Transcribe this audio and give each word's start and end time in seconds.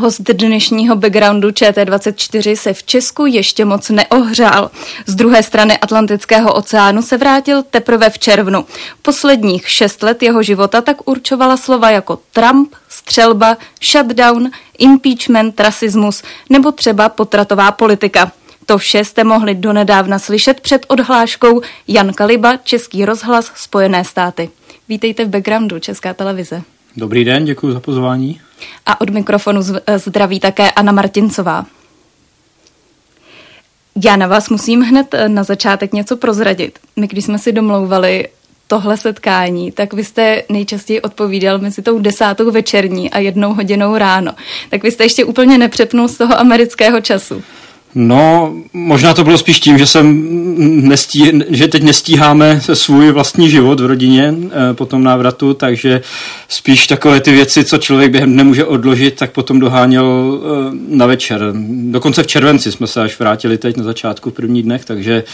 Host 0.00 0.20
dnešního 0.20 0.96
backgroundu 0.96 1.48
ČT24 1.48 2.56
se 2.56 2.74
v 2.74 2.82
Česku 2.82 3.26
ještě 3.26 3.64
moc 3.64 3.90
neohřál. 3.90 4.70
Z 5.06 5.14
druhé 5.14 5.42
strany 5.42 5.78
Atlantického 5.78 6.54
oceánu 6.54 7.02
se 7.02 7.16
vrátil 7.16 7.62
teprve 7.62 8.10
v 8.10 8.18
červnu. 8.18 8.66
Posledních 9.02 9.70
šest 9.70 10.02
let 10.02 10.22
jeho 10.22 10.42
života 10.42 10.80
tak 10.80 11.08
určovala 11.08 11.56
slova 11.56 11.90
jako 11.90 12.18
Trump, 12.32 12.74
střelba, 12.88 13.56
shutdown, 13.90 14.50
impeachment, 14.78 15.60
rasismus 15.60 16.22
nebo 16.50 16.72
třeba 16.72 17.08
potratová 17.08 17.72
politika. 17.72 18.32
To 18.66 18.78
vše 18.78 19.04
jste 19.04 19.24
mohli 19.24 19.54
donedávna 19.54 20.18
slyšet 20.18 20.60
před 20.60 20.86
odhláškou 20.88 21.60
Jan 21.88 22.12
Kaliba, 22.12 22.56
Český 22.56 23.04
rozhlas, 23.04 23.52
Spojené 23.54 24.04
státy. 24.04 24.50
Vítejte 24.88 25.24
v 25.24 25.28
backgroundu 25.28 25.78
Česká 25.78 26.14
televize. 26.14 26.62
Dobrý 26.96 27.24
den, 27.24 27.44
děkuji 27.44 27.72
za 27.72 27.80
pozvání. 27.80 28.40
A 28.86 29.00
od 29.00 29.10
mikrofonu 29.10 29.60
zdraví 29.96 30.40
také 30.40 30.70
Anna 30.70 30.92
Martincová. 30.92 31.66
Já 34.04 34.16
na 34.16 34.26
vás 34.26 34.48
musím 34.48 34.80
hned 34.80 35.14
eh, 35.14 35.28
na 35.28 35.42
začátek 35.42 35.92
něco 35.92 36.16
prozradit. 36.16 36.78
My, 36.96 37.06
když 37.08 37.24
jsme 37.24 37.38
si 37.38 37.52
domlouvali 37.52 38.28
tohle 38.66 38.96
setkání, 38.96 39.72
tak 39.72 39.92
vy 39.92 40.04
jste 40.04 40.42
nejčastěji 40.48 41.00
odpovídal 41.00 41.58
mezi 41.58 41.82
tou 41.82 41.98
desátou 41.98 42.50
večerní 42.50 43.10
a 43.10 43.18
jednou 43.18 43.54
hodinou 43.54 43.96
ráno. 43.96 44.32
Tak 44.70 44.82
vy 44.82 44.90
jste 44.90 45.04
ještě 45.04 45.24
úplně 45.24 45.58
nepřepnul 45.58 46.08
z 46.08 46.16
toho 46.16 46.38
amerického 46.38 47.00
času. 47.00 47.42
No, 47.94 48.54
možná 48.72 49.14
to 49.14 49.24
bylo 49.24 49.38
spíš 49.38 49.60
tím, 49.60 49.78
že 49.78 49.86
jsem 49.86 50.26
nestí, 50.88 51.30
že 51.48 51.68
teď 51.68 51.82
nestíháme 51.82 52.60
svůj 52.72 53.10
vlastní 53.10 53.50
život 53.50 53.80
v 53.80 53.86
rodině 53.86 54.34
e, 54.70 54.74
po 54.74 54.86
tom 54.86 55.04
návratu, 55.04 55.54
takže 55.54 56.00
spíš 56.48 56.86
takové 56.86 57.20
ty 57.20 57.32
věci, 57.32 57.64
co 57.64 57.78
člověk 57.78 58.10
během 58.10 58.36
nemůže 58.36 58.64
odložit, 58.64 59.14
tak 59.14 59.30
potom 59.30 59.60
doháněl 59.60 60.40
e, 60.42 60.96
na 60.96 61.06
večer. 61.06 61.52
Dokonce 61.90 62.22
v 62.22 62.26
červenci 62.26 62.72
jsme 62.72 62.86
se 62.86 63.02
až 63.02 63.18
vrátili 63.18 63.58
teď 63.58 63.76
na 63.76 63.84
začátku 63.84 64.30
v 64.30 64.34
prvních 64.34 64.64
dnech, 64.64 64.84
takže 64.84 65.14
e, 65.14 65.24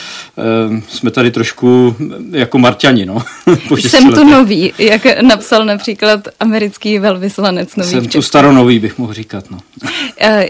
jsme 0.89 1.11
tady 1.11 1.31
trošku 1.31 1.97
jako 2.31 2.59
Marťani, 2.59 3.07
no. 3.07 3.19
jsem 3.79 4.13
tu 4.13 4.25
nový, 4.25 4.73
jak 4.79 5.23
napsal 5.23 5.65
například 5.65 6.29
americký 6.41 6.99
velvyslanec 6.99 7.77
nový. 7.77 7.91
Jsem 7.91 8.09
tu 8.09 8.23
staronový, 8.23 8.79
bych 8.79 8.99
mohl 8.99 9.13
říkat, 9.13 9.45
no. 9.51 9.59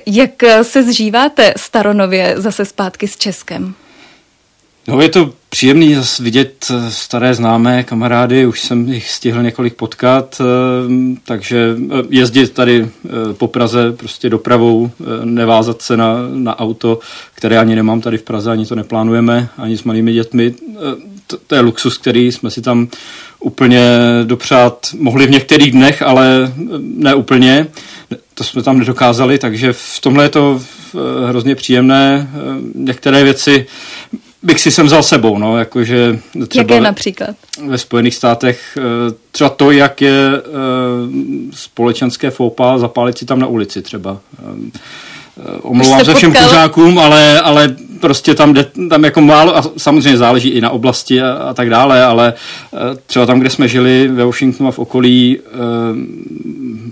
Jak 0.06 0.30
se 0.62 0.82
zžíváte 0.82 1.54
staronový 1.56 1.95
Romanově 1.96 2.34
zase 2.36 2.64
zpátky 2.64 3.08
s 3.08 3.16
Českem? 3.16 3.74
No 4.88 5.00
je 5.00 5.08
to 5.08 5.32
příjemný 5.48 5.94
zase 5.94 6.22
vidět 6.22 6.66
eh, 6.70 6.90
staré 6.90 7.34
známé 7.34 7.82
kamarády, 7.82 8.46
už 8.46 8.60
jsem 8.60 8.88
jich 8.88 9.10
stihl 9.10 9.42
několik 9.42 9.74
potkat, 9.74 10.40
eh, 10.40 10.44
takže 11.24 11.76
eh, 11.78 12.02
jezdit 12.08 12.52
tady 12.52 12.88
po 13.32 13.46
Praze 13.46 13.92
prostě 13.92 14.30
dopravou, 14.30 14.90
nevázat 15.24 15.82
se 15.82 15.96
na, 15.96 16.16
na 16.34 16.58
auto, 16.58 16.98
které 17.34 17.58
ani 17.58 17.76
nemám 17.76 18.00
tady 18.00 18.18
v 18.18 18.22
Praze, 18.22 18.50
ani 18.50 18.66
to 18.66 18.74
neplánujeme, 18.74 19.48
ani 19.58 19.78
s 19.78 19.84
malými 19.84 20.12
dětmi. 20.12 20.54
To, 21.26 21.36
to 21.46 21.54
je 21.54 21.60
luxus, 21.60 21.98
který 21.98 22.32
jsme 22.32 22.50
si 22.50 22.62
tam 22.62 22.88
úplně 23.40 23.80
dopřát 24.24 24.86
mohli 24.98 25.26
v 25.26 25.30
některých 25.30 25.72
dnech, 25.72 26.02
ale 26.02 26.52
ne 26.80 27.14
úplně. 27.14 27.66
To 28.34 28.44
jsme 28.44 28.62
tam 28.62 28.78
nedokázali, 28.78 29.38
takže 29.38 29.72
v 29.72 30.00
tomhle 30.00 30.24
je 30.24 30.28
to 30.28 30.60
hrozně 31.28 31.54
příjemné. 31.54 32.30
Některé 32.74 33.24
věci 33.24 33.66
bych 34.46 34.60
si 34.60 34.70
sem 34.70 34.86
vzal 34.86 35.02
sebou, 35.02 35.38
no, 35.38 35.58
jakože 35.58 36.18
třeba 36.48 36.62
jak 36.62 36.70
je 36.70 36.80
například? 36.80 37.36
Ve 37.66 37.78
Spojených 37.78 38.14
státech 38.14 38.78
eh, 38.78 38.82
třeba 39.30 39.50
to, 39.50 39.70
jak 39.70 40.00
je 40.00 40.30
eh, 40.36 40.42
společenské 41.50 42.30
foupa 42.30 42.78
zapálit 42.78 43.18
si 43.18 43.24
tam 43.26 43.38
na 43.38 43.46
ulici 43.46 43.82
třeba. 43.82 44.18
Eh, 44.38 45.58
omlouvám 45.62 46.04
se 46.04 46.14
všem 46.14 46.32
kuřákům, 46.34 46.98
ale, 46.98 47.40
ale 47.40 47.76
prostě 48.00 48.34
tam 48.34 48.52
jde, 48.52 48.66
tam 48.90 49.04
jako 49.04 49.20
málo, 49.20 49.56
a 49.56 49.62
samozřejmě 49.76 50.18
záleží 50.18 50.48
i 50.48 50.60
na 50.60 50.70
oblasti 50.70 51.22
a, 51.22 51.32
a 51.32 51.54
tak 51.54 51.70
dále, 51.70 52.04
ale 52.04 52.34
třeba 53.06 53.26
tam, 53.26 53.40
kde 53.40 53.50
jsme 53.50 53.68
žili 53.68 54.08
ve 54.08 54.24
Washingtonu 54.24 54.68
a 54.68 54.72
v 54.72 54.78
okolí, 54.78 55.38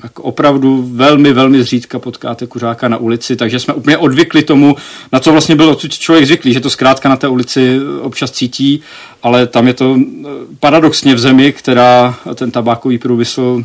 jako 0.02 0.22
opravdu 0.22 0.88
velmi, 0.92 1.32
velmi 1.32 1.62
zřídka 1.62 1.98
potkáte 1.98 2.46
kuřáka 2.46 2.88
na 2.88 2.96
ulici, 2.96 3.36
takže 3.36 3.60
jsme 3.60 3.74
úplně 3.74 3.98
odvykli 3.98 4.42
tomu, 4.42 4.76
na 5.12 5.20
co 5.20 5.32
vlastně 5.32 5.56
byl 5.56 5.74
člověk 5.74 6.26
zvyklý, 6.26 6.52
že 6.52 6.60
to 6.60 6.70
zkrátka 6.70 7.08
na 7.08 7.16
té 7.16 7.28
ulici 7.28 7.80
občas 8.00 8.30
cítí, 8.30 8.80
ale 9.22 9.46
tam 9.46 9.66
je 9.66 9.74
to 9.74 9.96
eh, 9.98 10.28
paradoxně 10.60 11.14
v 11.14 11.18
zemi, 11.18 11.52
která 11.52 12.14
ten 12.34 12.50
tabákový 12.50 12.98
průmysl 12.98 13.64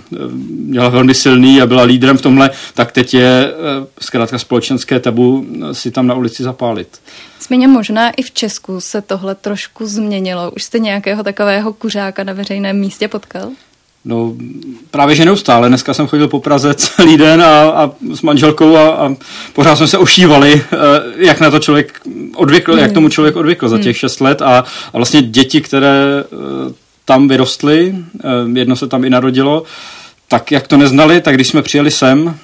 měla 0.50 0.90
velmi 0.90 1.14
silný 1.14 1.62
a 1.62 1.68
byla 1.68 1.84
lídrem 1.84 2.18
v 2.18 2.22
tomhle, 2.22 2.52
tak 2.74 2.92
teď 2.92 3.14
je 3.14 3.54
zkrátka 4.02 4.40
společenské 4.40 5.00
tabu 5.00 5.46
si 5.72 5.92
tam 5.92 6.08
na 6.08 6.16
ulici 6.16 6.44
zapálit. 6.44 6.88
Nicméně 7.50 7.68
možná 7.68 8.10
i 8.10 8.22
v 8.22 8.32
Česku 8.32 8.82
se 8.82 9.02
tohle 9.02 9.36
trošku 9.36 9.86
změnilo. 9.86 10.52
Už 10.52 10.64
jste 10.64 10.80
nějakého 10.80 11.24
takového 11.24 11.74
kuřáka 11.74 12.24
na 12.24 12.34
veřejném 12.34 12.80
místě 12.80 13.08
potkal? 13.08 13.50
No 14.06 14.34
právě 14.92 15.16
že 15.16 15.26
neustále. 15.26 15.68
Dneska 15.68 15.94
jsem 15.94 16.08
chodil 16.08 16.28
po 16.28 16.40
Praze 16.40 16.74
celý 16.74 17.18
den 17.18 17.42
a, 17.42 17.70
a 17.70 17.92
s 18.14 18.22
manželkou 18.22 18.76
a, 18.76 18.90
a 18.90 19.16
pořád 19.54 19.76
jsme 19.76 19.88
se 19.88 19.98
ošívali, 19.98 20.62
eh, 20.74 20.78
jak 21.16 21.40
na 21.40 21.52
to 21.52 21.60
člověk 21.60 22.02
odvykl, 22.36 22.74
mm. 22.74 22.80
jak 22.80 22.92
tomu 22.92 23.10
člověk 23.10 23.36
odvykl 23.36 23.70
za 23.70 23.78
těch 23.78 23.96
mm. 23.96 24.00
šest 24.00 24.22
let 24.22 24.42
a, 24.42 24.64
a 24.94 24.98
vlastně 24.98 25.22
děti, 25.22 25.62
které 25.62 26.24
eh, 26.24 26.74
tam 27.06 27.28
vyrostly, 27.28 27.96
eh, 28.24 28.60
jedno 28.60 28.76
se 28.76 28.88
tam 28.88 29.04
i 29.04 29.10
narodilo, 29.10 29.64
tak 30.28 30.52
jak 30.52 30.68
to 30.68 30.78
neznali, 30.78 31.22
tak 31.22 31.36
když 31.36 31.48
jsme 31.48 31.62
přijeli 31.62 31.92
sem, 31.92 32.36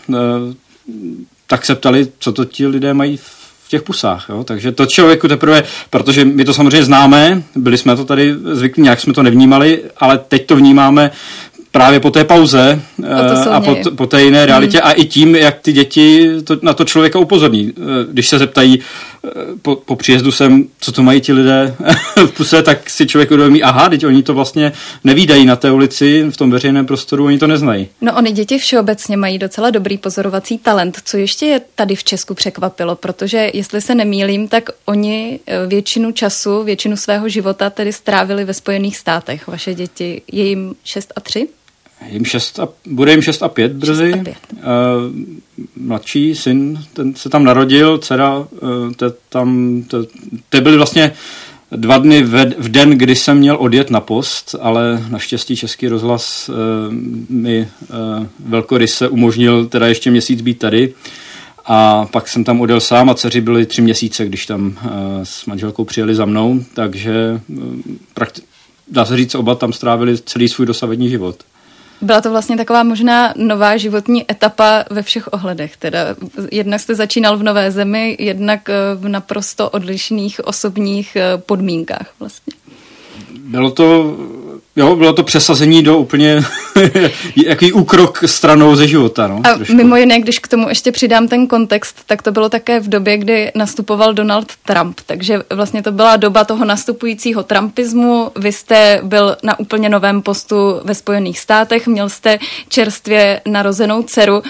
tak 1.47 1.65
se 1.65 1.75
ptali, 1.75 2.07
co 2.19 2.31
to 2.31 2.45
ti 2.45 2.67
lidé 2.67 2.94
mají 2.94 3.17
v 3.17 3.34
v 3.65 3.69
těch 3.69 3.83
pusách. 3.83 4.25
Jo? 4.29 4.43
Takže 4.43 4.71
to 4.71 4.85
člověku 4.85 5.27
teprve, 5.27 5.63
protože 5.89 6.25
my 6.25 6.45
to 6.45 6.53
samozřejmě 6.53 6.83
známe, 6.83 7.43
byli 7.55 7.77
jsme 7.77 7.95
to 7.95 8.05
tady 8.05 8.35
zvyklí, 8.51 8.83
nějak 8.83 8.99
jsme 8.99 9.13
to 9.13 9.23
nevnímali, 9.23 9.81
ale 9.97 10.17
teď 10.17 10.45
to 10.45 10.55
vnímáme 10.55 11.11
právě 11.75 11.99
po 11.99 12.11
té 12.11 12.23
pauze 12.23 12.81
a, 13.13 13.55
a 13.55 13.61
po, 13.61 13.77
po 13.95 14.05
té 14.05 14.23
jiné 14.23 14.45
realitě 14.45 14.77
hmm. 14.77 14.87
a 14.87 14.91
i 14.91 15.05
tím, 15.05 15.35
jak 15.35 15.59
ty 15.59 15.73
děti 15.73 16.29
to, 16.43 16.57
na 16.61 16.73
to 16.73 16.85
člověka 16.85 17.19
upozorní. 17.19 17.73
Eh, 17.77 17.81
když 18.11 18.27
se 18.27 18.39
zeptají 18.39 18.79
eh, 18.79 19.14
po, 19.62 19.75
po 19.75 19.96
příjezdu 19.96 20.31
sem, 20.31 20.66
co 20.80 20.91
to 20.91 21.03
mají 21.03 21.22
ti 21.22 21.34
lidé 21.34 21.75
v 22.16 22.31
puse, 22.31 22.63
tak 22.63 22.90
si 22.90 23.08
člověk 23.08 23.31
uvědomí, 23.31 23.63
aha, 23.63 23.90
teď 23.90 24.06
oni 24.06 24.24
to 24.24 24.34
vlastně 24.34 24.72
nevídají 25.03 25.46
na 25.46 25.56
té 25.56 25.72
ulici, 25.72 26.25
v 26.30 26.38
tom 26.38 26.52
veřejném 26.52 26.86
prostoru, 26.86 27.25
oni 27.25 27.40
to 27.40 27.47
neznají. 27.47 27.88
No 28.02 28.16
oni 28.16 28.31
děti 28.31 28.58
všeobecně 28.58 29.18
mají 29.18 29.38
docela 29.38 29.69
dobrý 29.69 29.97
pozorovací 29.97 30.58
talent. 30.58 31.02
Co 31.06 31.18
ještě 31.18 31.46
je 31.46 31.62
tady 31.75 31.96
v 31.96 32.03
Česku 32.03 32.34
překvapilo, 32.34 32.96
protože 32.96 33.52
jestli 33.53 33.81
se 33.81 33.96
nemýlím, 33.96 34.47
tak 34.47 34.69
oni 34.86 35.40
eh, 35.47 35.68
většinu 35.68 36.12
času, 36.12 36.63
většinu 36.63 36.97
svého 36.97 37.30
života 37.30 37.69
tedy 37.69 37.94
strávili 37.94 38.46
ve 38.46 38.53
Spojených 38.53 38.97
státech. 38.97 39.47
Vaše 39.47 39.74
děti, 39.74 40.22
je 40.31 40.44
jim 40.44 40.75
6 40.83 41.13
a 41.16 41.19
3? 41.19 41.48
Jim 42.09 42.25
šest 42.25 42.59
a, 42.59 42.68
bude 42.88 43.12
jim 43.12 43.21
6 43.21 43.44
a 43.44 43.47
5 43.47 43.74
brzy. 43.74 44.12
6 44.12 44.19
a 44.19 44.24
5. 44.24 44.38
Uh, 44.51 44.62
mladší 45.75 46.36
syn, 46.36 46.83
ten 46.94 47.15
se 47.15 47.30
tam 47.30 47.44
narodil, 47.44 47.97
dcera, 47.97 48.38
uh, 48.38 48.47
te, 48.95 49.06
tam, 49.30 49.81
te, 49.88 49.97
te 50.50 50.62
byly 50.62 50.77
vlastně 50.77 51.12
dva 51.71 51.97
dny 51.97 52.24
v, 52.24 52.45
v 52.57 52.69
den, 52.69 52.89
kdy 52.89 53.15
jsem 53.15 53.38
měl 53.38 53.57
odjet 53.59 53.89
na 53.89 54.01
post, 54.01 54.56
ale 54.62 55.06
naštěstí 55.09 55.56
Český 55.56 55.88
rozhlas 55.88 56.50
uh, 56.50 56.56
mi 57.30 57.68
uh, 57.89 58.25
velkoryse 58.39 59.07
umožnil 59.09 59.65
teda 59.65 59.88
ještě 59.88 60.12
měsíc 60.12 60.42
být 60.42 60.59
tady. 60.59 60.94
A 61.65 62.06
pak 62.06 62.27
jsem 62.27 62.44
tam 62.44 62.62
odjel 62.62 62.80
sám 62.80 63.09
a 63.09 63.13
dceři 63.13 63.42
byly 63.42 63.65
tři 63.65 63.81
měsíce, 63.81 64.25
když 64.25 64.45
tam 64.45 64.65
uh, 64.68 64.92
s 65.24 65.45
manželkou 65.45 65.83
přijeli 65.83 66.15
za 66.15 66.25
mnou, 66.25 66.59
takže 66.74 67.42
uh, 67.47 67.63
prakti- 68.15 68.42
dá 68.88 69.06
se 69.06 69.18
říct, 69.18 69.36
oba 69.36 69.56
tam 69.56 69.74
strávili 69.74 70.18
celý 70.18 70.50
svůj 70.50 70.68
dosavadní 70.68 71.09
život. 71.09 71.44
Byla 72.01 72.21
to 72.21 72.31
vlastně 72.31 72.57
taková 72.57 72.83
možná 72.83 73.33
nová 73.38 73.77
životní 73.77 74.31
etapa 74.31 74.86
ve 74.89 75.01
všech 75.01 75.33
ohledech. 75.33 75.77
Teda 75.77 76.00
jednak 76.51 76.81
jste 76.81 76.95
začínal 76.95 77.38
v 77.38 77.44
nové 77.44 77.71
zemi, 77.71 78.18
jednak 78.19 78.69
eh, 78.69 78.75
v 78.95 79.07
naprosto 79.07 79.69
odlišných 79.69 80.47
osobních 80.47 81.15
eh, 81.15 81.38
podmínkách 81.38 82.13
vlastně. 82.19 82.53
Bylo 83.39 83.71
to 83.71 84.18
Jo, 84.77 84.95
bylo 84.95 85.13
to 85.13 85.24
přesazení 85.24 85.83
do 85.83 85.98
úplně 85.98 86.44
jaký 87.45 87.74
úkrok 87.74 88.24
stranou 88.25 88.75
ze 88.75 88.88
života. 88.88 89.27
No, 89.27 89.42
a 89.44 89.54
trošku. 89.56 89.75
mimo 89.75 89.95
jiné, 89.95 90.19
když 90.19 90.39
k 90.39 90.48
tomu 90.48 90.69
ještě 90.69 90.92
přidám 90.92 91.27
ten 91.27 91.48
kontext, 91.48 91.98
tak 92.06 92.22
to 92.22 92.31
bylo 92.31 92.50
také 92.50 92.80
v 92.80 92.89
době, 92.89 93.18
kdy 93.18 93.51
nastupoval 93.56 94.13
Donald 94.13 94.51
Trump. 94.66 95.01
Takže 95.06 95.44
vlastně 95.50 95.83
to 95.83 95.92
byla 95.92 96.16
doba 96.16 96.44
toho 96.44 96.66
nastupujícího 96.66 97.44
trumpismu. 97.44 98.31
Vy 98.36 98.51
jste 98.51 99.00
byl 99.04 99.38
na 99.44 99.60
úplně 99.60 99.89
novém 99.89 100.22
postu 100.22 100.56
ve 100.83 100.95
Spojených 100.95 101.39
státech, 101.39 101.88
měl 101.88 102.10
jste 102.10 102.39
čerstvě 102.69 103.42
narozenou 103.48 104.04
dceru. 104.04 104.42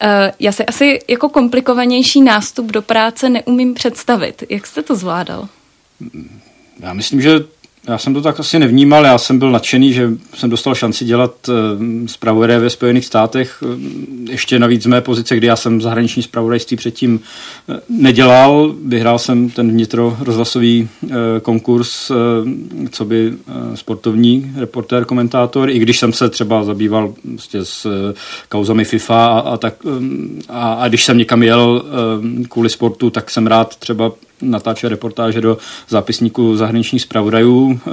Eh, 0.00 0.32
já 0.40 0.52
si 0.52 0.66
asi 0.66 0.98
jako 1.08 1.28
komplikovanější 1.28 2.20
nástup 2.20 2.66
do 2.72 2.82
práce 2.82 3.28
neumím 3.28 3.74
představit. 3.74 4.44
Jak 4.48 4.66
jste 4.66 4.82
to 4.82 4.96
zvládal? 4.96 5.48
Já 6.80 6.92
myslím, 6.92 7.20
že 7.20 7.40
já 7.88 7.98
jsem 7.98 8.14
to 8.14 8.22
tak 8.22 8.40
asi 8.40 8.58
nevnímal, 8.58 9.04
já 9.04 9.18
jsem 9.18 9.38
byl 9.38 9.50
nadšený, 9.50 9.92
že 9.92 10.10
jsem 10.34 10.50
dostal 10.50 10.74
šanci 10.74 11.04
dělat 11.04 11.48
uh, 11.48 11.54
zpravodaje 12.06 12.58
ve 12.58 12.70
Spojených 12.70 13.06
státech, 13.06 13.62
uh, 13.62 13.70
ještě 14.30 14.58
navíc 14.58 14.82
z 14.82 14.86
mé 14.86 15.00
pozice, 15.00 15.36
kdy 15.36 15.46
já 15.46 15.56
jsem 15.56 15.80
zahraniční 15.80 16.22
zpravodajství 16.22 16.76
předtím 16.76 17.20
uh, 17.68 17.76
nedělal. 17.88 18.74
Vyhrál 18.84 19.18
jsem 19.18 19.50
ten 19.50 19.70
vnitro 19.70 20.16
rozhlasový 20.20 20.88
konkurs, 21.42 22.12
co 22.90 23.04
by 23.04 23.32
sportovní 23.74 24.52
reportér, 24.56 25.04
komentátor, 25.04 25.70
i 25.70 25.78
když 25.78 25.98
jsem 25.98 26.12
se 26.12 26.30
třeba 26.30 26.64
zabýval 26.64 27.14
prostě 27.28 27.64
s 27.64 27.86
kauzami 28.48 28.84
FIFA 28.84 29.26
a, 29.26 29.38
a, 29.38 29.56
tak, 29.56 29.74
a, 30.48 30.72
a 30.72 30.88
když 30.88 31.04
jsem 31.04 31.18
někam 31.18 31.42
jel 31.42 31.84
kvůli 32.48 32.68
sportu, 32.68 33.10
tak 33.10 33.30
jsem 33.30 33.46
rád 33.46 33.76
třeba 33.76 34.12
natáče 34.44 34.88
reportáže 34.88 35.40
do 35.40 35.58
zápisníku 35.88 36.56
zahraničních 36.56 37.02
zpravodajů, 37.02 37.80
eh, 37.86 37.90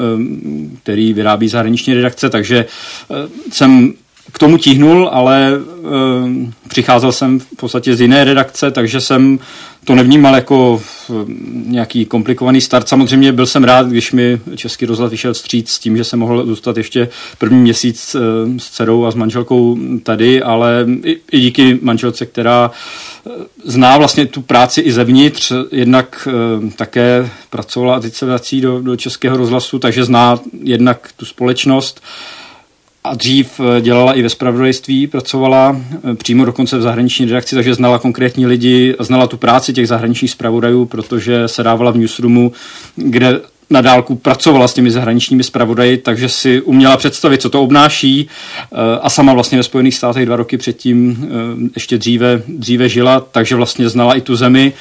který 0.84 1.14
vyrábí 1.14 1.48
zahraniční 1.48 1.94
redakce, 1.94 2.30
takže 2.30 2.66
eh, 3.12 3.28
jsem 3.52 3.94
k 4.32 4.40
tomu 4.40 4.58
tíhnul, 4.58 5.10
ale 5.14 5.52
e, 5.52 5.60
přicházel 6.68 7.12
jsem 7.12 7.40
v 7.40 7.56
podstatě 7.56 7.96
z 7.96 8.02
jiné 8.02 8.24
redakce, 8.24 8.72
takže 8.72 9.02
jsem 9.02 9.40
to 9.86 9.96
nevnímal 9.96 10.36
jako 10.36 10.82
nějaký 11.66 12.06
komplikovaný 12.06 12.62
start. 12.62 12.88
Samozřejmě 12.88 13.32
byl 13.32 13.46
jsem 13.46 13.64
rád, 13.64 13.88
když 13.88 14.12
mi 14.12 14.42
Český 14.56 14.86
rozhlas 14.86 15.12
vyšel 15.12 15.34
vstříc 15.34 15.70
s 15.70 15.80
tím, 15.80 15.98
že 15.98 16.04
jsem 16.04 16.20
mohl 16.20 16.46
zůstat 16.46 16.78
ještě 16.78 17.10
první 17.38 17.60
měsíc 17.60 18.16
e, 18.16 18.20
s 18.60 18.70
dcerou 18.70 19.06
a 19.06 19.12
s 19.12 19.16
manželkou 19.16 19.78
tady, 20.04 20.42
ale 20.42 20.86
i, 21.32 21.40
díky 21.40 21.80
manželce, 21.82 22.26
která 22.26 22.72
zná 23.64 23.98
vlastně 23.98 24.26
tu 24.26 24.42
práci 24.42 24.82
i 24.82 24.92
zevnitř, 24.92 25.52
jednak 25.72 26.28
také 26.76 27.30
pracovala 27.50 27.96
a 27.96 28.00
teď 28.00 28.14
se 28.14 28.26
vrací 28.26 28.62
do, 28.62 28.82
do 28.82 28.96
Českého 28.96 29.38
rozhlasu, 29.38 29.80
takže 29.80 30.04
zná 30.04 30.40
jednak 30.64 31.10
tu 31.18 31.26
společnost, 31.26 32.02
a 33.04 33.16
dřív 33.16 33.60
eh, 33.60 33.82
dělala 33.82 34.14
i 34.14 34.22
ve 34.22 34.30
spravodajství, 34.30 35.08
pracovala 35.08 35.82
eh, 36.12 36.16
přímo 36.16 36.46
dokonce 36.46 36.78
v 36.78 36.82
zahraniční 36.82 37.26
redakci, 37.26 37.56
takže 37.56 37.74
znala 37.74 38.00
konkrétní 38.00 38.46
lidi, 38.46 38.96
znala 39.00 39.28
tu 39.28 39.38
práci 39.38 39.74
těch 39.74 39.88
zahraničních 39.88 40.32
spravodajů, 40.32 40.86
protože 40.86 41.48
se 41.48 41.64
dávala 41.64 41.92
v 41.92 41.98
newsroomu, 41.98 42.52
kde 42.96 43.42
na 43.70 43.82
dálku 43.82 44.16
pracovala 44.16 44.68
s 44.68 44.74
těmi 44.74 44.92
zahraničními 44.92 45.44
zpravodaji, 45.44 45.98
takže 45.98 46.30
si 46.30 46.62
uměla 46.62 46.98
představit, 46.98 47.42
co 47.42 47.50
to 47.50 47.62
obnáší 47.62 48.28
eh, 48.62 48.76
a 49.02 49.10
sama 49.10 49.34
vlastně 49.34 49.58
ve 49.58 49.64
Spojených 49.64 49.96
státech 49.96 50.26
dva 50.26 50.36
roky 50.36 50.58
předtím 50.58 51.28
ještě 51.76 51.98
dříve, 51.98 52.42
dříve 52.48 52.90
žila, 52.90 53.20
takže 53.20 53.56
vlastně 53.56 53.90
znala 53.90 54.16
i 54.16 54.22
tu 54.22 54.36
zemi. 54.36 54.74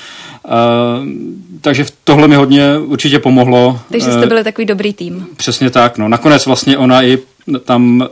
Takže 1.61 1.85
tohle 2.05 2.29
mi 2.29 2.37
hodně 2.37 2.79
určitě 2.79 3.19
pomohlo. 3.19 3.81
Takže 3.91 4.13
jste 4.13 4.27
byli 4.27 4.45
takový 4.45 4.67
dobrý 4.67 4.93
tým. 4.93 5.27
Přesně 5.37 5.71
tak. 5.71 5.99
No. 5.99 6.09
Nakonec 6.09 6.47
vlastně 6.47 6.79
ona 6.79 7.03
i 7.03 7.19
tam 7.65 8.01
uh, 8.01 8.07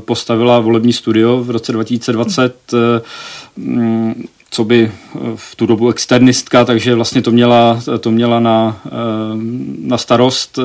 postavila 0.00 0.60
volební 0.60 0.92
studio 0.92 1.44
v 1.44 1.50
roce 1.50 1.72
2020, 1.72 2.72
uh, 2.72 2.78
mm, 3.56 4.24
co 4.50 4.64
by 4.64 4.92
eh, 4.92 5.18
v 5.36 5.56
tu 5.56 5.66
dobu 5.66 5.90
externistka, 5.90 6.64
takže 6.64 6.94
vlastně 6.94 7.22
to 7.22 7.30
měla, 7.30 7.82
to 8.00 8.10
měla 8.10 8.40
na, 8.40 8.82
na 9.78 9.98
starost 9.98 10.58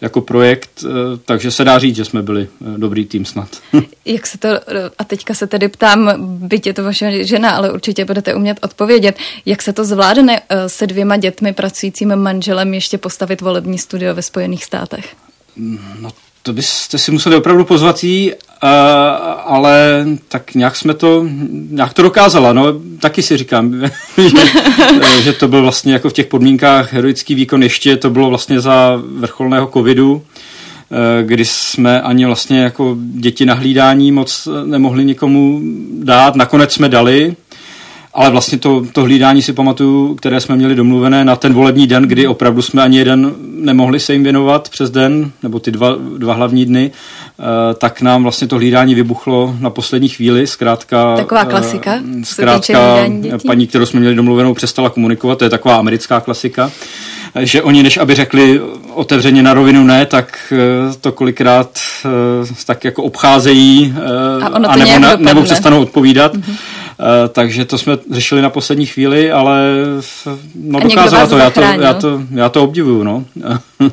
jako 0.00 0.20
projekt, 0.20 0.84
takže 1.24 1.50
se 1.50 1.64
dá 1.64 1.78
říct, 1.78 1.96
že 1.96 2.04
jsme 2.04 2.22
byli 2.22 2.48
dobrý 2.76 3.06
tým 3.06 3.24
snad. 3.24 3.48
Jak 4.04 4.26
se 4.26 4.38
to, 4.38 4.48
a 4.98 5.04
teďka 5.04 5.34
se 5.34 5.46
tedy 5.46 5.68
ptám, 5.68 6.12
byť 6.48 6.66
je 6.66 6.74
to 6.74 6.84
vaše 6.84 7.24
žena, 7.24 7.50
ale 7.50 7.72
určitě 7.72 8.04
budete 8.04 8.34
umět 8.34 8.58
odpovědět, 8.62 9.18
jak 9.46 9.62
se 9.62 9.72
to 9.72 9.84
zvládne 9.84 10.40
se 10.66 10.86
dvěma 10.86 11.16
dětmi 11.16 11.52
pracujícím 11.52 12.16
manželem 12.16 12.74
ještě 12.74 12.98
postavit 12.98 13.40
volební 13.40 13.78
studio 13.78 14.14
ve 14.14 14.22
Spojených 14.22 14.64
státech? 14.64 15.16
No 16.00 16.10
to 16.42 16.52
byste 16.52 16.98
si 16.98 17.12
museli 17.12 17.36
opravdu 17.36 17.64
pozvat 17.64 18.04
jí, 18.04 18.32
ale 19.44 20.06
tak 20.28 20.54
nějak 20.54 20.76
jsme 20.76 20.94
to, 20.94 21.26
nějak 21.70 21.94
to 21.94 22.02
dokázala, 22.02 22.52
no 22.52 22.64
taky 23.00 23.22
si 23.22 23.36
říkám, 23.36 23.74
že, 24.16 25.22
že 25.22 25.32
to 25.32 25.48
byl 25.48 25.62
vlastně 25.62 25.92
jako 25.92 26.10
v 26.10 26.12
těch 26.12 26.26
podmínkách 26.26 26.92
heroický 26.92 27.34
výkon, 27.34 27.62
ještě 27.62 27.96
to 27.96 28.10
bylo 28.10 28.28
vlastně 28.28 28.60
za 28.60 29.02
vrcholného 29.18 29.70
covidu, 29.72 30.22
e, 30.90 31.22
kdy 31.22 31.44
jsme 31.44 32.00
ani 32.00 32.26
vlastně 32.26 32.60
jako 32.60 32.96
děti 33.00 33.46
na 33.46 33.54
hlídání 33.54 34.12
moc 34.12 34.48
nemohli 34.64 35.04
nikomu 35.04 35.60
dát, 35.92 36.36
nakonec 36.36 36.72
jsme 36.72 36.88
dali, 36.88 37.36
ale 38.14 38.30
vlastně 38.30 38.58
to, 38.58 38.84
to 38.92 39.02
hlídání 39.02 39.42
si 39.42 39.52
pamatuju, 39.52 40.14
které 40.14 40.40
jsme 40.40 40.56
měli 40.56 40.74
domluvené 40.74 41.24
na 41.24 41.36
ten 41.36 41.54
volební 41.54 41.86
den, 41.86 42.02
kdy 42.02 42.26
opravdu 42.26 42.62
jsme 42.62 42.82
ani 42.82 42.98
jeden 42.98 43.34
nemohli 43.60 44.00
se 44.00 44.12
jim 44.12 44.22
věnovat 44.22 44.68
přes 44.68 44.90
den, 44.90 45.30
nebo 45.42 45.60
ty 45.60 45.70
dva, 45.70 45.96
dva 46.18 46.34
hlavní 46.34 46.66
dny, 46.66 46.90
eh, 46.90 47.74
tak 47.74 48.00
nám 48.00 48.22
vlastně 48.22 48.48
to 48.48 48.56
hlídání 48.56 48.94
vybuchlo 48.94 49.56
na 49.60 49.70
poslední 49.70 50.08
chvíli. 50.08 50.46
Zkrátka, 50.46 51.16
taková 51.16 51.42
eh, 51.42 51.46
klasika. 51.46 51.98
Zkrátka, 52.22 52.96
paní, 53.46 53.66
kterou 53.66 53.86
jsme 53.86 54.00
měli 54.00 54.14
domluvenou, 54.14 54.54
přestala 54.54 54.90
komunikovat. 54.90 55.38
To 55.38 55.44
je 55.44 55.50
taková 55.50 55.76
americká 55.76 56.20
klasika 56.20 56.70
že 57.40 57.62
oni, 57.62 57.82
než 57.82 57.96
aby 57.96 58.14
řekli 58.14 58.60
otevřeně 58.94 59.42
na 59.42 59.54
rovinu 59.54 59.84
ne, 59.84 60.06
tak 60.06 60.52
eh, 60.52 60.56
to 61.00 61.12
kolikrát 61.12 61.78
tak 62.66 62.84
jako 62.84 63.02
obcházejí 63.02 63.94
a, 64.42 64.46
a 64.46 64.76
nebo, 64.76 64.98
na, 64.98 65.16
nebo 65.16 65.42
přestanou 65.42 65.82
odpovídat. 65.82 66.34
Mm-hmm. 66.34 66.54
Eh, 67.00 67.28
takže 67.28 67.64
to 67.64 67.78
jsme 67.78 67.98
řešili 68.10 68.42
na 68.42 68.50
poslední 68.50 68.86
chvíli, 68.86 69.32
ale 69.32 69.68
no, 70.54 70.80
dokázala 70.80 71.26
to. 71.26 71.38
Já, 71.38 71.50
to, 71.50 71.60
já, 71.60 71.94
to, 71.94 72.22
já 72.30 72.48
to 72.48 72.64
obdivuju. 72.64 73.02
No. 73.02 73.24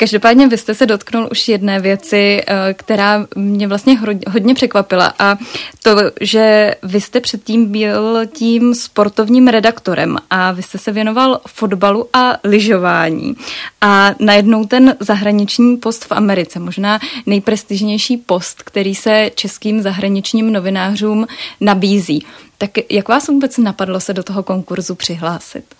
Každopádně 0.00 0.48
vy 0.48 0.58
jste 0.58 0.74
se 0.74 0.86
dotknul 0.86 1.28
už 1.30 1.48
jedné 1.48 1.80
věci, 1.80 2.42
eh, 2.46 2.74
která 2.74 3.26
mě 3.36 3.68
vlastně 3.68 3.98
hodně 4.28 4.54
překvapila 4.54 5.14
a 5.18 5.38
to, 5.82 5.96
že 6.20 6.74
vy 6.82 7.00
jste 7.00 7.20
předtím 7.20 7.72
byl 7.72 8.26
tím 8.26 8.74
sportovním 8.74 9.48
redaktorem 9.48 10.16
a 10.30 10.52
vy 10.52 10.62
jste 10.62 10.78
se 10.78 10.92
věnoval 10.92 11.40
fotbalu 11.46 12.08
a 12.12 12.38
lyžování 12.44 13.36
a 13.80 14.10
najednou 14.20 14.64
ten 14.64 14.96
zahraniční 15.00 15.76
post 15.76 16.04
v 16.04 16.12
Americe, 16.12 16.58
možná 16.58 16.98
nejprestižnější 17.26 18.16
post, 18.16 18.62
který 18.62 18.94
se 18.94 19.30
českým 19.34 19.82
zahraničním 19.82 20.52
novinářům 20.52 21.26
nabízí. 21.60 22.26
Tak 22.58 22.70
jak 22.90 23.08
vás 23.08 23.28
vůbec 23.28 23.58
napadlo 23.58 24.00
se 24.00 24.14
do 24.14 24.22
toho 24.22 24.42
konkurzu 24.42 24.94
přihlásit? 24.94 25.77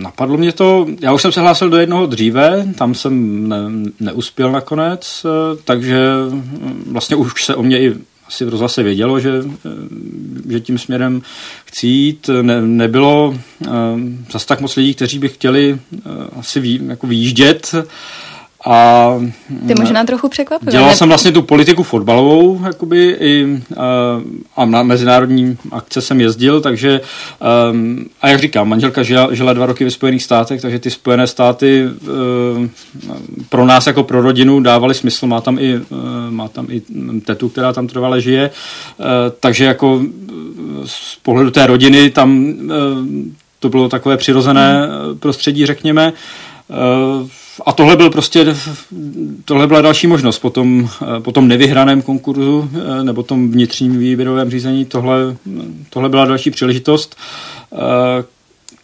Napadlo 0.00 0.36
mě 0.36 0.52
to, 0.52 0.86
já 1.00 1.12
už 1.12 1.22
jsem 1.22 1.32
se 1.32 1.40
hlásil 1.40 1.70
do 1.70 1.76
jednoho 1.76 2.06
dříve, 2.06 2.66
tam 2.78 2.94
jsem 2.94 3.48
ne, 3.48 3.56
neuspěl 4.00 4.52
nakonec, 4.52 5.26
eh, 5.26 5.58
takže 5.64 5.98
mm, 6.30 6.84
vlastně 6.86 7.16
už 7.16 7.44
se 7.44 7.54
o 7.54 7.62
mě 7.62 7.80
i 7.80 7.94
asi 8.26 8.44
v 8.44 8.48
rozhlase 8.48 8.82
vědělo, 8.82 9.20
že, 9.20 9.30
eh, 9.66 10.52
že 10.52 10.60
tím 10.60 10.78
směrem 10.78 11.22
chci 11.64 11.86
jít. 11.86 12.30
Ne, 12.42 12.62
nebylo 12.62 13.28
uh, 13.28 13.74
zase 14.32 14.46
tak 14.46 14.60
moc 14.60 14.76
lidí, 14.76 14.94
kteří 14.94 15.18
by 15.18 15.28
chtěli 15.28 15.78
asi 16.36 16.60
vý, 16.60 16.80
jako 16.86 17.06
výjíždět. 17.06 17.74
A 18.64 19.14
Ty 19.66 19.74
možná 19.78 20.04
trochu 20.04 20.28
překvapil. 20.28 20.72
Dělal 20.72 20.88
ne? 20.88 20.94
jsem 20.94 21.08
vlastně 21.08 21.32
tu 21.32 21.42
politiku 21.42 21.82
fotbalovou, 21.82 22.60
jakoby, 22.66 23.16
i, 23.20 23.62
a, 24.56 24.64
na 24.64 24.82
mezinárodní 24.82 25.58
akce 25.72 26.00
jsem 26.00 26.20
jezdil, 26.20 26.60
takže 26.60 27.00
um, 27.70 28.06
a 28.22 28.28
jak 28.28 28.40
říkám, 28.40 28.68
manželka 28.68 29.02
žila, 29.02 29.34
žila 29.34 29.52
dva 29.52 29.66
roky 29.66 29.84
ve 29.84 29.90
Spojených 29.90 30.22
státech, 30.22 30.60
takže 30.60 30.78
ty 30.78 30.90
Spojené 30.90 31.26
státy 31.26 31.84
um, 31.84 32.70
pro 33.48 33.66
nás 33.66 33.86
jako 33.86 34.02
pro 34.02 34.22
rodinu 34.22 34.60
dávaly 34.60 34.94
smysl, 34.94 35.26
má 35.26 35.40
tam 35.40 35.58
i, 35.58 35.74
um, 35.74 36.36
má 36.36 36.48
tam 36.48 36.66
i 36.70 36.82
tetu, 37.24 37.48
která 37.48 37.72
tam 37.72 37.86
trvale 37.86 38.20
žije, 38.20 38.50
uh, 38.98 39.06
takže 39.40 39.64
jako 39.64 40.02
z 40.84 41.16
pohledu 41.22 41.50
té 41.50 41.66
rodiny 41.66 42.10
tam 42.10 42.54
to 43.58 43.68
bylo 43.68 43.88
takové 43.88 44.16
přirozené 44.16 44.88
prostředí, 45.18 45.66
řekněme. 45.66 46.12
Uh, 46.12 46.18
a 47.66 47.72
tohle 47.72 47.96
byl 47.96 48.10
prostě, 48.10 48.56
tohle 49.44 49.66
byla 49.66 49.80
další 49.80 50.06
možnost. 50.06 50.38
Po 50.38 50.50
tom, 50.50 50.88
po 51.22 51.32
tom 51.32 51.48
nevyhraném 51.48 52.02
konkurzu 52.02 52.70
eh, 52.74 53.04
nebo 53.04 53.22
tom 53.22 53.50
vnitřním 53.50 53.98
výběrovém 53.98 54.50
řízení, 54.50 54.84
tohle, 54.84 55.36
tohle 55.90 56.08
byla 56.08 56.24
další 56.24 56.50
příležitost, 56.50 57.16
eh, 57.72 57.76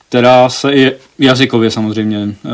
která 0.08 0.48
se 0.48 0.72
i 0.72 0.92
jazykově 1.18 1.70
samozřejmě 1.70 2.28
eh, 2.44 2.50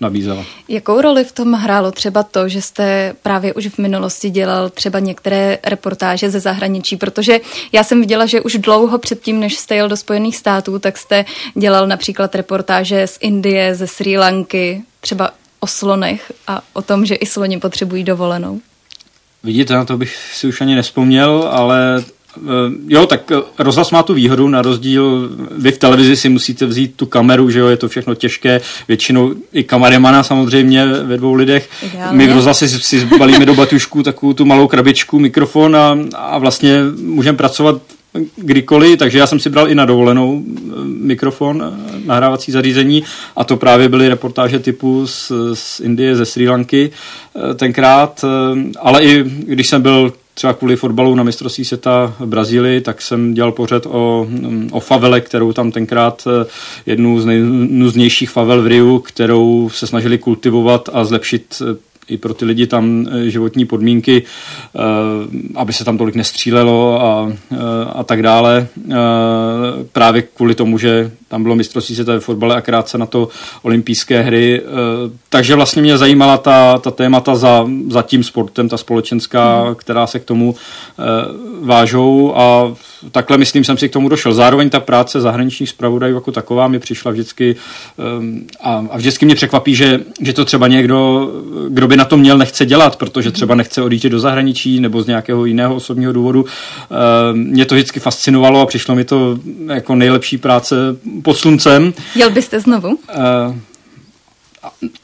nabízela. 0.00 0.44
Jakou 0.68 1.00
roli 1.00 1.24
v 1.24 1.32
tom 1.32 1.52
hrálo 1.52 1.92
třeba 1.92 2.22
to, 2.22 2.48
že 2.48 2.62
jste 2.62 3.14
právě 3.22 3.54
už 3.54 3.66
v 3.66 3.78
minulosti 3.78 4.30
dělal 4.30 4.70
třeba 4.70 4.98
některé 4.98 5.58
reportáže 5.64 6.30
ze 6.30 6.40
zahraničí, 6.40 6.96
protože 6.96 7.40
já 7.72 7.84
jsem 7.84 8.00
viděla, 8.00 8.26
že 8.26 8.40
už 8.40 8.54
dlouho 8.54 8.98
předtím, 8.98 9.40
než 9.40 9.58
jste 9.58 9.74
jel 9.74 9.88
do 9.88 9.96
Spojených 9.96 10.36
států, 10.36 10.78
tak 10.78 10.98
jste 10.98 11.24
dělal 11.54 11.86
například 11.86 12.34
reportáže 12.34 13.06
z 13.06 13.18
Indie, 13.20 13.74
ze 13.74 13.86
Sri 13.86 14.18
Lanky, 14.18 14.82
třeba 15.00 15.30
o 15.60 15.66
slonech 15.66 16.32
a 16.46 16.62
o 16.72 16.82
tom, 16.82 17.06
že 17.06 17.14
i 17.14 17.26
sloni 17.26 17.60
potřebují 17.60 18.04
dovolenou. 18.04 18.60
Vidíte, 19.42 19.74
na 19.74 19.84
to 19.84 19.98
bych 19.98 20.16
si 20.32 20.46
už 20.46 20.60
ani 20.60 20.74
nespomněl, 20.74 21.48
ale 21.52 22.04
jo, 22.88 23.06
tak 23.06 23.32
eh, 23.32 23.36
rozhlas 23.58 23.90
má 23.90 24.02
tu 24.02 24.14
výhodu, 24.14 24.48
na 24.48 24.62
rozdíl, 24.62 25.30
vy 25.50 25.72
v 25.72 25.78
televizi 25.78 26.16
si 26.16 26.28
musíte 26.28 26.66
vzít 26.66 26.94
tu 26.96 27.06
kameru, 27.06 27.50
že 27.50 27.58
jo, 27.58 27.66
je 27.66 27.76
to 27.76 27.88
všechno 27.88 28.14
těžké, 28.14 28.60
většinou 28.88 29.34
i 29.52 29.64
kameramana 29.64 30.22
samozřejmě 30.22 30.86
ve 30.86 31.16
dvou 31.16 31.34
lidech. 31.34 31.68
Ideálně. 31.82 32.18
My 32.18 32.26
v 32.26 32.32
rozhlase 32.32 32.68
si, 32.68 32.80
si 32.80 33.06
balíme 33.18 33.46
do 33.46 33.54
batušku 33.54 34.02
takovou 34.02 34.32
tu 34.32 34.44
malou 34.44 34.68
krabičku, 34.68 35.18
mikrofon 35.18 35.76
a, 35.76 35.98
a 36.14 36.38
vlastně 36.38 36.78
můžeme 37.02 37.38
pracovat 37.38 37.82
kdykoliv, 38.36 38.98
takže 38.98 39.18
já 39.18 39.26
jsem 39.26 39.40
si 39.40 39.50
bral 39.50 39.70
i 39.70 39.74
na 39.74 39.84
dovolenou 39.84 40.42
eh, 40.44 40.60
mikrofon, 40.84 41.78
nahrávací 42.06 42.52
zařízení 42.52 43.04
a 43.36 43.44
to 43.44 43.56
právě 43.56 43.88
byly 43.88 44.08
reportáže 44.08 44.58
typu 44.58 45.06
z, 45.06 45.32
z 45.54 45.80
Indie, 45.80 46.16
ze 46.16 46.24
Sri 46.24 46.48
Lanky 46.48 46.90
tenkrát, 47.56 48.24
ale 48.78 49.02
i 49.04 49.24
když 49.24 49.68
jsem 49.68 49.82
byl 49.82 50.12
třeba 50.40 50.52
kvůli 50.52 50.76
fotbalu 50.76 51.14
na 51.14 51.22
mistrovství 51.22 51.64
světa 51.64 52.14
v 52.18 52.26
Brazílii, 52.26 52.80
tak 52.80 53.02
jsem 53.02 53.34
dělal 53.34 53.52
pořad 53.52 53.86
o, 53.86 54.26
o 54.70 54.80
favele, 54.80 55.20
kterou 55.20 55.52
tam 55.52 55.72
tenkrát 55.72 56.26
eh, 56.26 56.46
jednu 56.86 57.20
z 57.20 57.26
nejnuznějších 57.26 58.30
favel 58.30 58.62
v 58.62 58.66
Riu, 58.66 58.98
kterou 58.98 59.70
se 59.72 59.86
snažili 59.86 60.18
kultivovat 60.18 60.88
a 60.92 61.04
zlepšit 61.04 61.62
eh, 61.62 61.89
i 62.10 62.16
pro 62.16 62.34
ty 62.34 62.44
lidi 62.44 62.66
tam 62.66 63.06
eh, 63.10 63.30
životní 63.30 63.64
podmínky, 63.66 64.22
aby 65.54 65.72
se 65.72 65.84
tam 65.84 65.98
tolik 65.98 66.14
nestřílelo 66.14 67.02
a, 67.02 67.32
a 67.92 68.04
tak 68.04 68.22
dále. 68.22 68.66
Právě 69.92 70.22
kvůli 70.22 70.54
tomu, 70.54 70.78
že 70.78 71.10
tam 71.30 71.42
bylo 71.42 71.54
mistrovství 71.54 71.94
světa 71.94 72.12
ve 72.12 72.20
fotbale 72.20 72.56
a 72.56 72.60
krátce 72.60 72.98
na 72.98 73.06
to 73.06 73.28
olympijské 73.62 74.22
hry. 74.22 74.60
Eh, 74.60 74.66
takže 75.28 75.54
vlastně 75.54 75.82
mě 75.82 75.98
zajímala 75.98 76.38
ta, 76.38 76.78
ta 76.78 76.90
témata 76.90 77.34
za, 77.34 77.66
za 77.88 78.02
tím 78.02 78.24
sportem, 78.24 78.68
ta 78.68 78.76
společenská, 78.76 79.64
mm. 79.64 79.74
která 79.74 80.06
se 80.06 80.18
k 80.18 80.24
tomu 80.24 80.54
eh, 80.54 81.02
vážou 81.60 82.36
a 82.36 82.74
takhle 83.10 83.38
myslím 83.38 83.64
jsem 83.64 83.76
si 83.76 83.88
k 83.88 83.92
tomu 83.92 84.08
došel. 84.08 84.34
Zároveň 84.34 84.70
ta 84.70 84.80
práce 84.80 85.20
zahraničních 85.20 85.68
zpravodajů 85.68 86.14
jako 86.14 86.32
taková 86.32 86.68
mi 86.68 86.78
přišla 86.78 87.12
vždycky 87.12 87.56
eh, 87.56 88.02
a, 88.60 88.86
a 88.90 88.96
vždycky 88.96 89.24
mě 89.24 89.34
překvapí, 89.34 89.74
že, 89.74 90.00
že 90.20 90.32
to 90.32 90.44
třeba 90.44 90.68
někdo, 90.68 91.30
kdo 91.68 91.88
by 91.88 91.96
na 92.00 92.04
to 92.04 92.16
měl, 92.16 92.38
nechce 92.38 92.66
dělat, 92.66 92.96
protože 92.96 93.30
třeba 93.30 93.54
nechce 93.54 93.82
odjít 93.82 94.04
do 94.04 94.20
zahraničí 94.20 94.80
nebo 94.80 95.02
z 95.02 95.06
nějakého 95.06 95.44
jiného 95.44 95.74
osobního 95.74 96.12
důvodu. 96.12 96.44
Mě 97.32 97.64
to 97.64 97.74
vždycky 97.74 98.00
fascinovalo 98.00 98.60
a 98.60 98.66
přišlo 98.66 98.94
mi 98.94 99.04
to 99.04 99.38
jako 99.66 99.94
nejlepší 99.94 100.38
práce 100.38 100.76
pod 101.22 101.36
sluncem. 101.36 101.92
Jel 102.14 102.30
byste 102.30 102.60
znovu? 102.60 102.88
Uh, 102.88 103.54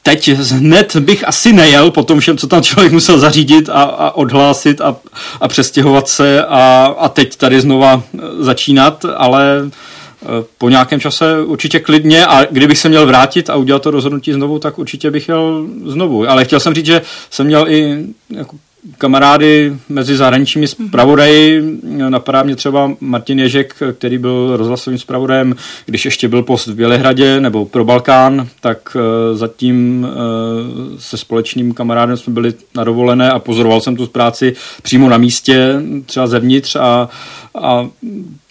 teď 0.03 0.29
hned 0.29 0.95
bych 0.95 1.27
asi 1.27 1.53
nejel 1.53 1.91
po 1.91 2.03
tom 2.03 2.19
všem, 2.19 2.37
co 2.37 2.47
tam 2.47 2.63
člověk 2.63 2.93
musel 2.93 3.19
zařídit 3.19 3.69
a, 3.69 3.81
a 3.83 4.11
odhlásit 4.11 4.81
a, 4.81 4.95
a 5.41 5.47
přestěhovat 5.47 6.07
se 6.07 6.45
a, 6.45 6.95
a 6.99 7.09
teď 7.09 7.35
tady 7.35 7.61
znova 7.61 8.03
eh, 8.03 8.19
začínat, 8.39 9.05
ale 9.17 9.61
eh, 9.67 9.71
po 10.57 10.69
nějakém 10.69 10.99
čase 10.99 11.43
určitě 11.43 11.79
klidně 11.79 12.25
a 12.25 12.45
kdybych 12.45 12.77
se 12.77 12.89
měl 12.89 13.05
vrátit 13.05 13.49
a 13.49 13.55
udělat 13.55 13.81
to 13.81 13.91
rozhodnutí 13.91 14.33
znovu, 14.33 14.59
tak 14.59 14.79
určitě 14.79 15.11
bych 15.11 15.29
jel 15.29 15.65
znovu. 15.85 16.29
Ale 16.29 16.45
chtěl 16.45 16.59
jsem 16.59 16.73
říct, 16.73 16.85
že 16.85 17.01
jsem 17.29 17.47
měl 17.47 17.67
i 17.69 18.05
jako 18.29 18.57
kamarády 18.97 19.75
mezi 19.89 20.17
zahraničními 20.17 20.67
zpravodaji. 20.67 21.63
Napadá 22.09 22.43
mě 22.43 22.55
třeba 22.55 22.91
Martin 22.99 23.39
Ježek, 23.39 23.75
který 23.93 24.17
byl 24.17 24.57
rozhlasovým 24.57 24.99
zpravodajem, 24.99 25.55
když 25.85 26.05
ještě 26.05 26.27
byl 26.27 26.43
post 26.43 26.67
v 26.67 26.75
Bělehradě 26.75 27.39
nebo 27.39 27.65
pro 27.65 27.85
Balkán, 27.85 28.47
tak 28.61 28.95
uh, 28.95 29.37
zatím 29.37 30.07
uh, 30.09 30.99
se 30.99 31.17
společným 31.17 31.73
kamarádem 31.73 32.17
jsme 32.17 32.33
byli 32.33 32.53
na 32.75 32.83
dovolené 32.83 33.31
a 33.31 33.39
pozoroval 33.39 33.81
jsem 33.81 33.95
tu 33.95 34.07
práci 34.07 34.53
přímo 34.81 35.09
na 35.09 35.17
místě, 35.17 35.81
třeba 36.05 36.27
zevnitř 36.27 36.75
a, 36.75 37.09
a 37.61 37.87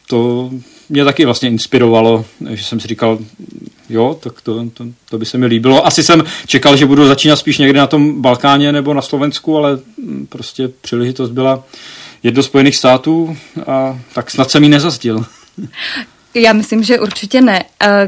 to 0.09 0.51
mě 0.89 1.05
taky 1.05 1.25
vlastně 1.25 1.49
inspirovalo, 1.49 2.25
že 2.51 2.65
jsem 2.65 2.81
si 2.81 2.89
říkal, 2.89 3.19
jo, 3.89 4.19
tak 4.23 4.41
to, 4.41 4.71
to, 4.71 4.85
to 5.11 5.19
by 5.19 5.27
se 5.27 5.39
mi 5.39 5.47
líbilo. 5.47 5.87
Asi 5.87 6.03
jsem 6.03 6.25
čekal, 6.47 6.77
že 6.77 6.87
budu 6.87 7.07
začínat 7.07 7.37
spíš 7.37 7.59
někde 7.59 7.81
na 7.81 7.87
tom 7.87 8.23
Balkáně 8.23 8.73
nebo 8.73 8.95
na 8.95 9.03
Slovensku, 9.03 9.57
ale 9.57 9.79
prostě 10.29 10.69
příležitost 10.69 11.31
byla 11.31 11.65
jet 12.23 12.35
do 12.35 12.43
Spojených 12.43 12.77
států 12.77 13.37
a 13.67 14.01
tak 14.15 14.31
snad 14.31 14.51
jsem 14.51 14.63
ji 14.63 14.69
nezazdil. 14.69 15.25
Já 16.41 16.53
myslím, 16.53 16.83
že 16.83 17.01
určitě 17.01 17.41
ne. 17.41 17.65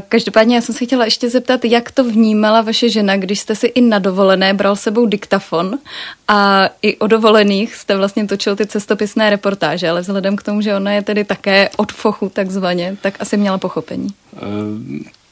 Každopádně 0.09 0.55
já 0.55 0.61
jsem 0.61 0.75
se 0.75 0.85
chtěla 0.85 1.05
ještě 1.05 1.29
zeptat, 1.29 1.65
jak 1.65 1.91
to 1.91 2.03
vnímala 2.03 2.61
vaše 2.61 2.89
žena, 2.89 3.17
když 3.17 3.39
jste 3.39 3.55
si 3.55 3.67
i 3.67 3.81
na 3.81 3.99
dovolené 3.99 4.53
bral 4.53 4.75
sebou 4.75 5.05
diktafon 5.05 5.79
a 6.27 6.69
i 6.81 6.97
o 6.97 7.07
dovolených 7.07 7.75
jste 7.75 7.97
vlastně 7.97 8.27
točil 8.27 8.55
ty 8.55 8.67
cestopisné 8.67 9.29
reportáže, 9.29 9.89
ale 9.89 10.01
vzhledem 10.01 10.35
k 10.35 10.43
tomu, 10.43 10.61
že 10.61 10.75
ona 10.75 10.91
je 10.91 11.01
tedy 11.01 11.23
také 11.23 11.69
od 11.77 11.91
fochu 11.91 12.29
takzvaně, 12.29 12.97
tak 13.01 13.13
asi 13.19 13.37
měla 13.37 13.57
pochopení. 13.57 14.09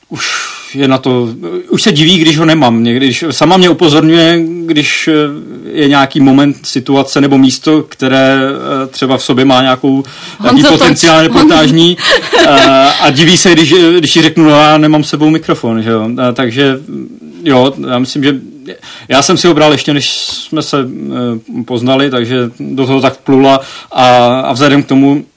Už 0.09 0.47
je 0.75 0.87
na 0.87 0.97
to, 0.97 1.29
už 1.69 1.81
se 1.81 1.91
diví, 1.91 2.17
když 2.17 2.37
ho 2.37 2.45
nemám. 2.45 2.83
Někdy, 2.83 3.05
když, 3.05 3.25
sama 3.31 3.57
mě 3.57 3.69
upozorňuje, 3.69 4.39
když 4.65 5.09
je 5.73 5.87
nějaký 5.87 6.19
moment, 6.19 6.57
situace 6.63 7.21
nebo 7.21 7.37
místo, 7.37 7.83
které 7.83 8.39
eh, 8.39 8.87
třeba 8.87 9.17
v 9.17 9.23
sobě 9.23 9.45
má 9.45 9.61
nějakou 9.61 10.03
nějaký 10.41 10.63
potenciál 10.63 11.21
reportážní 11.21 11.97
a 13.01 13.09
diví 13.09 13.37
se, 13.37 13.51
když, 13.51 13.73
když 13.97 14.15
ji 14.15 14.21
řeknu, 14.21 14.43
no 14.43 14.49
já 14.49 14.77
nemám 14.77 15.03
sebou 15.03 15.29
mikrofon, 15.29 15.81
že 15.81 15.89
jo. 15.89 16.09
Takže 16.33 16.79
jo, 17.43 17.73
já 17.87 17.99
myslím, 17.99 18.23
že 18.23 18.39
já 19.07 19.21
jsem 19.21 19.37
si 19.37 19.47
ho 19.47 19.53
bral 19.53 19.71
ještě, 19.71 19.93
než 19.93 20.11
jsme 20.11 20.61
se 20.61 20.77
eh, 20.79 21.63
poznali, 21.63 22.09
takže 22.09 22.37
do 22.59 22.85
toho 22.85 23.01
tak 23.01 23.17
plula 23.17 23.59
a, 23.91 24.05
a 24.39 24.53
vzhledem 24.53 24.83
k 24.83 24.87
tomu, 24.87 25.25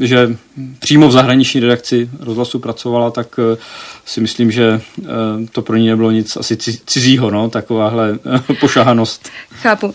že 0.00 0.36
přímo 0.78 1.08
v 1.08 1.12
zahraniční 1.12 1.60
redakci 1.60 2.10
rozhlasu 2.20 2.58
pracovala, 2.58 3.10
tak 3.10 3.26
eh, 3.38 3.56
si 4.04 4.20
myslím, 4.20 4.50
že 4.50 4.80
eh, 5.02 5.04
to 5.52 5.62
pro 5.62 5.76
ní 5.76 5.88
nebylo 5.88 6.10
nic 6.10 6.36
asi 6.36 6.56
cizího, 6.86 7.30
no, 7.30 7.50
takováhle 7.50 8.18
pošahanost. 8.60 9.30
Chápu. 9.62 9.94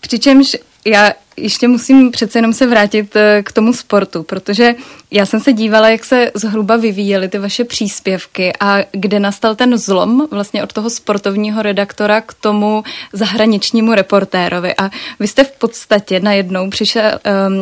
Přičemž 0.00 0.56
já 0.84 1.12
ještě 1.36 1.68
musím 1.68 2.10
přece 2.10 2.38
jenom 2.38 2.52
se 2.52 2.66
vrátit 2.66 3.16
eh, 3.16 3.42
k 3.42 3.52
tomu 3.52 3.72
sportu, 3.72 4.22
protože 4.22 4.74
já 5.10 5.26
jsem 5.26 5.40
se 5.40 5.52
dívala, 5.52 5.88
jak 5.88 6.04
se 6.04 6.30
zhruba 6.34 6.76
vyvíjely 6.76 7.28
ty 7.28 7.38
vaše 7.38 7.64
příspěvky 7.64 8.52
a 8.60 8.78
kde 8.90 9.20
nastal 9.20 9.54
ten 9.54 9.78
zlom 9.78 10.26
vlastně 10.30 10.62
od 10.62 10.72
toho 10.72 10.90
sportovního 10.90 11.62
redaktora 11.62 12.20
k 12.20 12.34
tomu 12.34 12.84
zahraničnímu 13.12 13.94
reportérovi. 13.94 14.74
A 14.76 14.90
vy 15.20 15.28
jste 15.28 15.44
v 15.44 15.52
podstatě 15.52 16.20
najednou 16.20 16.70
přišel, 16.70 17.10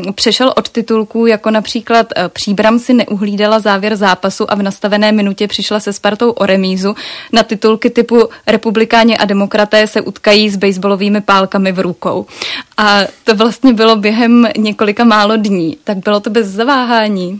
um, 0.04 0.12
přešel 0.14 0.54
od 0.56 0.68
titulků 0.68 1.26
jako 1.26 1.50
například 1.50 2.06
uh, 2.16 2.28
Příbram 2.28 2.78
si 2.78 2.94
neuhlídala 2.94 3.60
závěr 3.60 3.96
zápasu 3.96 4.50
a 4.50 4.54
v 4.54 4.62
nastavené 4.62 5.12
minutě 5.12 5.48
přišla 5.48 5.80
se 5.80 5.92
Spartou 5.92 6.30
o 6.30 6.46
remízu 6.46 6.94
na 7.32 7.42
titulky 7.42 7.90
typu 7.90 8.28
Republikáni 8.46 9.18
a 9.18 9.24
demokraté 9.24 9.86
se 9.86 10.00
utkají 10.00 10.50
s 10.50 10.56
baseballovými 10.56 11.20
pálkami 11.20 11.72
v 11.72 11.78
rukou. 11.78 12.26
A 12.76 13.00
to 13.24 13.34
vlastně 13.34 13.72
bylo 13.72 13.96
během 13.96 14.48
několika 14.56 15.04
málo 15.04 15.36
dní, 15.36 15.78
tak 15.84 15.96
bylo 15.96 16.20
to 16.20 16.30
bez 16.30 16.46
zaváhání. 16.46 17.37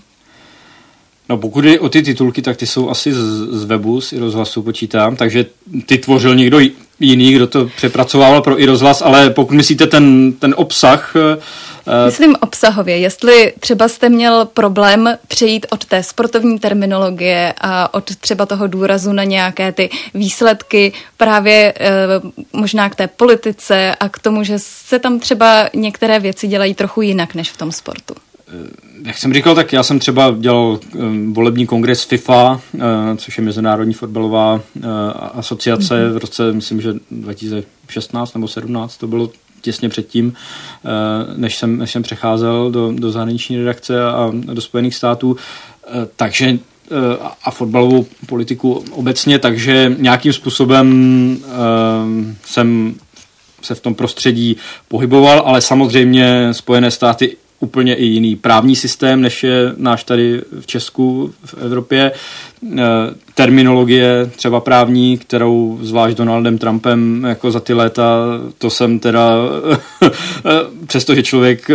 No 1.28 1.38
pokud 1.38 1.64
je 1.64 1.80
o 1.80 1.88
ty 1.88 2.02
titulky, 2.02 2.42
tak 2.42 2.56
ty 2.56 2.66
jsou 2.66 2.90
asi 2.90 3.12
z, 3.12 3.18
z 3.50 3.64
webu, 3.64 4.00
z 4.00 4.12
i 4.12 4.18
rozhlasu 4.18 4.62
počítám, 4.62 5.16
takže 5.16 5.46
ty 5.86 5.98
tvořil 5.98 6.34
někdo 6.34 6.58
jiný, 7.00 7.32
kdo 7.32 7.46
to 7.46 7.66
přepracovával 7.76 8.42
pro 8.42 8.60
i 8.60 8.66
rozhlas, 8.66 9.02
ale 9.02 9.30
pokud 9.30 9.54
myslíte 9.54 9.86
ten, 9.86 10.32
ten 10.32 10.54
obsah, 10.56 11.14
Eh, 11.88 12.06
Myslím 12.06 12.36
obsahově, 12.40 12.98
jestli 12.98 13.52
třeba 13.60 13.88
jste 13.88 14.08
měl 14.08 14.44
problém 14.44 15.18
přejít 15.28 15.66
od 15.70 15.84
té 15.84 16.02
sportovní 16.02 16.58
terminologie 16.58 17.54
a 17.60 17.94
od 17.94 18.16
třeba 18.16 18.46
toho 18.46 18.66
důrazu 18.66 19.12
na 19.12 19.24
nějaké 19.24 19.72
ty 19.72 19.90
výsledky 20.14 20.92
právě 21.16 21.74
e, 21.80 21.96
možná 22.52 22.90
k 22.90 22.94
té 22.94 23.06
politice 23.06 23.94
a 24.00 24.08
k 24.08 24.18
tomu, 24.18 24.44
že 24.44 24.58
se 24.58 24.98
tam 24.98 25.20
třeba 25.20 25.68
některé 25.74 26.20
věci 26.20 26.48
dělají 26.48 26.74
trochu 26.74 27.02
jinak 27.02 27.34
než 27.34 27.50
v 27.50 27.56
tom 27.56 27.72
sportu. 27.72 28.14
Eh, 28.48 28.68
jak 29.04 29.18
jsem 29.18 29.34
říkal, 29.34 29.54
tak 29.54 29.72
já 29.72 29.82
jsem 29.82 29.98
třeba 29.98 30.34
dělal 30.38 30.80
volební 31.32 31.66
kongres 31.66 32.04
FIFA, 32.04 32.60
což 33.16 33.38
je 33.38 33.44
Mezinárodní 33.44 33.94
fotbalová 33.94 34.60
asociace 35.32 35.94
mm-hmm. 35.94 36.12
v 36.12 36.16
roce, 36.16 36.52
myslím, 36.52 36.80
že 36.80 36.92
2016 37.10 38.34
nebo 38.34 38.48
17 38.48 38.96
to 38.96 39.06
bylo 39.06 39.30
těsně 39.60 39.88
předtím, 39.88 40.32
eh, 40.84 40.88
než 41.36 41.56
jsem, 41.56 41.78
než 41.78 41.92
jsem 41.92 42.02
přecházel 42.02 42.70
do, 42.70 42.92
do 42.92 43.10
zahraniční 43.10 43.58
redakce 43.58 44.04
a 44.04 44.32
do 44.32 44.60
Spojených 44.60 44.94
států. 44.94 45.36
Eh, 45.86 45.90
takže 46.16 46.58
a 47.44 47.50
fotbalovou 47.50 48.06
politiku 48.26 48.84
obecně, 48.90 49.38
takže 49.38 49.96
nějakým 49.98 50.32
způsobem 50.32 51.38
jsem 52.44 52.94
se 53.62 53.74
v 53.74 53.80
tom 53.80 53.94
prostředí 53.94 54.56
pohyboval, 54.88 55.42
ale 55.46 55.60
samozřejmě 55.60 56.48
Spojené 56.52 56.90
státy 56.90 57.36
úplně 57.60 57.94
i 57.94 58.04
jiný 58.04 58.36
právní 58.36 58.76
systém, 58.76 59.20
než 59.20 59.42
je 59.42 59.72
náš 59.76 60.04
tady 60.04 60.42
v 60.60 60.66
Česku, 60.66 61.34
v 61.44 61.54
Evropě. 61.54 62.12
E, 62.78 62.84
terminologie 63.34 64.30
třeba 64.36 64.60
právní, 64.60 65.18
kterou 65.18 65.78
zvlášť 65.82 66.16
Donaldem 66.16 66.58
Trumpem 66.58 67.24
jako 67.28 67.50
za 67.50 67.60
ty 67.60 67.74
léta, 67.74 68.26
to 68.58 68.70
jsem 68.70 68.98
teda, 68.98 69.36
přestože 70.86 71.22
člověk 71.22 71.70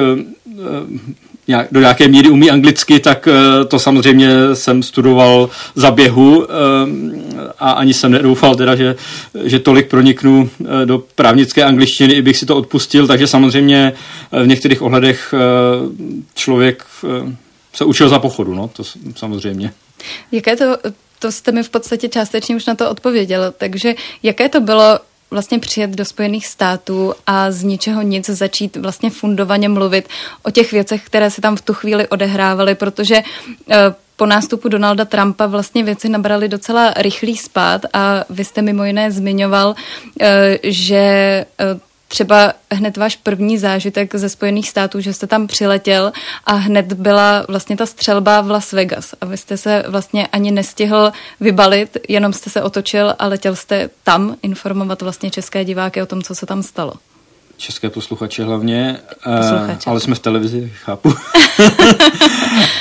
e, 1.50 1.68
do 1.72 1.80
nějaké 1.80 2.08
míry 2.08 2.30
umí 2.30 2.52
anglicky, 2.52 3.00
tak 3.00 3.28
eh, 3.28 3.66
to 3.66 3.80
samozřejmě 3.80 4.30
jsem 4.54 4.84
studoval 4.84 5.50
za 5.76 5.92
běhu 5.92 6.48
eh, 6.50 6.54
a 7.60 7.72
ani 7.72 7.94
jsem 7.94 8.12
nedoufal 8.12 8.56
teda, 8.56 8.76
že, 8.76 8.96
že 9.44 9.60
tolik 9.60 9.88
proniknu 9.88 10.50
eh, 10.62 10.86
do 10.86 11.04
právnické 11.16 11.64
angličtiny, 11.64 12.14
i 12.14 12.22
bych 12.22 12.38
si 12.38 12.46
to 12.46 12.56
odpustil, 12.56 13.08
takže 13.08 13.28
samozřejmě 13.28 13.94
v 14.32 14.48
některých 14.48 14.82
ohledech 14.82 15.34
člověk 16.36 16.86
se 17.74 17.86
učil 17.86 18.10
za 18.10 18.20
pochodu, 18.20 18.54
no, 18.54 18.68
to 18.68 18.84
samozřejmě. 19.16 19.74
Jaké 20.32 20.56
to, 20.56 20.78
to 21.20 21.32
jste 21.32 21.52
mi 21.52 21.64
v 21.64 21.70
podstatě 21.70 22.10
částečně 22.10 22.56
už 22.56 22.66
na 22.66 22.76
to 22.76 22.90
odpověděl, 22.90 23.54
takže 23.58 23.96
jaké 24.24 24.50
to 24.50 24.62
bylo 24.62 25.00
vlastně 25.34 25.60
přijet 25.60 25.90
do 25.90 26.06
Spojených 26.06 26.48
států 26.48 27.14
a 27.28 27.52
z 27.52 27.64
ničeho 27.64 28.02
nic 28.02 28.30
začít 28.30 28.78
vlastně 28.78 29.10
fundovaně 29.10 29.70
mluvit 29.70 30.10
o 30.44 30.52
těch 30.52 30.72
věcech, 30.72 31.06
které 31.06 31.32
se 31.32 31.42
tam 31.42 31.56
v 31.56 31.62
tu 31.62 31.74
chvíli 31.74 32.08
odehrávaly, 32.08 32.76
protože 32.76 33.16
eh, 33.70 33.76
po 34.16 34.26
nástupu 34.26 34.70
Donalda 34.70 35.06
Trumpa 35.06 35.46
vlastně 35.46 35.84
věci 35.84 36.10
nabraly 36.10 36.48
docela 36.48 36.94
rychlý 36.98 37.38
spát 37.38 37.82
a 37.94 38.24
vy 38.30 38.46
jste 38.46 38.62
mimo 38.62 38.84
jiné 38.86 39.12
zmiňoval, 39.12 39.76
eh, 40.22 40.58
že 40.64 40.96
eh, 40.96 41.46
třeba 42.14 42.54
hned 42.72 42.98
váš 42.98 43.16
první 43.16 43.58
zážitek 43.58 44.16
ze 44.16 44.30
Spojených 44.30 44.70
států, 44.70 45.02
že 45.02 45.14
jste 45.14 45.28
tam 45.28 45.48
přiletěl 45.48 46.12
a 46.46 46.54
hned 46.54 46.94
byla 46.94 47.46
vlastně 47.48 47.78
ta 47.78 47.86
střelba 47.86 48.42
v 48.42 48.52
Las 48.52 48.72
Vegas 48.72 49.16
a 49.22 49.26
vy 49.26 49.38
jste 49.38 49.58
se 49.58 49.84
vlastně 49.88 50.28
ani 50.28 50.52
nestihl 50.52 51.12
vybalit, 51.40 51.98
jenom 52.10 52.34
jste 52.34 52.50
se 52.50 52.62
otočil 52.62 53.16
a 53.20 53.28
letěl 53.28 53.56
jste 53.56 53.90
tam 54.04 54.36
informovat 54.44 55.02
vlastně 55.02 55.32
české 55.32 55.66
diváky 55.66 56.02
o 56.02 56.06
tom, 56.06 56.22
co 56.22 56.36
se 56.36 56.46
tam 56.46 56.64
stalo. 56.64 56.94
České 57.58 57.90
posluchače 57.90 58.44
hlavně, 58.44 58.98
eh, 59.28 59.38
posluchače. 59.38 59.90
ale 59.90 60.00
jsme 60.00 60.16
v 60.16 60.20
televizi, 60.20 60.72
chápu. 60.84 61.14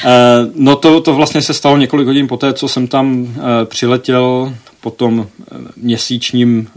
Eh, 0.04 0.50
no 0.54 0.76
to, 0.76 1.00
to 1.00 1.14
vlastně 1.14 1.42
se 1.42 1.54
stalo 1.54 1.76
několik 1.76 2.06
hodin 2.06 2.28
poté, 2.28 2.52
co 2.52 2.68
jsem 2.68 2.86
tam 2.86 3.26
eh, 3.36 3.64
přiletěl 3.64 4.54
po 4.82 4.90
tom 4.90 5.26
měsíčním 5.76 6.68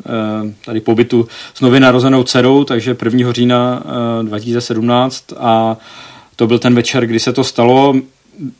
tady 0.65 0.81
pobytu 0.81 1.27
s 1.53 1.61
nově 1.61 1.79
narozenou 1.79 2.23
dcerou, 2.23 2.63
takže 2.63 2.97
1. 3.03 3.31
října 3.31 3.83
2017 4.21 5.33
a 5.37 5.77
to 6.35 6.47
byl 6.47 6.59
ten 6.59 6.75
večer, 6.75 7.05
kdy 7.05 7.19
se 7.19 7.33
to 7.33 7.43
stalo. 7.43 7.95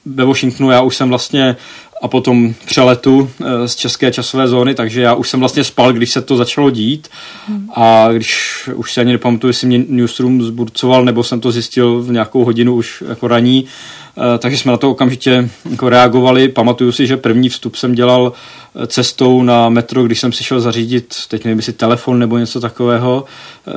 Ve 0.05 0.25
Washingtonu 0.25 0.71
já 0.71 0.81
už 0.81 0.95
jsem 0.95 1.09
vlastně 1.09 1.55
a 2.01 2.07
potom 2.07 2.53
přeletu 2.65 3.29
eh, 3.41 3.67
z 3.67 3.75
české 3.75 4.11
časové 4.11 4.47
zóny, 4.47 4.75
takže 4.75 5.01
já 5.01 5.13
už 5.13 5.29
jsem 5.29 5.39
vlastně 5.39 5.63
spal, 5.63 5.93
když 5.93 6.11
se 6.11 6.21
to 6.21 6.37
začalo 6.37 6.69
dít 6.69 7.07
a 7.75 8.07
když 8.11 8.69
už 8.75 8.93
se 8.93 9.01
ani 9.01 9.11
nepamatuju, 9.11 9.49
jestli 9.49 9.67
mě 9.67 9.83
Newsroom 9.87 10.43
zburcoval, 10.43 11.05
nebo 11.05 11.23
jsem 11.23 11.39
to 11.39 11.51
zjistil 11.51 12.01
v 12.01 12.11
nějakou 12.11 12.45
hodinu 12.45 12.75
už 12.75 13.03
jako 13.07 13.27
raní, 13.27 13.65
Eh, 14.17 14.37
takže 14.37 14.57
jsme 14.57 14.71
na 14.71 14.77
to 14.77 14.91
okamžitě 14.91 15.49
jako 15.69 15.89
reagovali. 15.89 16.49
Pamatuju 16.49 16.91
si, 16.91 17.07
že 17.07 17.17
první 17.17 17.49
vstup 17.49 17.75
jsem 17.75 17.95
dělal 17.95 18.33
eh, 18.33 18.64
cestou 18.88 19.44
na 19.44 19.70
metro, 19.70 20.03
když 20.03 20.20
jsem 20.20 20.32
si 20.32 20.44
šel 20.44 20.62
zařídit, 20.62 21.15
teď 21.27 21.46
nevím, 21.46 21.60
jestli 21.60 21.74
telefon 21.74 22.20
nebo 22.20 22.38
něco 22.38 22.60
takového, 22.60 23.25
eh, 23.67 23.72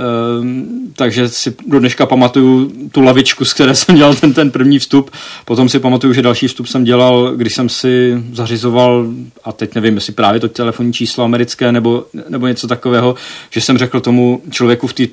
takže 0.96 1.28
si 1.28 1.54
do 1.66 1.78
dneška 1.78 2.06
pamatuju 2.06 2.72
tu 2.92 3.00
lavičku, 3.00 3.44
z 3.44 3.52
které 3.52 3.74
jsem 3.74 3.96
dělal 3.96 4.14
ten, 4.14 4.34
ten 4.34 4.50
první 4.50 4.78
vstup. 4.78 5.10
Potom 5.44 5.68
si 5.68 5.78
pamatuju, 5.78 6.12
že 6.12 6.22
další 6.22 6.48
vstup 6.48 6.66
jsem 6.66 6.84
dělal, 6.84 7.32
když 7.36 7.54
jsem 7.54 7.68
si 7.68 8.22
zařizoval, 8.32 9.06
a 9.44 9.52
teď 9.52 9.74
nevím, 9.74 9.94
jestli 9.94 10.12
právě 10.12 10.40
to 10.40 10.48
telefonní 10.48 10.92
číslo 10.92 11.24
americké 11.24 11.72
nebo, 11.72 12.04
nebo 12.28 12.46
něco 12.46 12.68
takového, 12.68 13.14
že 13.50 13.60
jsem 13.60 13.78
řekl 13.78 14.00
tomu 14.00 14.42
člověku 14.50 14.86
v 14.86 14.92
té 14.92 15.06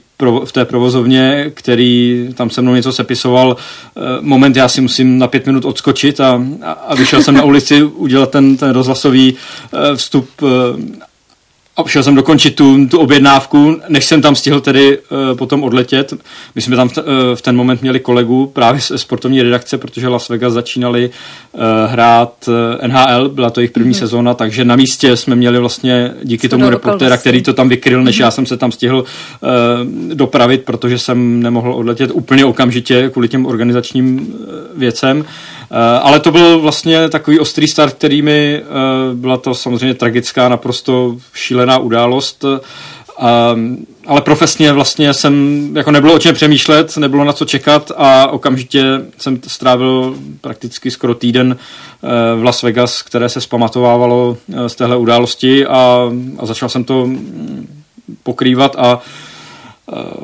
v 0.45 0.51
té 0.51 0.65
provozovně, 0.65 1.51
který 1.53 2.27
tam 2.35 2.49
se 2.49 2.61
mnou 2.61 2.75
něco 2.75 2.91
sepisoval, 2.93 3.57
moment, 4.21 4.55
já 4.55 4.67
si 4.67 4.81
musím 4.81 5.17
na 5.17 5.27
pět 5.27 5.45
minut 5.45 5.65
odskočit 5.65 6.19
a, 6.19 6.43
a 6.87 6.95
vyšel 6.95 7.23
jsem 7.23 7.35
na 7.35 7.43
ulici 7.43 7.83
udělat 7.83 8.31
ten, 8.31 8.57
ten 8.57 8.69
rozhlasový 8.69 9.35
vstup 9.95 10.29
eh, 10.43 11.05
a 11.77 11.87
šel 11.87 12.03
jsem 12.03 12.15
dokončit 12.15 12.55
tu, 12.55 12.87
tu 12.87 12.99
objednávku, 12.99 13.79
než 13.89 14.05
jsem 14.05 14.21
tam 14.21 14.35
stihl 14.35 14.59
tedy 14.59 14.97
uh, 14.97 15.37
potom 15.37 15.63
odletět. 15.63 16.13
My 16.55 16.61
jsme 16.61 16.75
tam 16.75 16.89
v, 16.89 16.97
uh, 16.97 17.03
v 17.35 17.41
ten 17.41 17.55
moment 17.55 17.81
měli 17.81 17.99
kolegu 17.99 18.45
právě 18.45 18.81
z 18.81 18.91
sportovní 18.95 19.41
redakce, 19.41 19.77
protože 19.77 20.07
Las 20.07 20.29
Vegas 20.29 20.53
začínali 20.53 21.09
uh, 21.51 21.61
hrát 21.87 22.33
uh, 22.47 22.87
NHL, 22.87 23.29
byla 23.29 23.49
to 23.49 23.59
jejich 23.59 23.71
první 23.71 23.91
mm-hmm. 23.91 23.99
sezóna, 23.99 24.33
takže 24.33 24.65
na 24.65 24.75
místě 24.75 25.17
jsme 25.17 25.35
měli 25.35 25.59
vlastně 25.59 26.11
díky 26.23 26.49
tomu 26.49 26.69
reportéra, 26.69 27.17
který 27.17 27.41
to 27.41 27.53
tam 27.53 27.69
vykryl, 27.69 28.03
než 28.03 28.17
mm-hmm. 28.17 28.23
já 28.23 28.31
jsem 28.31 28.45
se 28.45 28.57
tam 28.57 28.71
stihl 28.71 29.03
uh, 29.03 29.49
dopravit, 30.13 30.63
protože 30.63 30.99
jsem 30.99 31.39
nemohl 31.39 31.73
odletět 31.73 32.11
úplně 32.13 32.45
okamžitě 32.45 33.09
kvůli 33.09 33.27
těm 33.27 33.45
organizačním 33.45 34.17
uh, 34.17 34.79
věcem. 34.79 35.19
Uh, 35.19 35.25
ale 36.01 36.19
to 36.19 36.31
byl 36.31 36.59
vlastně 36.59 37.09
takový 37.09 37.39
ostrý 37.39 37.67
start, 37.67 37.93
který 37.93 38.21
mi 38.21 38.61
uh, 38.61 39.17
byla 39.17 39.37
to 39.37 39.53
samozřejmě 39.53 39.93
tragická, 39.93 40.49
naprosto 40.49 41.17
šílená 41.33 41.77
událost, 41.77 42.45
a, 43.17 43.55
ale 44.07 44.21
profesně 44.21 44.73
vlastně 44.73 45.13
jsem, 45.13 45.69
jako 45.75 45.91
nebylo 45.91 46.13
o 46.13 46.19
čem 46.19 46.35
přemýšlet, 46.35 46.97
nebylo 46.97 47.23
na 47.23 47.33
co 47.33 47.45
čekat 47.45 47.91
a 47.97 48.27
okamžitě 48.27 48.83
jsem 49.17 49.39
strávil 49.47 50.15
prakticky 50.41 50.91
skoro 50.91 51.15
týden 51.15 51.57
eh, 51.57 52.35
v 52.35 52.43
Las 52.43 52.63
Vegas, 52.63 53.01
které 53.01 53.29
se 53.29 53.41
zpamatovávalo 53.41 54.37
eh, 54.53 54.69
z 54.69 54.75
téhle 54.75 54.97
události 54.97 55.65
a, 55.65 56.11
a 56.37 56.45
začal 56.45 56.69
jsem 56.69 56.83
to 56.83 57.05
mm, 57.05 57.83
pokrývat 58.23 58.75
a 58.77 59.01
Eh, 59.01 59.24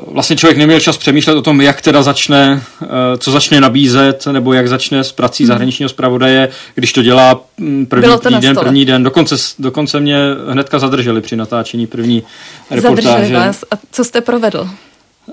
vlastně 0.06 0.36
člověk 0.36 0.58
neměl 0.58 0.80
čas 0.80 0.96
přemýšlet 0.96 1.34
o 1.34 1.42
tom, 1.42 1.60
jak 1.60 1.80
teda 1.80 2.02
začne, 2.02 2.62
eh, 2.82 2.86
co 3.18 3.30
začne 3.30 3.60
nabízet, 3.60 4.26
nebo 4.32 4.52
jak 4.52 4.68
začne 4.68 5.04
s 5.04 5.12
prací 5.12 5.42
hmm. 5.44 5.48
zahraničního 5.48 5.88
zpravodaje, 5.88 6.48
když 6.74 6.92
to 6.92 7.02
dělá 7.02 7.40
mm, 7.58 7.86
první 7.86 8.08
to 8.08 8.18
týden, 8.18 8.56
první 8.56 8.84
den. 8.84 9.02
Dokonce, 9.02 9.36
dokonce 9.58 10.00
mě 10.00 10.18
hnedka 10.48 10.78
zadrželi 10.78 11.20
při 11.20 11.36
natáčení 11.36 11.86
první 11.86 12.22
reportáže. 12.70 13.08
Zadrželi 13.08 13.34
vás. 13.34 13.64
A 13.70 13.74
co 13.92 14.04
jste 14.04 14.20
provedl? 14.20 14.68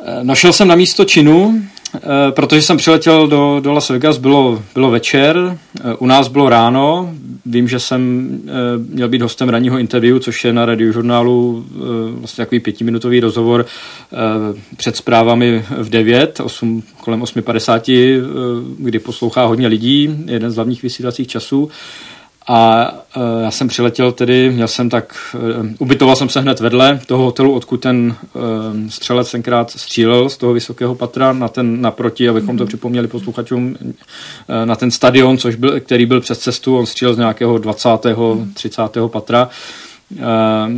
Eh, 0.05 0.23
našel 0.23 0.53
jsem 0.53 0.67
na 0.67 0.75
místo 0.75 1.05
činu, 1.05 1.61
Eh, 1.61 1.78
protože 2.32 2.62
jsem 2.62 2.78
přiletěl 2.78 3.28
do, 3.28 3.60
do 3.63 3.73
Las 3.73 3.89
Vegas, 3.89 4.17
bylo, 4.17 4.63
bylo 4.73 4.91
večer, 4.91 5.58
eh, 5.80 5.93
u 5.99 6.06
nás 6.06 6.28
bylo 6.28 6.49
ráno, 6.49 7.13
vím, 7.45 7.67
že 7.67 7.80
jsem 7.80 8.30
eh, 8.45 8.52
měl 8.89 9.10
být 9.10 9.21
hostem 9.21 9.49
ranního 9.49 9.78
interview, 9.78 10.19
což 10.19 10.43
je 10.43 10.54
na 10.54 10.65
radiožurnálu 10.65 11.65
vlastně 12.12 12.45
takový 12.45 12.60
pětiminutový 12.60 13.19
rozhovor 13.19 13.65
před 14.78 14.95
zprávami 14.95 15.65
v 15.78 15.89
9, 15.89 16.39
8, 16.39 16.84
kolem 17.02 17.21
8.50, 17.21 18.23
kdy 18.78 18.99
poslouchá 18.99 19.45
hodně 19.45 19.67
lidí, 19.67 20.15
jeden 20.25 20.52
z 20.52 20.56
hlavních 20.56 20.84
vysílacích 20.84 21.28
časů. 21.28 21.69
A 22.51 22.91
uh, 23.15 23.23
já 23.43 23.51
jsem 23.51 23.67
přiletěl 23.67 24.12
tedy, 24.12 24.49
měl 24.51 24.67
jsem 24.67 24.89
tak, 24.89 25.15
uh, 25.59 25.65
ubytoval 25.79 26.15
jsem 26.15 26.29
se 26.29 26.41
hned 26.41 26.59
vedle 26.59 26.99
toho 27.05 27.23
hotelu, 27.23 27.53
odkud 27.53 27.77
ten 27.77 28.15
uh, 28.33 28.41
střelec 28.89 29.31
tenkrát 29.31 29.71
střílel 29.71 30.29
z 30.29 30.38
toho 30.38 30.53
vysokého 30.53 30.95
patra 30.95 31.33
na 31.33 31.47
ten 31.47 31.81
naproti, 31.81 32.29
abychom 32.29 32.57
to 32.57 32.63
mhm. 32.63 32.67
připomněli 32.67 33.07
posluchačům, 33.07 33.75
uh, 33.81 34.65
na 34.65 34.75
ten 34.75 34.91
stadion, 34.91 35.38
což 35.38 35.55
byl, 35.55 35.79
který 35.79 36.05
byl 36.05 36.21
přes 36.21 36.39
cestu, 36.39 36.77
on 36.77 36.85
střílel 36.85 37.13
z 37.13 37.17
nějakého 37.17 37.57
20. 37.57 37.89
Mm-hmm. 37.89 38.53
30. 38.53 38.81
patra. 39.07 39.49
Uh, 40.12 40.19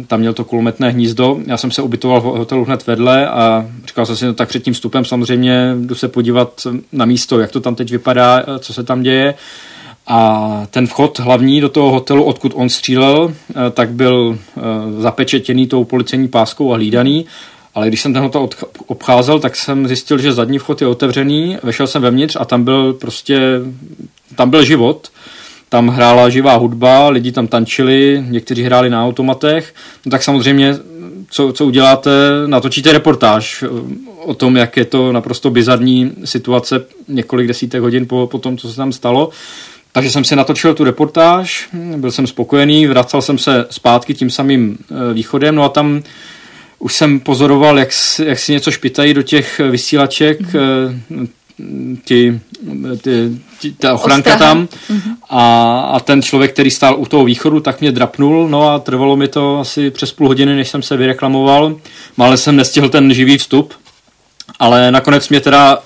tam 0.08 0.20
měl 0.20 0.34
to 0.34 0.44
kulometné 0.44 0.90
hnízdo. 0.90 1.40
Já 1.46 1.58
jsem 1.58 1.72
se 1.72 1.82
ubytoval 1.82 2.22
v 2.22 2.24
hotelu 2.24 2.66
hned 2.66 2.88
vedle 2.88 3.28
a 3.28 3.66
říkal 3.88 4.06
jsem 4.06 4.16
si, 4.16 4.26
no 4.26 4.34
tak 4.34 4.50
před 4.50 4.64
tím 4.64 4.74
vstupem 4.74 5.06
samozřejmě 5.06 5.76
jdu 5.80 5.96
se 5.96 6.08
podívat 6.08 6.68
na 6.92 7.06
místo, 7.06 7.40
jak 7.40 7.52
to 7.52 7.60
tam 7.60 7.76
teď 7.76 7.92
vypadá, 7.92 8.46
co 8.60 8.74
se 8.74 8.84
tam 8.84 9.02
děje. 9.02 9.34
Uh, 9.34 9.71
a 10.08 10.68
ten 10.72 10.88
vchod 10.88 11.20
hlavní 11.20 11.62
do 11.62 11.70
toho 11.70 11.92
hotelu, 11.92 12.24
odkud 12.24 12.52
on 12.56 12.70
střílel, 12.70 13.34
eh, 13.50 13.54
tak 13.72 13.90
byl 13.90 14.38
eh, 14.38 14.62
zapečetěný 15.02 15.68
tou 15.68 15.84
policejní 15.84 16.28
páskou 16.28 16.74
a 16.74 16.76
hlídaný. 16.76 17.26
Ale 17.76 17.88
když 17.88 18.02
jsem 18.02 18.14
ten 18.14 18.22
hotel 18.22 18.50
obcházel, 18.88 19.40
tak 19.40 19.56
jsem 19.56 19.88
zjistil, 19.88 20.18
že 20.18 20.34
zadní 20.34 20.60
vchod 20.60 20.82
je 20.82 20.88
otevřený, 20.88 21.58
vešel 21.64 21.88
jsem 21.88 22.02
vevnitř 22.02 22.38
a 22.40 22.46
tam 22.46 22.64
byl 22.64 22.94
prostě, 22.94 23.40
tam 24.36 24.50
byl 24.50 24.64
život. 24.64 25.10
Tam 25.70 25.88
hrála 25.88 26.30
živá 26.30 26.56
hudba, 26.56 27.10
lidi 27.10 27.32
tam 27.32 27.48
tančili, 27.48 28.24
někteří 28.30 28.64
hráli 28.64 28.90
na 28.90 29.06
automatech. 29.06 29.74
No 30.06 30.12
tak 30.12 30.24
samozřejmě, 30.24 30.78
co, 31.30 31.54
co 31.54 31.66
uděláte, 31.66 32.12
natočíte 32.48 32.92
reportáž 32.92 33.64
eh, 33.64 33.68
o 34.26 34.34
tom, 34.34 34.58
jak 34.58 34.78
je 34.78 34.86
to 34.86 35.12
naprosto 35.12 35.50
bizarní 35.50 36.12
situace 36.26 36.86
několik 37.08 37.48
desítek 37.48 37.82
hodin 37.82 38.08
po, 38.08 38.28
po 38.32 38.38
tom, 38.38 38.58
co 38.58 38.70
se 38.70 38.76
tam 38.76 38.92
stalo. 38.92 39.30
Takže 39.92 40.12
jsem 40.12 40.24
si 40.24 40.36
natočil 40.36 40.74
tu 40.74 40.84
reportáž, 40.84 41.70
byl 41.98 42.12
jsem 42.12 42.28
spokojený, 42.28 42.88
vracel 42.88 43.22
jsem 43.22 43.38
se 43.38 43.66
zpátky 43.70 44.14
tím 44.14 44.30
samým 44.30 44.78
východem, 45.14 45.56
no 45.56 45.64
a 45.64 45.70
tam 45.70 46.04
už 46.80 46.94
jsem 46.94 47.20
pozoroval, 47.20 47.80
jak, 47.80 47.90
jak 48.26 48.40
si 48.40 48.52
něco 48.52 48.72
špitají 48.72 49.14
do 49.14 49.22
těch 49.22 49.60
vysílaček, 49.60 50.42
mm-hmm 50.42 51.28
ti, 52.06 52.40
ti, 53.02 53.40
ti, 53.60 53.72
ta 53.72 53.94
ochranka 53.94 54.34
Ostraha. 54.34 54.54
tam 54.54 54.68
mm-hmm. 54.68 55.16
a, 55.30 55.80
a 55.80 56.00
ten 56.00 56.22
člověk, 56.22 56.54
který 56.54 56.72
stál 56.72 56.96
u 57.00 57.06
toho 57.06 57.26
východu, 57.26 57.60
tak 57.60 57.82
mě 57.82 57.92
drapnul, 57.92 58.50
no 58.50 58.70
a 58.70 58.80
trvalo 58.80 59.16
mi 59.16 59.28
to 59.28 59.60
asi 59.60 59.92
přes 59.92 60.12
půl 60.12 60.28
hodiny, 60.28 60.56
než 60.56 60.70
jsem 60.70 60.82
se 60.82 60.98
vyreklamoval. 60.98 61.76
Mále 62.18 62.38
jsem 62.38 62.56
nestihl 62.56 62.90
ten 62.90 63.14
živý 63.14 63.38
vstup, 63.38 63.74
ale 64.62 64.92
nakonec 64.92 65.30
mě 65.30 65.40
teda, 65.40 65.78
uh, 65.78 65.86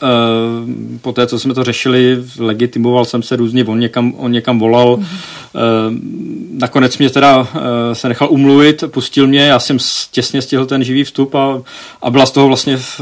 po 1.02 1.12
té, 1.12 1.28
co 1.28 1.40
jsme 1.40 1.54
to 1.54 1.64
řešili, 1.64 2.24
legitimoval 2.40 3.06
jsem 3.06 3.24
se 3.24 3.36
různě, 3.36 3.66
on 3.66 3.80
někam, 3.80 4.14
on 4.18 4.32
někam 4.32 4.60
volal. 4.60 4.98
Mm. 4.98 5.04
Uh, 5.04 5.10
nakonec 6.60 6.98
mě 6.98 7.10
teda 7.10 7.38
uh, 7.38 7.48
se 7.94 8.08
nechal 8.08 8.28
umluvit, 8.32 8.84
pustil 8.88 9.28
mě, 9.28 9.40
já 9.40 9.60
jsem 9.60 9.78
těsně 10.12 10.42
stihl 10.42 10.66
ten 10.66 10.84
živý 10.84 11.04
vstup 11.04 11.36
a, 11.36 11.62
a 12.02 12.10
byla 12.10 12.26
z 12.26 12.32
toho 12.32 12.48
vlastně 12.48 12.78
v, 12.78 13.02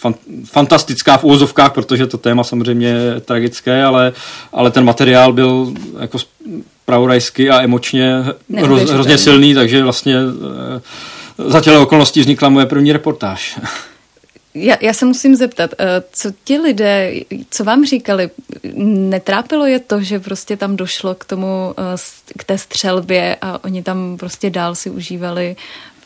fan, 0.00 0.14
fantastická 0.44 1.16
v 1.16 1.24
úvozovkách, 1.24 1.72
protože 1.72 2.06
to 2.06 2.18
téma 2.18 2.44
samozřejmě 2.44 2.86
je 2.86 3.20
tragické, 3.20 3.84
ale, 3.84 4.12
ale 4.52 4.70
ten 4.70 4.84
materiál 4.84 5.32
byl 5.32 5.72
jako 6.00 6.18
pravorajsky 6.84 7.50
a 7.50 7.62
emočně 7.62 8.24
hroz, 8.56 8.90
hrozně 8.90 9.18
silný, 9.18 9.54
takže 9.54 9.82
vlastně 9.82 10.16
za 11.38 11.60
těle 11.60 11.78
okolností 11.78 12.20
vznikla 12.20 12.48
moje 12.48 12.66
první 12.66 12.92
reportáž. 12.92 13.58
Já, 14.54 14.76
já 14.80 14.92
se 14.92 15.04
musím 15.04 15.36
zeptat, 15.36 15.70
eh, 15.78 16.02
co 16.12 16.32
ti 16.44 16.58
lidé, 16.58 17.12
co 17.50 17.64
vám 17.64 17.84
říkali, 17.84 18.30
netrápilo 18.84 19.66
je 19.66 19.78
to, 19.78 20.00
že 20.00 20.20
prostě 20.20 20.56
tam 20.56 20.76
došlo 20.76 21.14
k 21.14 21.24
tomu, 21.24 21.74
eh, 21.78 21.96
k 22.38 22.44
té 22.44 22.58
střelbě 22.58 23.36
a 23.40 23.64
oni 23.64 23.82
tam 23.82 24.16
prostě 24.16 24.50
dál 24.50 24.74
si 24.74 24.90
užívali 24.90 25.56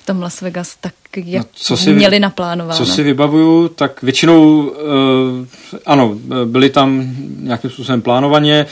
v 0.02 0.06
tom 0.06 0.22
Las 0.22 0.40
Vegas 0.40 0.76
tak, 0.80 0.94
jak 1.16 1.42
no, 1.42 1.48
co 1.52 1.76
si, 1.76 1.92
měli 1.92 2.20
naplánováno? 2.20 2.78
Co 2.78 2.86
si 2.86 3.02
vybavuju, 3.02 3.68
tak 3.68 4.02
většinou, 4.02 4.60
uh, 4.60 4.74
ano, 5.86 6.16
byli 6.44 6.70
tam 6.70 7.14
nějakým 7.38 7.70
způsobem 7.70 8.02
plánovaně, 8.02 8.66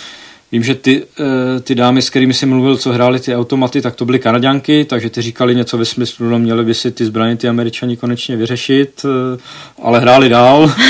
Vím, 0.52 0.64
že 0.64 0.74
ty, 0.74 1.02
eh, 1.20 1.61
ty 1.61 1.74
dámy, 1.74 2.02
s 2.02 2.11
kterými 2.11 2.35
jsem 2.35 2.48
mluvil, 2.48 2.76
co 2.76 2.92
hráli 2.92 3.20
ty 3.20 3.37
automaty, 3.37 3.82
tak 3.82 3.94
to 3.94 4.04
byly 4.04 4.18
Kanaďanky, 4.18 4.85
takže 4.85 5.11
ty 5.11 5.22
říkali 5.22 5.54
něco 5.54 5.78
ve 5.78 5.85
smyslu, 5.85 6.28
no 6.28 6.38
měli 6.38 6.64
by 6.64 6.74
si 6.74 6.90
ty 6.90 7.06
zbraně 7.06 7.37
ty 7.37 7.48
američani 7.48 7.96
konečně 7.96 8.37
vyřešit, 8.37 9.04
eh, 9.04 9.38
ale 9.82 10.00
hráli 10.00 10.28
dál. 10.28 10.72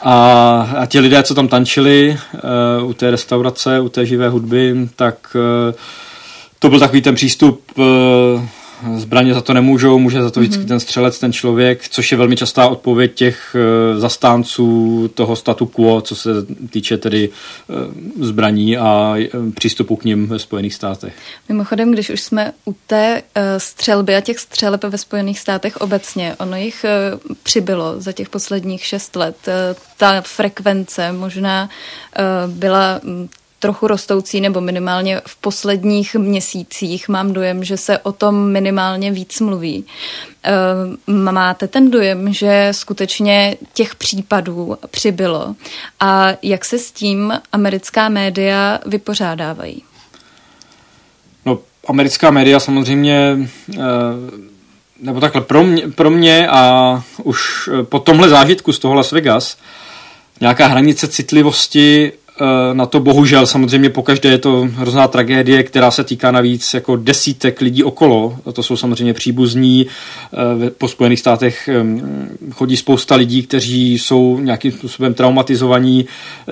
A, 0.00 0.70
a 0.78 0.86
ti 0.86 1.00
lidé, 1.00 1.22
co 1.22 1.34
tam 1.34 1.48
tančili 1.48 2.18
uh, 2.80 2.88
u 2.88 2.92
té 2.92 3.10
restaurace, 3.10 3.80
u 3.80 3.88
té 3.88 4.06
živé 4.06 4.28
hudby, 4.28 4.88
tak 4.96 5.36
to 6.58 6.68
byl 6.68 6.80
takový 6.80 7.02
ten 7.02 7.14
přístup 7.14 7.62
zbraně 8.96 9.34
za 9.34 9.40
to 9.40 9.54
nemůžou, 9.54 9.98
může 9.98 10.22
za 10.22 10.30
to 10.30 10.40
vždycky 10.40 10.62
mm-hmm. 10.62 10.68
ten 10.68 10.80
střelec, 10.80 11.18
ten 11.18 11.32
člověk, 11.32 11.88
což 11.88 12.12
je 12.12 12.18
velmi 12.18 12.36
častá 12.36 12.68
odpověď 12.68 13.14
těch 13.14 13.56
uh, 13.94 14.00
zastánců 14.00 15.10
toho 15.14 15.36
statu 15.36 15.66
quo, 15.66 16.00
co 16.00 16.16
se 16.16 16.30
týče 16.70 16.98
tedy 16.98 17.28
uh, 17.28 18.24
zbraní 18.26 18.76
a 18.76 19.14
uh, 19.34 19.52
přístupu 19.52 19.96
k 19.96 20.04
ním 20.04 20.26
ve 20.26 20.38
Spojených 20.38 20.74
státech. 20.74 21.12
Mimochodem, 21.48 21.92
když 21.92 22.10
už 22.10 22.20
jsme 22.20 22.52
u 22.64 22.74
té 22.86 23.22
střelby 23.58 24.16
a 24.16 24.20
těch 24.20 24.38
střeleb 24.38 24.84
ve 24.84 24.98
Spojených 24.98 25.38
státech 25.38 25.76
obecně, 25.76 26.36
ono 26.38 26.56
jich 26.56 26.84
přibylo 27.42 28.00
za 28.00 28.12
těch 28.12 28.28
posledních 28.28 28.84
šest 28.84 29.16
let. 29.16 29.36
Ta 29.96 30.20
frekvence 30.20 31.12
možná 31.12 31.68
byla 32.46 33.00
trochu 33.58 33.86
rostoucí, 33.86 34.40
nebo 34.40 34.60
minimálně 34.60 35.22
v 35.26 35.36
posledních 35.36 36.14
měsících 36.14 37.08
mám 37.08 37.32
dojem, 37.32 37.64
že 37.64 37.76
se 37.76 37.98
o 37.98 38.12
tom 38.12 38.52
minimálně 38.52 39.12
víc 39.12 39.40
mluví. 39.40 39.84
Eh, 40.44 41.12
máte 41.12 41.68
ten 41.68 41.90
dojem, 41.90 42.32
že 42.32 42.68
skutečně 42.72 43.56
těch 43.72 43.94
případů 43.94 44.76
přibylo 44.90 45.54
a 46.00 46.28
jak 46.42 46.64
se 46.64 46.78
s 46.78 46.92
tím 46.92 47.32
americká 47.52 48.08
média 48.08 48.78
vypořádávají? 48.86 49.82
No, 51.46 51.58
americká 51.88 52.30
média 52.30 52.60
samozřejmě 52.60 53.38
eh, 53.74 53.78
nebo 55.00 55.20
takhle, 55.20 55.40
pro 55.40 55.64
mě, 55.64 55.82
pro 55.88 56.10
mě 56.10 56.48
a 56.48 57.02
už 57.22 57.68
po 57.82 57.98
tomhle 57.98 58.28
zážitku 58.28 58.72
z 58.72 58.78
toho 58.78 58.94
Las 58.94 59.12
Vegas 59.12 59.56
nějaká 60.40 60.66
hranice 60.66 61.08
citlivosti 61.08 62.12
Eh, 62.12 62.17
na 62.72 62.86
to 62.86 63.00
bohužel 63.00 63.46
samozřejmě 63.46 63.90
pokaždé 63.90 64.28
je 64.28 64.38
to 64.38 64.68
hrozná 64.74 65.08
tragédie, 65.08 65.62
která 65.62 65.90
se 65.90 66.04
týká 66.04 66.30
navíc 66.30 66.74
jako 66.74 66.96
desítek 66.96 67.60
lidí 67.60 67.84
okolo. 67.84 68.36
To 68.52 68.62
jsou 68.62 68.76
samozřejmě 68.76 69.14
příbuzní. 69.14 69.86
Eh, 69.86 70.70
po 70.70 70.88
Spojených 70.88 71.20
státech 71.20 71.68
chodí 72.50 72.76
spousta 72.76 73.14
lidí, 73.14 73.42
kteří 73.42 73.98
jsou 73.98 74.38
nějakým 74.38 74.72
způsobem 74.72 75.14
traumatizovaní. 75.14 76.06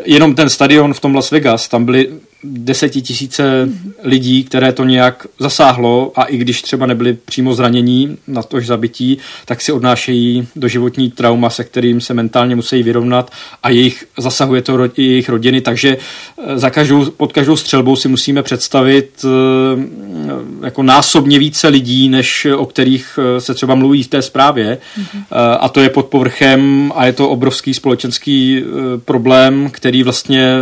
Jenom 0.04 0.34
ten 0.34 0.48
stadion 0.48 0.94
v 0.94 1.00
tom 1.00 1.14
Las 1.14 1.30
Vegas, 1.30 1.68
tam 1.68 1.84
byly 1.84 2.08
desetitisíce 2.52 3.68
lidí, 4.02 4.44
které 4.44 4.72
to 4.72 4.84
nějak 4.84 5.26
zasáhlo 5.38 6.12
a 6.16 6.24
i 6.24 6.36
když 6.36 6.62
třeba 6.62 6.86
nebyli 6.86 7.12
přímo 7.24 7.54
zranění 7.54 8.16
na 8.26 8.42
tož 8.42 8.66
zabití, 8.66 9.18
tak 9.44 9.60
si 9.60 9.72
odnášejí 9.72 10.48
do 10.56 10.68
životní 10.68 11.10
trauma, 11.10 11.50
se 11.50 11.64
kterým 11.64 12.00
se 12.00 12.14
mentálně 12.14 12.56
musí 12.56 12.82
vyrovnat 12.82 13.30
a 13.62 13.70
jejich, 13.70 14.04
zasahuje 14.18 14.62
to 14.62 14.84
i 14.96 15.02
jejich 15.02 15.28
rodiny, 15.28 15.60
takže 15.60 15.96
eh, 15.96 16.58
za 16.58 16.70
každou, 16.70 17.10
pod 17.10 17.32
každou 17.32 17.56
střelbou 17.56 17.96
si 17.96 18.08
musíme 18.08 18.42
představit 18.42 19.24
eh, 19.24 20.66
jako 20.66 20.82
násobně 20.82 21.38
více 21.38 21.68
lidí, 21.68 22.08
než 22.08 22.46
o 22.56 22.66
kterých 22.66 23.18
eh, 23.18 23.40
se 23.40 23.54
třeba 23.54 23.74
mluví 23.74 24.02
v 24.02 24.08
té 24.08 24.22
zprávě 24.22 24.78
mm-hmm. 24.98 25.24
a 25.60 25.68
to 25.68 25.80
je 25.80 25.90
pod 25.90 26.06
povrchem 26.06 26.92
a 26.94 27.06
je 27.06 27.12
to 27.12 27.28
obrovský 27.28 27.74
společenský 27.74 28.64
problém, 29.04 29.68
který 29.70 30.02
vlastně 30.02 30.56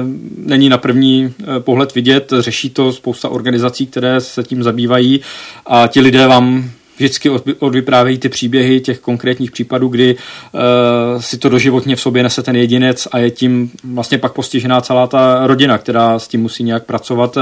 není 0.46 0.68
na 0.68 0.78
první 0.78 1.34
pohled 1.58 1.73
vidět. 1.94 2.32
Řeší 2.38 2.70
to 2.70 2.92
spousta 2.92 3.28
organizací, 3.28 3.86
které 3.86 4.20
se 4.20 4.42
tím 4.42 4.62
zabývají 4.62 5.20
a 5.66 5.86
ti 5.86 6.00
lidé 6.00 6.26
vám 6.26 6.70
vždycky 6.96 7.30
odvyprávějí 7.58 8.18
ty 8.18 8.28
příběhy 8.28 8.80
těch 8.80 8.98
konkrétních 8.98 9.50
případů, 9.50 9.88
kdy 9.88 10.14
uh, 10.14 11.20
si 11.20 11.38
to 11.38 11.48
doživotně 11.48 11.96
v 11.96 12.00
sobě 12.00 12.22
nese 12.22 12.42
ten 12.42 12.56
jedinec 12.56 13.08
a 13.12 13.18
je 13.18 13.30
tím 13.30 13.70
vlastně 13.84 14.18
pak 14.18 14.32
postižená 14.32 14.80
celá 14.80 15.06
ta 15.06 15.46
rodina, 15.46 15.78
která 15.78 16.18
s 16.18 16.28
tím 16.28 16.40
musí 16.40 16.64
nějak 16.64 16.84
pracovat, 16.84 17.38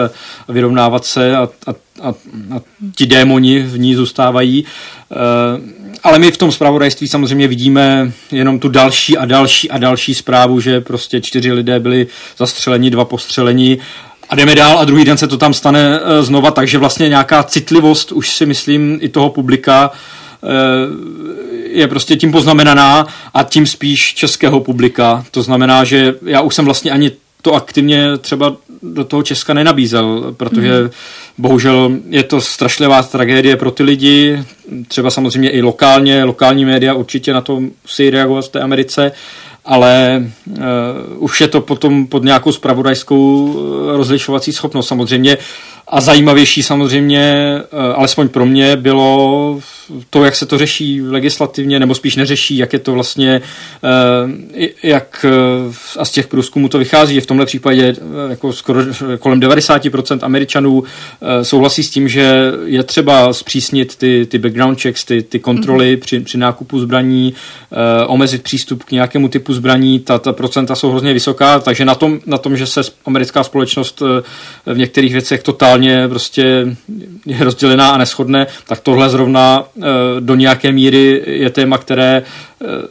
vyrovnávat 0.49 1.05
se 1.05 1.37
a, 1.37 1.49
a, 1.67 1.71
a, 2.03 2.09
a 2.57 2.61
ti 2.97 3.07
démoni 3.07 3.61
v 3.61 3.79
ní 3.79 3.95
zůstávají. 3.95 4.65
Uh, 5.11 5.83
ale 6.03 6.19
my 6.19 6.31
v 6.31 6.37
tom 6.37 6.53
zpravodajství 6.53 7.09
samozřejmě 7.09 7.49
vidíme 7.49 8.13
jenom 8.33 8.59
tu 8.59 8.69
další 8.69 9.19
a 9.19 9.25
další 9.25 9.71
a 9.71 9.79
další 9.79 10.15
zprávu, 10.15 10.61
že 10.61 10.81
prostě 10.81 11.21
čtyři 11.21 11.53
lidé 11.53 11.81
byli 11.81 12.07
zastřeleni, 12.39 12.91
dva 12.91 13.05
postřeleni 13.05 13.79
a 14.33 14.35
jdeme 14.35 14.55
dál 14.55 14.79
a 14.79 14.85
druhý 14.85 15.05
den 15.05 15.17
se 15.19 15.29
to 15.29 15.37
tam 15.37 15.55
stane 15.55 16.01
uh, 16.01 16.25
znova, 16.25 16.51
takže 16.51 16.79
vlastně 16.79 17.09
nějaká 17.09 17.43
citlivost 17.43 18.13
už 18.13 18.31
si 18.31 18.47
myslím 18.47 18.99
i 19.01 19.09
toho 19.09 19.31
publika 19.31 19.91
uh, 19.91 20.49
je 21.67 21.89
prostě 21.89 22.17
tím 22.17 22.33
poznamenaná 22.33 23.07
a 23.35 23.43
tím 23.43 23.67
spíš 23.67 24.15
českého 24.15 24.61
publika. 24.61 25.25
To 25.31 25.43
znamená, 25.43 25.85
že 25.85 26.15
já 26.27 26.41
už 26.41 26.55
jsem 26.55 26.65
vlastně 26.65 26.91
ani 26.91 27.11
to 27.43 27.55
aktivně 27.55 28.19
třeba 28.19 28.57
do 28.83 29.05
toho 29.05 29.23
Česka 29.23 29.55
nenabízel, 29.55 30.35
protože 30.37 30.83
mm. 30.83 30.91
bohužel 31.39 31.91
je 32.09 32.23
to 32.23 32.41
strašlivá 32.41 33.03
tragédie 33.03 33.57
pro 33.57 33.71
ty 33.71 33.83
lidi, 33.83 34.45
třeba 34.89 35.11
samozřejmě 35.11 35.51
i 35.51 35.63
lokálně, 35.63 36.25
lokální 36.25 36.65
média 36.65 36.95
určitě 36.95 37.33
na 37.33 37.41
to 37.41 37.61
musí 37.83 38.11
reagovat 38.11 38.45
v 38.45 38.49
té 38.49 38.61
Americe, 38.61 39.13
ale 39.65 40.25
uh, 40.47 40.57
už 41.19 41.41
je 41.41 41.49
to 41.49 41.61
potom 41.61 42.07
pod 42.07 42.25
nějakou 42.25 42.53
spravodajskou 42.53 43.45
uh, 43.45 43.97
rozlišovací 43.97 44.53
schopnost. 44.53 44.89
Samozřejmě 44.89 45.39
a 45.89 46.01
zajímavější 46.01 46.63
samozřejmě, 46.63 47.21
eh, 47.63 47.93
alespoň 47.95 48.29
pro 48.29 48.47
mě, 48.47 48.77
bylo 48.77 49.61
to, 50.11 50.25
jak 50.25 50.37
se 50.37 50.47
to 50.47 50.59
řeší 50.59 51.03
legislativně, 51.03 51.81
nebo 51.81 51.95
spíš 51.95 52.17
neřeší, 52.17 52.57
jak 52.57 52.73
je 52.73 52.79
to 52.79 52.93
vlastně, 52.93 53.41
eh, 53.85 54.69
jak 54.83 55.27
eh, 55.29 55.73
a 55.99 56.05
z 56.05 56.11
těch 56.11 56.27
průzkumů 56.27 56.69
to 56.69 56.79
vychází. 56.79 57.21
V 57.21 57.27
tomhle 57.27 57.47
případě 57.47 57.95
jako 58.31 58.53
skoro 58.53 58.81
kolem 59.19 59.41
90% 59.41 60.19
Američanů 60.23 60.85
souhlasí 61.43 61.83
s 61.83 61.91
tím, 61.91 62.09
že 62.09 62.53
je 62.65 62.83
třeba 62.83 63.33
zpřísnit 63.33 63.97
ty, 63.97 64.27
ty 64.27 64.39
background 64.39 64.81
checks, 64.81 65.05
ty, 65.05 65.23
ty 65.23 65.39
kontroly 65.39 65.97
mm-hmm. 65.97 66.01
při, 66.01 66.21
při 66.21 66.39
nákupu 66.39 66.81
zbraní, 66.81 67.35
omezit 68.07 68.43
přístup 68.43 68.85
k 68.85 68.91
nějakému 68.91 69.29
typu 69.29 69.55
zbraní, 69.55 70.01
ta, 70.01 70.19
ta 70.19 70.33
procenta 70.33 70.75
jsou 70.75 70.91
hrozně 70.91 71.13
vysoká, 71.13 71.61
takže 71.61 71.85
na 71.85 71.95
tom, 71.95 72.21
na 72.27 72.39
tom 72.39 72.57
že 72.57 72.67
se 72.67 72.81
americká 73.07 73.45
společnost 73.45 74.03
v 74.67 74.79
některých 74.79 75.13
věcech 75.13 75.43
totálně 75.43 75.72
globálně 75.73 76.09
prostě 76.09 76.77
je 77.27 77.45
rozdělená 77.45 77.91
a 77.91 77.99
neschodné, 77.99 78.47
tak 78.67 78.81
tohle 78.81 79.11
zrovna 79.11 79.65
do 80.21 80.35
nějaké 80.35 80.73
míry 80.73 81.23
je 81.27 81.51
téma, 81.51 81.79
které 81.79 82.23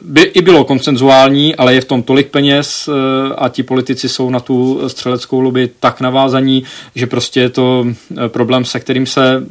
by 0.02 0.22
i 0.22 0.42
bylo 0.42 0.66
koncenzuální, 0.66 1.56
ale 1.56 1.74
je 1.74 1.82
v 1.82 1.86
tom 1.86 2.04
tolik 2.04 2.28
peněz 2.28 2.90
a 3.38 3.50
ti 3.50 3.64
politici 3.64 4.10
jsou 4.10 4.30
na 4.30 4.40
tu 4.40 4.82
střeleckou 4.88 5.40
lobby 5.40 5.70
tak 5.80 6.02
navázaní, 6.02 6.64
že 6.96 7.08
prostě 7.08 7.40
je 7.40 7.50
to 7.50 7.88
problém, 8.28 8.66
se 8.66 8.80
kterým 8.80 9.06
se 9.06 9.44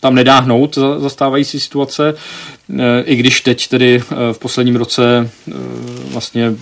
tam 0.00 0.14
nedá 0.14 0.40
hnout 0.40 0.74
za, 0.74 0.98
za 0.98 1.08
stávající 1.08 1.60
situace. 1.60 2.14
I 3.04 3.16
když 3.16 3.40
teď 3.40 3.68
tedy 3.68 4.02
v 4.32 4.38
posledním 4.38 4.76
roce 4.76 5.30
vlastně 6.12 6.54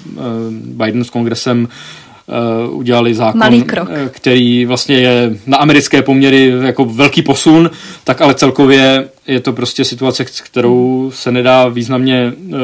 Biden 0.51 1.05
s 1.05 1.11
kongresem 1.11 1.69
uh, 2.69 2.79
udělali 2.79 3.15
zákon, 3.15 3.39
Malý 3.39 3.63
krok. 3.63 3.89
Eh, 3.93 4.09
který 4.09 4.65
vlastně 4.65 4.97
je 4.97 5.37
na 5.47 5.57
americké 5.57 6.03
poměry 6.03 6.53
jako 6.63 6.85
velký 6.85 7.23
posun, 7.23 7.71
tak 8.05 8.21
ale 8.21 8.35
celkově 8.35 9.09
je 9.27 9.41
to 9.41 9.53
prostě 9.53 9.85
situace, 9.85 10.25
kterou 10.25 11.11
se 11.15 11.33
nedá 11.33 11.69
významně 11.69 12.33
uh, 12.49 12.57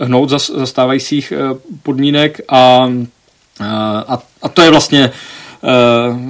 hnout 0.00 0.28
za, 0.30 0.38
za 0.38 0.66
stávajících 0.66 1.32
uh, 1.50 1.58
podmínek 1.82 2.40
a, 2.48 2.92
a, 4.08 4.18
a 4.42 4.48
to 4.48 4.62
je 4.62 4.70
vlastně 4.70 5.10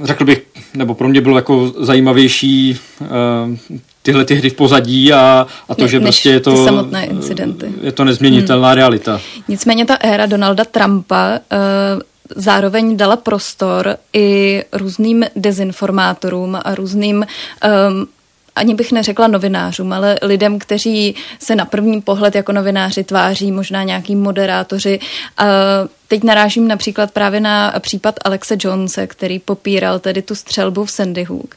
řekl 0.03 0.25
bych, 0.25 0.43
nebo 0.75 0.95
pro 0.95 1.09
mě 1.09 1.21
bylo 1.21 1.37
jako 1.37 1.73
zajímavější 1.79 2.79
tyhle 4.09 4.25
ty 4.25 4.35
hry 4.35 4.51
v 4.51 4.55
pozadí 4.55 5.13
a, 5.13 5.47
a 5.69 5.75
to, 5.75 5.83
ne, 5.83 5.89
že 5.89 6.01
prostě 6.01 6.29
je 6.29 6.41
to, 6.41 6.65
samotné 6.65 7.07
incidenty. 7.07 7.67
je 7.83 7.93
to 7.93 8.05
nezměnitelná 8.05 8.69
hmm. 8.69 8.77
realita. 8.77 9.21
Nicméně 9.49 9.85
ta 9.85 9.95
éra 9.95 10.27
Donalda 10.27 10.65
Trumpa 10.65 11.39
zároveň 12.37 12.97
dala 12.97 13.17
prostor 13.17 13.97
i 14.13 14.65
různým 14.73 15.25
dezinformátorům 15.37 16.59
a 16.65 16.75
různým 16.75 17.27
um, 17.89 18.09
ani 18.59 18.75
bych 18.75 18.93
neřekla 18.93 19.27
novinářům, 19.27 19.93
ale 19.93 20.19
lidem, 20.23 20.59
kteří 20.59 21.15
se 21.39 21.57
na 21.57 21.65
první 21.65 22.01
pohled 22.01 22.35
jako 22.35 22.53
novináři 22.53 23.05
tváří, 23.05 23.53
možná 23.53 23.83
nějaký 23.83 24.17
moderátoři. 24.17 25.01
Teď 26.09 26.25
narážím 26.25 26.69
například 26.69 27.11
právě 27.11 27.41
na 27.41 27.75
případ 27.81 28.15
Alexe 28.25 28.57
Jonese, 28.65 29.07
který 29.07 29.39
popíral 29.39 29.99
tedy 29.99 30.23
tu 30.23 30.35
střelbu 30.35 30.85
v 30.85 30.91
Sandy 30.91 31.25
Hook. 31.25 31.55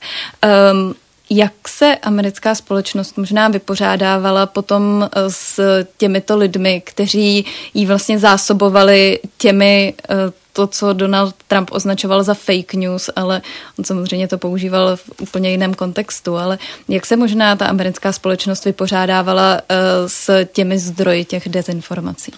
Um, 0.73 0.93
jak 1.33 1.53
se 1.67 1.95
americká 1.95 2.55
společnost 2.55 3.17
možná 3.17 3.47
vypořádávala 3.47 4.45
potom 4.45 5.09
s 5.27 5.59
těmito 5.97 6.37
lidmi, 6.37 6.81
kteří 6.85 7.45
jí 7.73 7.85
vlastně 7.85 8.19
zásobovali 8.19 9.19
těmi 9.37 9.93
uh, 10.09 10.15
to, 10.53 10.67
co 10.67 10.93
Donald 10.93 11.35
Trump 11.47 11.69
označoval 11.71 12.23
za 12.23 12.33
fake 12.33 12.73
news, 12.73 13.09
ale 13.15 13.41
on 13.79 13.85
samozřejmě 13.85 14.27
to 14.27 14.37
používal 14.37 14.95
v 14.95 15.21
úplně 15.21 15.51
jiném 15.51 15.73
kontextu. 15.73 16.37
Ale 16.37 16.57
jak 16.87 17.05
se 17.05 17.15
možná 17.15 17.55
ta 17.55 17.65
americká 17.65 18.11
společnost 18.11 18.65
vypořádávala 18.65 19.53
uh, 19.53 19.77
s 20.07 20.45
těmi 20.45 20.79
zdroji 20.79 21.25
těch 21.25 21.49
dezinformací? 21.49 22.31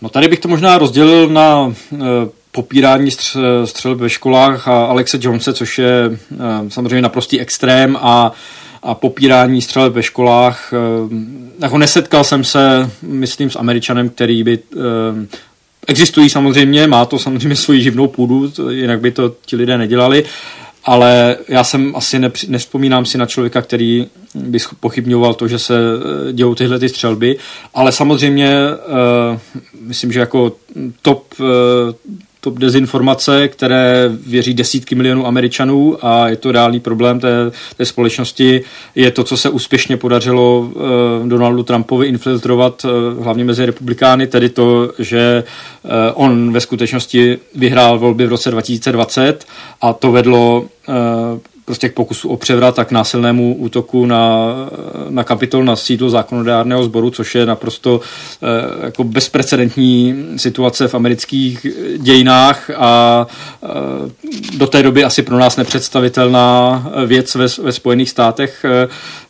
No 0.00 0.08
tady 0.08 0.28
bych 0.28 0.38
to 0.38 0.48
možná 0.48 0.78
rozdělil 0.78 1.28
na 1.28 1.72
popírání 2.52 3.10
střel, 3.10 3.66
střel 3.66 3.94
ve 3.94 4.10
školách 4.10 4.68
a 4.68 4.84
Alexe 4.84 5.18
Jonese, 5.20 5.52
což 5.52 5.78
je 5.78 6.08
uh, 6.08 6.38
samozřejmě 6.68 7.02
naprostý 7.02 7.40
extrém 7.40 7.98
a 8.00 8.32
a 8.82 8.94
popírání 8.94 9.62
střeleb 9.62 9.92
ve 9.92 10.02
školách. 10.02 10.72
Jako 11.58 11.78
nesetkal 11.78 12.24
jsem 12.24 12.44
se, 12.44 12.90
myslím, 13.02 13.50
s 13.50 13.56
Američanem, 13.56 14.08
který 14.08 14.44
by 14.44 14.58
Existují 15.88 16.30
samozřejmě, 16.30 16.86
má 16.86 17.04
to 17.04 17.18
samozřejmě 17.18 17.56
svoji 17.56 17.82
živnou 17.82 18.06
půdu, 18.06 18.52
jinak 18.70 19.00
by 19.00 19.10
to 19.10 19.34
ti 19.46 19.56
lidé 19.56 19.78
nedělali, 19.78 20.24
ale 20.84 21.36
já 21.48 21.64
jsem 21.64 21.96
asi 21.96 22.20
nespomínám 22.48 23.06
si 23.06 23.18
na 23.18 23.26
člověka, 23.26 23.62
který 23.62 24.06
by 24.34 24.58
pochybňoval 24.80 25.34
to, 25.34 25.48
že 25.48 25.58
se 25.58 25.74
eh, 25.78 26.32
dějou 26.32 26.54
tyhle 26.54 26.78
ty 26.78 26.88
střelby, 26.88 27.36
ale 27.74 27.92
samozřejmě 27.92 28.54
myslím, 29.80 30.12
že 30.12 30.20
jako 30.20 30.52
top 31.02 31.34
top 32.48 32.58
dezinformace, 32.58 33.48
které 33.48 34.10
věří 34.26 34.54
desítky 34.54 34.94
milionů 34.94 35.26
Američanů 35.26 36.06
a 36.06 36.28
je 36.28 36.36
to 36.36 36.52
reálný 36.52 36.80
problém 36.80 37.20
té, 37.20 37.50
té 37.76 37.84
společnosti, 37.84 38.60
je 38.94 39.10
to, 39.10 39.24
co 39.24 39.36
se 39.36 39.50
úspěšně 39.50 39.96
podařilo 39.96 40.60
uh, 40.60 41.28
Donaldu 41.28 41.62
Trumpovi 41.62 42.06
infiltrovat 42.06 42.84
uh, 42.84 43.24
hlavně 43.24 43.44
mezi 43.44 43.66
republikány, 43.66 44.26
tedy 44.26 44.48
to, 44.48 44.92
že 44.98 45.44
uh, 45.84 45.90
on 46.14 46.52
ve 46.52 46.60
skutečnosti 46.60 47.38
vyhrál 47.54 47.98
volby 47.98 48.26
v 48.26 48.28
roce 48.28 48.50
2020 48.50 49.44
a 49.80 49.92
to 49.92 50.12
vedlo 50.12 50.60
uh, 50.60 50.94
prostě 51.68 51.88
k 51.88 51.94
pokusu 51.94 52.28
o 52.28 52.36
převrat 52.36 52.78
a 52.78 52.84
k 52.84 52.90
násilnému 52.90 53.54
útoku 53.54 54.06
na, 54.06 54.54
na 55.08 55.24
kapitol, 55.24 55.64
na 55.64 55.76
sídlo 55.76 56.10
zákonodárného 56.10 56.84
sboru, 56.84 57.10
což 57.10 57.34
je 57.34 57.46
naprosto 57.46 58.00
eh, 58.00 58.86
jako 58.86 59.04
bezprecedentní 59.04 60.24
situace 60.36 60.88
v 60.88 60.94
amerických 60.94 61.66
dějinách 61.96 62.70
a 62.76 63.26
eh, 63.62 63.68
do 64.56 64.66
té 64.66 64.82
doby 64.82 65.04
asi 65.04 65.22
pro 65.22 65.38
nás 65.38 65.56
nepředstavitelná 65.56 66.86
věc 67.06 67.34
ve, 67.34 67.46
ve 67.62 67.72
Spojených 67.72 68.10
státech, 68.10 68.64
eh, 68.64 68.88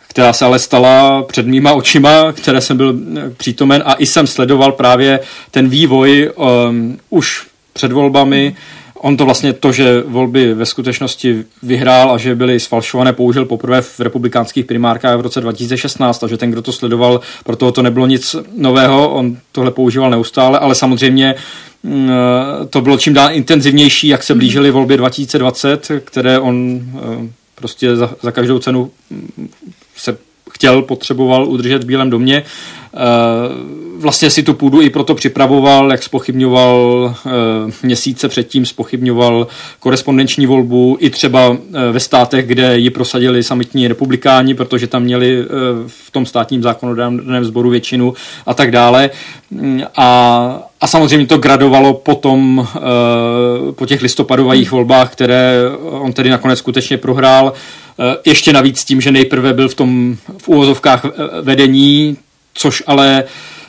která 0.09 0.33
se 0.33 0.44
ale 0.44 0.59
stala 0.59 1.22
před 1.22 1.46
mýma 1.46 1.72
očima, 1.72 2.33
které 2.33 2.61
jsem 2.61 2.77
byl 2.77 2.94
přítomen 3.37 3.83
a 3.87 3.94
i 3.94 4.07
jsem 4.07 4.27
sledoval 4.27 4.72
právě 4.72 5.20
ten 5.51 5.68
vývoj 5.68 6.31
um, 6.37 6.98
už 7.11 7.46
před 7.72 7.92
volbami, 7.92 8.57
On 9.01 9.17
to 9.17 9.25
vlastně 9.25 9.53
to, 9.53 9.73
že 9.73 10.03
volby 10.07 10.55
ve 10.55 10.67
skutečnosti 10.67 11.45
vyhrál 11.63 12.13
a 12.13 12.19
že 12.19 12.35
byly 12.35 12.61
sfalšované, 12.61 13.13
použil 13.13 13.45
poprvé 13.45 13.83
v 13.83 14.01
republikánských 14.01 14.67
primárkách 14.67 15.19
v 15.19 15.21
roce 15.21 15.41
2016 15.41 16.25
a 16.25 16.27
že 16.27 16.37
ten, 16.37 16.51
kdo 16.51 16.63
to 16.63 16.73
sledoval, 16.73 17.21
pro 17.45 17.57
toho 17.57 17.73
to 17.73 17.83
nebylo 17.83 18.07
nic 18.07 18.37
nového, 18.57 19.11
on 19.11 19.37
tohle 19.53 19.71
používal 19.71 20.11
neustále, 20.11 20.59
ale 20.59 20.75
samozřejmě 20.75 21.35
mm, 21.83 22.11
to 22.71 22.81
bylo 22.81 22.99
čím 22.99 23.15
dál 23.15 23.33
intenzivnější, 23.33 24.09
jak 24.09 24.23
se 24.23 24.35
blížily 24.35 24.71
volby 24.71 24.97
2020, 24.97 25.91
které 26.05 26.39
on 26.39 26.81
eh, 26.95 27.29
prostě 27.55 27.97
za, 27.97 28.11
za 28.23 28.33
každou 28.33 28.59
cenu 28.59 28.91
mm, 29.11 29.49
se 29.97 30.28
chtěl, 30.59 30.83
potřeboval 30.83 31.49
udržet 31.49 31.85
v 31.85 31.87
Bílém 31.87 32.11
domě. 32.11 32.42
Eh, 32.94 32.99
vlastně 33.99 34.31
si 34.31 34.42
tu 34.42 34.55
půdu 34.55 34.81
i 34.81 34.90
proto 34.90 35.14
připravoval, 35.14 35.90
jak 35.90 36.03
spochybňoval 36.03 37.14
eh, 37.27 37.31
měsíce 37.83 38.29
předtím, 38.29 38.66
spochybňoval 38.66 39.47
korespondenční 39.81 40.47
volbu 40.47 40.97
i 41.01 41.11
třeba 41.11 41.57
eh, 41.57 41.92
ve 41.92 42.01
státech, 42.01 42.47
kde 42.47 42.79
ji 42.79 42.90
prosadili 42.90 43.42
samitní 43.42 43.88
republikáni, 43.88 44.55
protože 44.55 44.87
tam 44.87 45.03
měli 45.03 45.44
v 45.87 46.11
tom 46.11 46.27
státním 46.27 46.62
zákonodárném 46.62 47.44
sboru 47.44 47.71
většinu 47.71 48.14
a 48.47 48.55
tak 48.55 48.71
dále. 48.71 49.11
Mm, 49.51 49.83
a, 49.97 50.68
a 50.81 50.87
samozřejmě 50.87 51.27
to 51.27 51.38
gradovalo 51.38 51.94
potom 51.94 52.68
po 53.75 53.87
těch 53.87 54.03
listopadových 54.03 54.71
volbách, 54.71 55.12
které 55.12 55.61
on 55.83 56.12
tedy 56.12 56.31
nakonec 56.31 56.59
skutečně 56.59 56.97
prohrál. 56.97 57.53
Ještě 58.27 58.53
navíc 58.53 58.85
tím, 58.85 59.01
že 59.01 59.13
nejprve 59.13 59.53
byl 59.53 59.69
v 59.69 59.75
tom 59.75 60.17
v 60.39 60.49
úvozovkách 60.49 61.05
vedení, 61.43 62.17
což 62.55 62.83
ale 62.87 63.25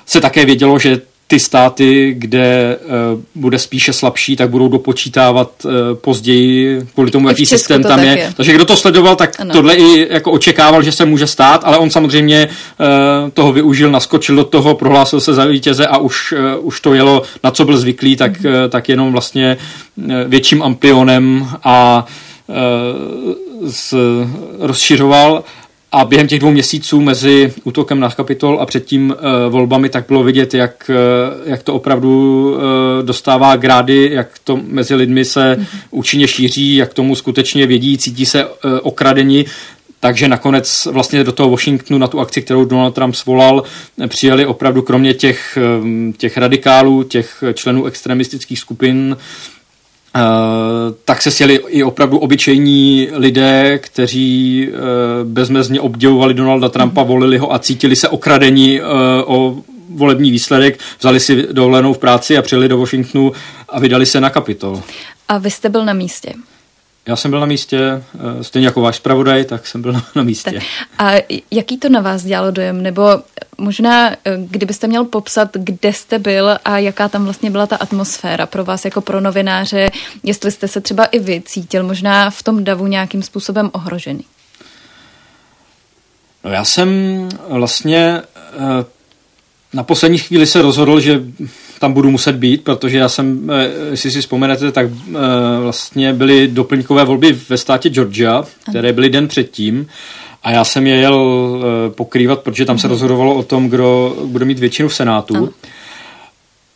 se 0.06 0.22
také 0.22 0.46
vědělo, 0.46 0.80
že 0.80 1.02
ty 1.28 1.40
státy, 1.40 2.16
kde 2.18 2.78
uh, 3.14 3.22
bude 3.36 3.60
spíše 3.60 3.94
slabší, 3.94 4.36
tak 4.36 4.50
budou 4.50 4.68
dopočítávat 4.68 5.66
později 5.94 6.82
kvůli 6.94 7.12
tomu, 7.12 7.30
jaký 7.30 7.46
systém 7.46 7.84
tam 7.84 8.00
je. 8.00 8.18
je. 8.18 8.34
Takže 8.38 8.54
kdo 8.54 8.66
to 8.66 8.76
sledoval, 8.76 9.16
tak 9.16 9.40
ano. 9.40 9.54
tohle 9.54 9.76
i 9.76 10.14
jako 10.14 10.32
očekával, 10.32 10.84
že 10.84 10.92
se 10.92 11.06
může 11.06 11.28
stát, 11.28 11.62
ale 11.64 11.78
on 11.78 11.90
samozřejmě 11.90 12.50
toho 13.34 13.54
využil, 13.54 13.92
naskočil 13.92 14.36
do 14.36 14.44
toho, 14.44 14.76
prohlásil 14.76 15.22
se 15.22 15.34
za 15.34 15.46
vítěze 15.46 15.88
a 15.88 15.98
už, 15.98 16.34
už 16.60 16.82
to 16.82 16.94
jelo, 16.94 17.24
na 17.44 17.52
co 17.52 17.66
byl 17.66 17.78
zvyklý, 17.78 18.16
tak, 18.16 18.32
uh, 18.46 18.52
tak 18.70 18.90
jenom 18.90 19.12
vlastně 19.12 19.58
větším 20.28 20.64
ampionem 20.64 21.48
a 21.64 22.06
s, 23.68 23.96
rozšiřoval 24.60 25.44
a 25.92 26.06
během 26.06 26.28
těch 26.28 26.40
dvou 26.40 26.52
měsíců 26.52 27.02
mezi 27.02 27.54
útokem 27.64 28.00
na 28.00 28.10
kapitol 28.10 28.58
a 28.62 28.66
předtím 28.66 29.10
uh, 29.10 29.52
volbami 29.52 29.90
tak 29.90 30.06
bylo 30.08 30.24
vidět, 30.24 30.54
jak, 30.54 30.92
uh, 30.94 31.50
jak 31.50 31.64
to 31.64 31.74
opravdu 31.74 32.44
uh, 32.52 33.06
dostává 33.06 33.56
grády, 33.56 34.10
jak 34.14 34.40
to 34.44 34.60
mezi 34.68 34.96
lidmi 34.96 35.26
se 35.26 35.58
mm-hmm. 35.58 35.66
účinně 35.92 36.28
šíří, 36.28 36.76
jak 36.76 36.94
tomu 36.94 37.16
skutečně 37.16 37.68
vědí, 37.68 37.98
cítí 37.98 38.26
se 38.26 38.46
uh, 38.46 38.52
okradeni. 38.82 39.46
Takže 40.02 40.28
nakonec 40.28 40.88
vlastně 40.92 41.24
do 41.24 41.32
toho 41.32 41.50
Washingtonu 41.50 41.98
na 41.98 42.08
tu 42.08 42.20
akci, 42.20 42.42
kterou 42.42 42.66
Donald 42.66 42.92
Trump 42.92 43.16
svolal, 43.16 43.64
přijeli 44.08 44.46
opravdu 44.46 44.82
kromě 44.82 45.14
těch, 45.14 45.58
těch 46.18 46.38
radikálů, 46.38 47.04
těch 47.04 47.44
členů 47.54 47.86
extremistických 47.86 48.60
skupin, 48.60 49.18
tak 51.06 51.22
se 51.22 51.32
sjeli 51.32 51.60
i 51.68 51.84
opravdu 51.84 52.18
obyčejní 52.18 53.08
lidé, 53.12 53.80
kteří 53.84 54.68
uh, 54.68 54.76
bezmezně 55.24 55.82
obdivovali 55.82 56.34
Donalda 56.34 56.70
Trumpa, 56.70 57.04
volili 57.04 57.38
ho 57.38 57.54
a 57.54 57.60
cítili 57.60 57.96
se 57.96 58.10
okradení 58.10 58.82
uh, 58.82 58.88
o 59.26 59.56
volební 59.90 60.32
výsledek, 60.32 60.80
vzali 61.00 61.20
si 61.20 61.48
dovolenou 61.52 61.94
v 61.94 61.98
práci 61.98 62.38
a 62.38 62.42
přijeli 62.42 62.68
do 62.68 62.78
Washingtonu 62.78 63.32
a 63.70 63.80
vydali 63.80 64.06
se 64.06 64.22
na 64.22 64.30
kapitol. 64.30 64.82
A 65.28 65.38
vy 65.38 65.52
jste 65.52 65.70
byl 65.70 65.86
na 65.86 65.94
místě? 65.94 66.34
Já 67.06 67.16
jsem 67.16 67.32
byl 67.32 67.40
na 67.40 67.46
místě, 67.46 67.80
eh, 67.80 68.44
stejně 68.44 68.68
jako 68.68 68.82
váš 68.82 68.96
zpravodaj, 68.96 69.46
tak 69.46 69.68
jsem 69.68 69.82
byl 69.82 70.02
na 70.16 70.24
místě. 70.24 70.52
Tak. 70.52 70.64
A 70.98 71.12
jaký 71.52 71.78
to 71.78 71.90
na 71.90 72.02
vás 72.02 72.24
dělalo 72.24 72.52
dojem? 72.52 72.84
Nebo 72.84 73.04
možná, 73.58 74.10
eh, 74.12 74.18
kdybyste 74.38 74.88
měl 74.88 75.06
popsat, 75.06 75.50
kde 75.54 75.94
jste 75.94 76.20
byl 76.20 76.58
a 76.66 76.78
jaká 76.78 77.10
tam 77.10 77.24
vlastně 77.24 77.52
byla 77.52 77.68
ta 77.68 77.76
atmosféra 77.76 78.46
pro 78.46 78.64
vás 78.66 78.86
jako 78.86 79.02
pro 79.02 79.22
novináře, 79.22 79.90
jestli 80.24 80.52
jste 80.52 80.68
se 80.68 80.82
třeba 80.82 81.06
i 81.06 81.20
vy 81.20 81.42
cítil 81.46 81.84
možná 81.84 82.30
v 82.30 82.44
tom 82.44 82.64
davu 82.64 82.88
nějakým 82.88 83.24
způsobem 83.24 83.70
ohrožený? 83.74 84.26
No 86.44 86.52
já 86.52 86.66
jsem 86.66 86.90
vlastně 87.50 88.22
eh, 88.38 88.86
na 89.74 89.84
poslední 89.84 90.18
chvíli 90.18 90.48
se 90.48 90.62
rozhodl, 90.62 91.00
že 91.00 91.22
tam 91.80 91.94
budu 91.94 92.12
muset 92.12 92.36
být, 92.36 92.64
protože 92.64 92.98
já 92.98 93.10
jsem, 93.10 93.52
eh, 93.52 93.70
jestli 93.92 94.12
si 94.12 94.22
vzpomenete, 94.22 94.72
tak 94.72 94.88
eh, 94.88 95.14
vlastně 95.62 96.14
byly 96.14 96.48
doplňkové 96.48 97.06
volby 97.06 97.38
ve 97.50 97.58
státě 97.58 97.90
Georgia, 97.90 98.44
které 98.70 98.94
byly 98.94 99.10
den 99.10 99.28
předtím. 99.28 99.88
A 100.44 100.52
já 100.52 100.64
jsem 100.64 100.88
je 100.88 100.96
jel 100.96 101.30
pokrývat, 101.90 102.40
protože 102.40 102.66
tam 102.66 102.80
se 102.80 102.88
mhm. 102.88 102.92
rozhodovalo 102.92 103.36
o 103.36 103.44
tom, 103.44 103.70
kdo 103.70 104.18
bude 104.26 104.46
mít 104.46 104.60
většinu 104.60 104.90
v 104.90 104.96
Senátu. 104.96 105.54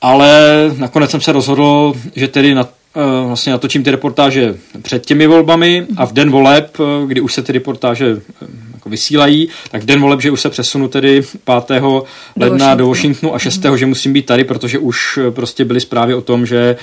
Ale 0.02 0.72
nakonec 0.78 1.12
jsem 1.12 1.22
se 1.22 1.32
rozhodl, 1.32 1.94
že 2.16 2.28
tedy 2.28 2.56
na 2.56 2.68
Eh, 2.96 3.28
vlastně 3.28 3.52
natočím 3.52 3.84
ty 3.84 3.92
reportáže 3.92 4.56
před 4.82 5.06
těmi 5.06 5.28
volbami 5.28 5.86
a 5.98 6.06
v 6.06 6.14
den 6.14 6.32
voleb, 6.32 6.78
eh, 6.80 7.08
kdy 7.08 7.22
už 7.22 7.34
se 7.34 7.44
ty 7.44 7.52
reportáže 7.52 8.22
eh, 8.42 8.48
jako 8.84 8.90
vysílají, 8.90 9.50
tak 9.72 9.82
v 9.82 9.86
den 9.86 10.02
voleb, 10.02 10.22
že 10.22 10.32
už 10.32 10.42
se 10.42 10.50
přesunu 10.50 10.88
tedy 10.88 11.22
5. 11.68 11.82
Do 11.82 12.06
ledna 12.36 12.76
do 12.76 12.88
Washingtonu 12.88 13.36
a 13.36 13.40
6. 13.40 13.64
Mm. 13.64 13.78
že 13.78 13.86
musím 13.86 14.14
být 14.14 14.26
tady, 14.26 14.44
protože 14.44 14.80
už 14.80 15.20
prostě 15.30 15.66
byly 15.66 15.80
zprávy 15.80 16.14
o 16.14 16.22
tom, 16.22 16.46
že 16.46 16.76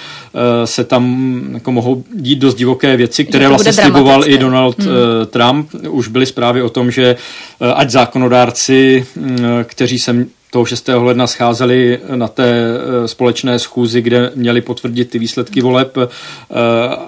se 0.65 0.85
tam 0.85 1.43
jako 1.55 1.73
mohou 1.73 2.05
dít 2.15 2.39
dost 2.39 2.55
divoké 2.55 2.97
věci, 2.97 3.25
které 3.25 3.49
vlastně 3.49 3.73
sliboval 3.73 4.29
i 4.29 4.39
Donald 4.39 4.79
mm. 4.79 4.87
Trump. 5.27 5.69
Už 5.89 6.09
byly 6.09 6.27
zprávy 6.27 6.63
o 6.63 6.71
tom, 6.71 6.91
že 6.91 7.17
ať 7.75 7.91
zákonodárci, 7.91 9.07
mm, 9.17 9.39
kteří 9.65 9.99
se 9.99 10.27
toho 10.51 10.65
6. 10.65 10.89
ledna 10.89 11.27
scházeli 11.27 11.99
na 12.15 12.29
té 12.29 12.45
eh, 12.45 13.09
společné 13.09 13.59
schůzi, 13.59 14.03
kde 14.03 14.33
měli 14.35 14.61
potvrdit 14.61 15.11
ty 15.11 15.19
výsledky 15.19 15.61
voleb 15.61 15.97
eh, 15.99 16.09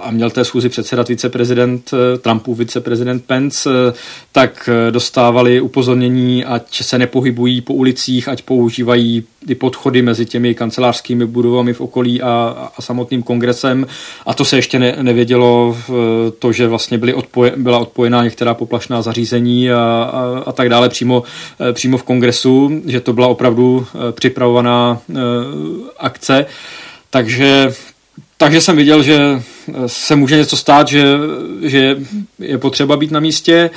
a 0.03 0.11
měl 0.11 0.31
té 0.31 0.45
schůzi 0.45 0.69
předsedat 0.69 1.09
viceprezident 1.09 1.91
eh, 1.95 2.19
Trumpův 2.19 2.59
viceprezident 2.59 3.25
Pence, 3.25 3.71
tak 4.33 4.69
dostávali 4.91 5.61
upozornění, 5.61 6.45
ať 6.45 6.83
se 6.83 6.99
nepohybují 6.99 7.61
po 7.61 7.75
ulicích, 7.75 8.29
ať 8.29 8.43
používají 8.43 9.25
ty 9.47 9.55
podchody 9.55 10.03
mezi 10.03 10.27
těmi 10.27 10.55
kancelářskými 10.55 11.27
budovami 11.27 11.73
v 11.73 11.81
okolí 11.81 12.23
a, 12.23 12.71
a 12.77 12.83
samotným 12.83 13.23
kongresem. 13.23 13.87
A 14.27 14.35
to 14.35 14.45
se 14.45 14.57
ještě 14.57 14.79
ne, 14.79 14.97
nevědělo 15.03 15.77
to, 16.39 16.53
že 16.53 16.69
vlastně 16.69 16.99
byly 16.99 17.15
odpoje, 17.15 17.53
byla 17.57 17.79
odpojená 17.79 18.25
některá 18.25 18.55
poplašná 18.55 19.03
zařízení 19.03 19.71
a, 19.71 19.79
a, 20.13 20.43
a 20.47 20.53
tak 20.53 20.69
dále 20.69 20.89
přímo, 20.89 21.23
přímo 21.73 21.99
v 21.99 22.03
kongresu, 22.03 22.83
že 22.87 23.01
to 23.01 23.13
byla 23.13 23.32
opravdu 23.33 23.87
eh, 23.87 24.13
připravovaná 24.13 24.99
eh, 25.11 25.15
akce. 25.99 26.47
Takže, 27.11 27.75
takže 28.37 28.61
jsem 28.61 28.77
viděl, 28.77 29.03
že 29.03 29.19
eh, 29.19 29.73
se 29.87 30.17
může 30.17 30.37
něco 30.37 30.57
stát, 30.57 30.89
že, 30.89 31.05
že 31.63 31.97
je 32.39 32.59
potřeba 32.59 32.97
být 32.97 33.11
na 33.11 33.21
místě. 33.21 33.71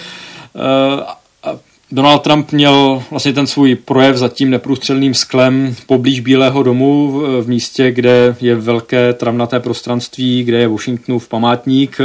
Donald 1.91 2.19
Trump 2.19 2.51
měl 2.51 3.03
vlastně 3.11 3.33
ten 3.33 3.47
svůj 3.47 3.75
projev 3.75 4.15
za 4.15 4.29
tím 4.29 4.49
neprůstřelným 4.49 5.13
sklem 5.13 5.75
poblíž 5.85 6.19
Bílého 6.19 6.63
domu 6.63 7.21
v 7.41 7.47
místě, 7.47 7.91
kde 7.91 8.35
je 8.41 8.55
velké 8.55 9.13
travnaté 9.13 9.59
prostranství, 9.59 10.43
kde 10.43 10.57
je 10.57 10.67
Washingtonův 10.67 11.27
památník, 11.27 11.97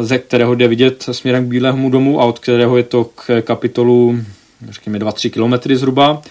ze 0.00 0.18
kterého 0.18 0.54
jde 0.54 0.68
vidět 0.68 1.04
směrem 1.12 1.44
k 1.44 1.48
Bílému 1.48 1.90
domu 1.90 2.20
a 2.20 2.24
od 2.24 2.38
kterého 2.38 2.76
je 2.76 2.82
to 2.82 3.04
k 3.04 3.42
kapitolu 3.42 4.18
řekněme 4.68 4.98
2-3 4.98 5.30
kilometry 5.30 5.76
zhruba. 5.76 6.22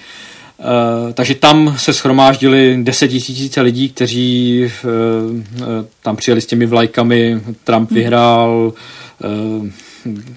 Uh, 0.57 1.11
takže 1.13 1.35
tam 1.35 1.75
se 1.77 1.93
schromáždili 1.93 2.77
tisíce 3.07 3.61
lidí, 3.61 3.89
kteří 3.89 4.63
uh, 4.83 4.91
tam 6.01 6.15
přijeli 6.15 6.41
s 6.41 6.45
těmi 6.45 6.65
vlajkami, 6.65 7.41
Trump 7.63 7.89
hmm. 7.89 7.99
vyhrál, 7.99 8.73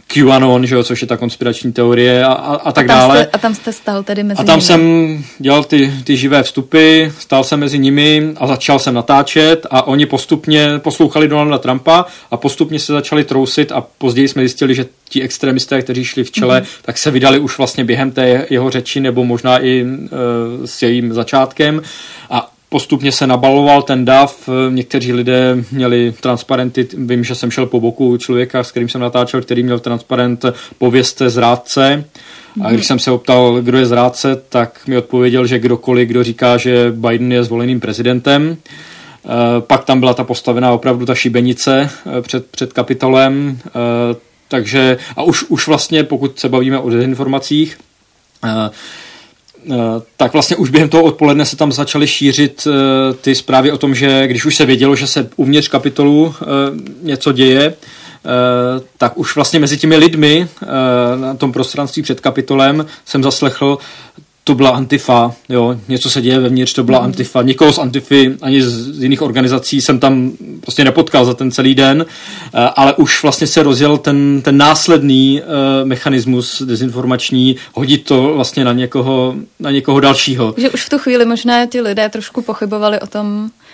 QAnon, 0.07 0.67
že 0.67 0.75
jo, 0.75 0.83
což 0.83 1.03
je 1.03 1.09
ta 1.09 1.17
konspirační 1.17 1.73
teorie 1.73 2.25
a, 2.25 2.33
a, 2.33 2.55
a 2.55 2.73
tak 2.73 2.85
a 2.85 2.89
dále. 2.89 3.19
Jste, 3.19 3.27
a 3.27 3.39
tam 3.39 3.55
jste 3.55 3.73
stál 3.73 4.03
tedy 4.03 4.23
mezi 4.23 4.41
A 4.41 4.45
tam 4.45 4.59
nimi. 4.59 4.63
jsem 4.63 5.25
dělal 5.39 5.65
ty, 5.65 5.93
ty 6.05 6.17
živé 6.17 6.43
vstupy, 6.43 7.05
stál 7.19 7.45
jsem 7.45 7.61
mezi 7.61 7.79
nimi 7.79 8.33
a 8.37 8.47
začal 8.47 8.79
jsem 8.79 8.95
natáčet 8.95 9.67
a 9.71 9.87
oni 9.87 10.07
postupně 10.07 10.79
poslouchali 10.79 11.29
Donalda 11.29 11.59
Trumpa 11.59 12.05
a 12.31 12.37
postupně 12.37 12.79
se 12.79 12.93
začali 12.93 13.25
trousit 13.25 13.73
a 13.73 13.87
později 13.99 14.29
jsme 14.29 14.43
zjistili, 14.43 14.75
že 14.75 14.87
ti 15.09 15.23
extremisté, 15.23 15.83
kteří 15.83 16.05
šli 16.05 16.25
v 16.25 16.31
čele, 16.31 16.61
mm-hmm. 16.61 16.83
tak 16.83 16.99
se 16.99 17.11
vydali 17.11 17.39
už 17.39 17.59
vlastně 17.59 17.85
během 17.85 18.11
té 18.11 18.47
jeho 18.51 18.71
řeči 18.71 19.01
nebo 19.01 19.25
možná 19.25 19.65
i 19.65 19.87
e, 19.87 20.67
s 20.67 20.83
jejím 20.83 21.13
začátkem 21.13 21.83
a 22.31 22.51
postupně 22.69 23.13
se 23.13 23.27
nabaloval 23.27 23.83
ten 23.83 24.05
dav, 24.05 24.49
někteří 24.71 25.13
lidé 25.13 25.65
měli 25.73 26.15
transparenty, 26.21 26.89
vím, 26.97 27.25
že 27.25 27.35
jsem 27.35 27.51
šel 27.51 27.67
po 27.67 27.81
boku 27.81 28.17
člověka, 28.17 28.65
s 28.65 28.71
kterým 28.71 28.89
jsem 28.89 29.01
natáčel, 29.01 29.43
který 29.43 29.63
měl 29.63 29.81
transparent 29.81 30.45
povězte 30.79 31.31
zrádce. 31.31 32.05
A 32.65 32.73
když 32.73 32.87
jsem 32.87 32.99
se 32.99 33.11
optal, 33.11 33.61
kdo 33.61 33.79
je 33.79 33.87
zrádce, 33.87 34.43
tak 34.49 34.87
mi 34.87 34.97
odpověděl, 34.97 35.47
že 35.47 35.59
kdokoliv, 35.59 36.09
kdo 36.09 36.25
říká, 36.25 36.57
že 36.57 36.93
Biden 36.97 37.33
je 37.33 37.45
zvoleným 37.45 37.81
prezidentem, 37.81 38.57
eh, 38.57 39.29
pak 39.61 39.85
tam 39.85 40.01
byla 40.01 40.15
ta 40.15 40.25
postavená 40.25 40.73
opravdu 40.73 41.07
ta 41.07 41.15
šibenice 41.15 41.91
eh, 42.19 42.23
před, 42.23 42.47
před 42.47 42.73
kapitolem, 42.73 43.59
eh, 43.67 43.71
takže 44.49 44.99
a 45.17 45.23
už, 45.23 45.45
už 45.49 45.67
vlastně, 45.67 46.05
pokud 46.05 46.39
se 46.39 46.49
bavíme 46.49 46.79
o 46.79 46.91
dezinformacích, 46.91 47.77
Eh, 48.45 48.71
tak 50.17 50.33
vlastně 50.33 50.57
už 50.57 50.71
během 50.71 50.89
toho 50.89 51.03
odpoledne 51.03 51.45
se 51.45 51.57
tam 51.57 51.73
začaly 51.73 52.07
šířit 52.07 52.67
eh, 52.67 53.15
ty 53.15 53.35
zprávy 53.35 53.73
o 53.73 53.79
tom, 53.79 53.95
že 53.95 54.27
když 54.27 54.45
už 54.45 54.57
se 54.57 54.67
vědělo, 54.67 54.97
že 54.97 55.07
se 55.07 55.29
uvnitř 55.37 55.69
kapitolu 55.69 56.35
eh, 56.41 56.45
něco 57.03 57.33
děje, 57.33 57.75
tak 58.99 59.19
už 59.19 59.35
vlastně 59.35 59.61
mezi 59.61 59.77
těmi 59.77 59.97
lidmi 59.97 60.49
na 61.17 61.35
tom 61.35 61.53
prostranství 61.53 62.03
před 62.03 62.21
kapitolem 62.21 62.87
jsem 63.05 63.23
zaslechl 63.23 63.79
to 64.49 64.55
byla 64.55 64.71
Antifa, 64.71 65.33
jo, 65.49 65.77
něco 65.89 66.11
se 66.11 66.23
děje 66.23 66.39
vevnitř, 66.39 66.73
to 66.73 66.85
byla 66.85 66.99
mm. 66.99 67.05
Antifa. 67.05 67.43
Nikoho 67.43 67.73
z 67.73 67.79
Antify 67.79 68.37
ani 68.43 68.63
z 68.63 69.03
jiných 69.03 69.23
organizací 69.23 69.81
jsem 69.81 69.99
tam 69.99 70.33
prostě 70.61 70.85
nepotkal 70.85 71.25
za 71.25 71.35
ten 71.35 71.51
celý 71.51 71.75
den, 71.75 72.07
eh, 72.55 72.59
ale 72.77 72.95
už 72.95 73.23
vlastně 73.23 73.47
se 73.47 73.63
rozjel 73.63 73.99
ten, 73.99 74.43
ten 74.43 74.57
následný 74.57 75.43
uh, 75.43 75.89
mechanismus 75.89 76.63
dezinformační, 76.63 77.57
hodit 77.75 78.05
to 78.05 78.33
vlastně 78.35 78.65
na 78.65 78.73
někoho, 78.73 79.35
na 79.61 79.71
někoho 79.71 80.01
dalšího. 80.01 80.55
Že 80.57 80.71
už 80.71 80.85
v 80.85 80.89
tu 80.89 80.99
chvíli 80.99 81.25
možná 81.25 81.67
ti 81.67 81.81
lidé 81.81 82.09
trošku 82.09 82.43
pochybovali 82.43 83.01
o 83.01 83.07
tom, 83.07 83.51
Eh, 83.51 83.68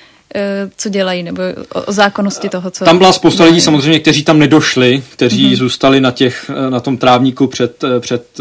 co 0.77 0.89
dělají, 0.89 1.23
nebo 1.23 1.43
o, 1.75 1.93
zákonnosti 1.93 2.49
toho, 2.49 2.71
co... 2.71 2.85
Tam 2.85 2.99
byla 2.99 3.13
spousta 3.13 3.45
lidí 3.45 3.61
samozřejmě, 3.61 4.01
kteří 4.01 4.25
tam 4.25 4.39
nedošli, 4.39 5.03
kteří 5.13 5.51
mm-hmm. 5.51 5.57
zůstali 5.57 6.01
na, 6.01 6.11
těch, 6.11 6.51
eh, 6.67 6.71
na 6.71 6.81
tom 6.81 6.97
trávníku 6.97 7.47
před, 7.47 7.85
eh, 7.85 8.01
před 8.01 8.39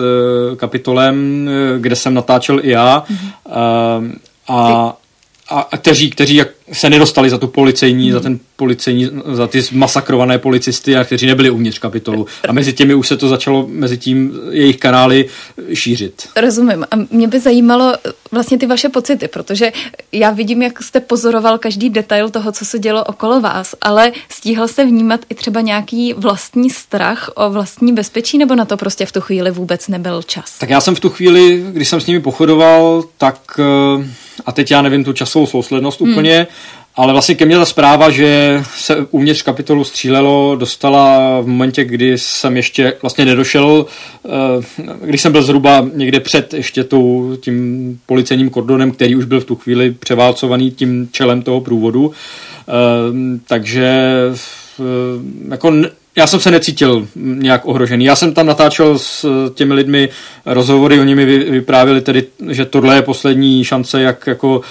kapitolem, 0.55 1.49
kde 1.79 1.95
jsem 1.95 2.13
natáčel 2.13 2.59
i 2.63 2.69
já. 2.69 3.03
Mm-hmm. 3.09 4.13
A, 4.47 4.93
a, 5.49 5.59
a 5.71 5.77
kteří, 5.77 6.09
kteří 6.09 6.35
jak 6.35 6.47
se 6.71 6.89
nedostali 6.89 7.29
za 7.29 7.37
tu 7.37 7.47
policejní, 7.47 8.03
hmm. 8.03 8.13
za 8.13 8.19
ten 8.19 8.39
policejní, 8.55 9.09
za 9.31 9.47
ty 9.47 9.61
masakrované 9.71 10.37
policisty 10.37 10.95
a 10.95 11.03
kteří 11.03 11.25
nebyli 11.25 11.49
uvnitř 11.49 11.79
kapitolu. 11.79 12.27
A 12.47 12.53
mezi 12.53 12.73
těmi 12.73 12.93
už 12.93 13.07
se 13.07 13.17
to 13.17 13.27
začalo, 13.27 13.67
mezi 13.69 13.97
tím 13.97 14.39
jejich 14.49 14.77
kanály 14.77 15.25
šířit. 15.73 16.27
Rozumím. 16.35 16.85
A 16.91 16.95
mě 17.11 17.27
by 17.27 17.39
zajímalo 17.39 17.93
vlastně 18.31 18.57
ty 18.57 18.65
vaše 18.65 18.89
pocity, 18.89 19.27
protože 19.27 19.71
já 20.11 20.31
vidím, 20.31 20.61
jak 20.61 20.83
jste 20.83 20.99
pozoroval 20.99 21.57
každý 21.57 21.89
detail 21.89 22.29
toho, 22.29 22.51
co 22.51 22.65
se 22.65 22.79
dělo 22.79 23.03
okolo 23.03 23.41
vás, 23.41 23.75
ale 23.81 24.11
stíhal 24.29 24.67
jste 24.67 24.85
vnímat 24.85 25.19
i 25.29 25.35
třeba 25.35 25.61
nějaký 25.61 26.13
vlastní 26.13 26.69
strach 26.69 27.29
o 27.35 27.49
vlastní 27.49 27.93
bezpečí, 27.93 28.37
nebo 28.37 28.55
na 28.55 28.65
to 28.65 28.77
prostě 28.77 29.05
v 29.05 29.11
tu 29.11 29.21
chvíli 29.21 29.51
vůbec 29.51 29.87
nebyl 29.87 30.23
čas? 30.23 30.57
Tak 30.59 30.69
já 30.69 30.81
jsem 30.81 30.95
v 30.95 30.99
tu 30.99 31.09
chvíli, 31.09 31.65
když 31.71 31.87
jsem 31.87 32.01
s 32.01 32.05
nimi 32.05 32.19
pochodoval, 32.19 33.03
tak 33.17 33.59
eh, 33.59 34.07
a 34.45 34.51
teď 34.51 34.71
já 34.71 34.81
nevím 34.81 35.03
tu 35.03 35.13
časovou 35.13 35.47
souslednost 35.47 36.01
hmm. 36.01 36.11
úplně, 36.11 36.47
ale 36.95 37.13
vlastně 37.13 37.35
ke 37.35 37.45
mně 37.45 37.57
ta 37.57 37.65
zpráva, 37.65 38.09
že 38.09 38.63
se 38.77 38.97
uvnitř 39.11 39.41
kapitolu 39.41 39.83
střílelo, 39.83 40.55
dostala 40.55 41.39
v 41.41 41.47
momentě, 41.47 41.83
kdy 41.83 42.17
jsem 42.17 42.57
ještě 42.57 42.93
vlastně 43.01 43.25
nedošel, 43.25 43.85
eh, 44.25 44.29
když 45.01 45.21
jsem 45.21 45.31
byl 45.31 45.43
zhruba 45.43 45.87
někde 45.93 46.19
před 46.19 46.53
ještě 46.53 46.83
tou, 46.83 47.37
tím 47.41 47.99
policejním 48.05 48.49
kordonem, 48.49 48.91
který 48.91 49.15
už 49.15 49.25
byl 49.25 49.41
v 49.41 49.45
tu 49.45 49.55
chvíli 49.55 49.91
převálcovaný 49.91 50.71
tím 50.71 51.09
čelem 51.11 51.41
toho 51.41 51.61
průvodu. 51.61 52.11
Eh, 52.11 52.71
takže 53.47 53.87
eh, 54.79 54.83
jako 55.49 55.73
já 56.15 56.27
jsem 56.27 56.39
se 56.39 56.51
necítil 56.51 57.07
nějak 57.15 57.65
ohrožený. 57.65 58.05
Já 58.05 58.15
jsem 58.15 58.33
tam 58.33 58.45
natáčel 58.45 58.99
s 58.99 59.25
těmi 59.53 59.73
lidmi 59.73 60.09
rozhovory, 60.45 60.99
oni 60.99 61.15
mi 61.15 61.25
vyprávěli 61.25 62.01
tedy, 62.01 62.27
že 62.49 62.65
tohle 62.65 62.95
je 62.95 63.01
poslední 63.01 63.63
šance, 63.63 64.01
jak 64.01 64.27
jako 64.27 64.61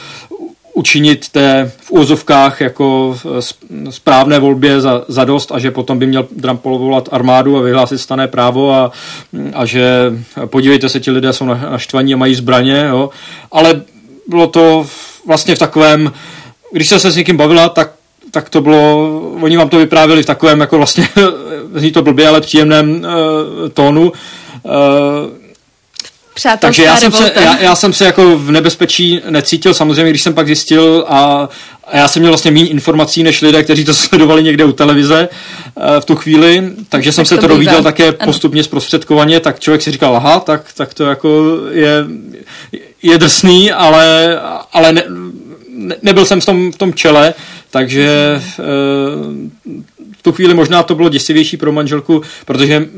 učinit 0.75 1.29
té 1.29 1.73
v 1.81 1.91
úzovkách 1.93 2.61
jako 2.61 3.19
správné 3.91 4.39
volbě 4.39 4.81
za, 4.81 5.05
za 5.09 5.25
dost 5.25 5.53
a 5.53 5.59
že 5.59 5.71
potom 5.71 5.99
by 5.99 6.07
měl 6.07 6.27
Trump 6.43 6.61
povolat 6.61 7.09
armádu 7.13 7.57
a 7.57 7.61
vyhlásit 7.61 7.99
stané 7.99 8.29
právo 8.29 8.75
a, 8.75 8.91
a 9.55 9.67
že 9.67 10.13
podívejte 10.47 10.89
se, 10.89 11.01
ti 11.01 11.11
lidé 11.11 11.33
jsou 11.33 11.45
naštvaní 11.45 12.15
a 12.15 12.17
mají 12.17 12.35
zbraně, 12.35 12.87
jo. 12.89 13.11
ale 13.53 13.83
bylo 14.29 14.47
to 14.47 14.87
vlastně 15.27 15.55
v 15.55 15.59
takovém, 15.59 16.13
když 16.73 16.89
se 16.89 17.11
s 17.11 17.17
někým 17.17 17.37
bavila, 17.37 17.69
tak 17.69 17.93
tak 18.31 18.51
to 18.51 18.61
bylo, 18.61 19.21
oni 19.43 19.57
vám 19.57 19.69
to 19.69 19.79
vyprávěli 19.79 20.23
v 20.23 20.27
takovém 20.27 20.61
jako 20.61 20.77
vlastně, 20.77 21.09
zní 21.75 21.93
to 21.93 22.03
blbě, 22.03 22.29
ale 22.29 22.41
příjemném 22.41 22.91
uh, 22.91 23.69
tónu. 23.69 24.13
Uh, 26.45 26.53
takže 26.59 26.85
já 26.85 26.97
jsem, 26.97 27.13
se, 27.13 27.33
já, 27.35 27.59
já 27.59 27.75
jsem 27.75 27.93
se 27.93 28.05
jako 28.05 28.39
v 28.39 28.51
nebezpečí 28.51 29.21
necítil, 29.31 29.75
samozřejmě, 29.75 30.11
když 30.11 30.23
jsem 30.23 30.35
pak 30.35 30.47
zjistil 30.47 31.05
a, 31.09 31.49
a 31.85 31.97
já 31.97 32.09
jsem 32.09 32.21
měl 32.21 32.33
vlastně 32.33 32.51
méně 32.51 32.69
informací 32.69 33.23
než 33.23 33.43
lidé, 33.43 33.63
kteří 33.63 33.85
to 33.85 33.95
sledovali 33.95 34.43
někde 34.43 34.65
u 34.65 34.73
televize 34.73 35.29
uh, 35.75 35.85
v 36.01 36.05
tu 36.05 36.17
chvíli, 36.17 36.73
takže 36.89 37.11
tak 37.11 37.15
jsem 37.15 37.25
se 37.25 37.35
to, 37.35 37.41
to 37.41 37.47
dovídal 37.47 37.83
také 37.83 38.09
ano. 38.09 38.17
postupně 38.25 38.65
zprostředkovaně, 38.65 39.41
tak 39.41 39.61
člověk 39.61 39.83
si 39.83 39.91
říkal, 39.91 40.17
aha, 40.17 40.41
tak, 40.41 40.73
tak 40.77 40.95
to 40.95 41.05
jako 41.05 41.59
je, 41.71 42.05
je 43.03 43.19
drsný, 43.19 43.73
ale, 43.73 44.39
ale 44.73 44.93
ne, 44.93 45.05
ne, 45.69 45.97
nebyl 46.03 46.25
jsem 46.25 46.41
v 46.41 46.47
tom, 46.47 46.73
v 46.73 46.77
tom 46.77 46.95
čele, 46.95 47.35
takže 47.71 48.41
v 50.23 50.25
tu 50.25 50.33
chvíli 50.33 50.55
možná 50.55 50.83
to 50.83 50.95
bylo 50.95 51.09
děsivější 51.09 51.57
pro 51.57 51.73
manželku, 51.73 52.23
protože 52.45 52.89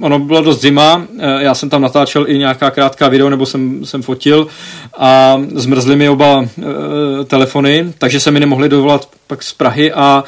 ono 0.00 0.18
bylo 0.18 0.42
dost 0.42 0.60
zima, 0.60 1.06
já 1.38 1.54
jsem 1.54 1.70
tam 1.70 1.82
natáčel 1.82 2.28
i 2.28 2.38
nějaká 2.38 2.70
krátká 2.70 3.08
video, 3.08 3.30
nebo 3.30 3.46
jsem, 3.46 3.84
jsem 3.84 4.02
fotil 4.02 4.46
a 4.98 5.40
zmrzly 5.54 5.96
mi 5.96 6.08
oba 6.08 6.44
telefony, 7.26 7.92
takže 7.98 8.20
se 8.20 8.30
mi 8.30 8.40
nemohli 8.40 8.68
dovolat 8.68 9.08
pak 9.26 9.42
z 9.42 9.52
Prahy 9.52 9.92
a, 9.92 10.24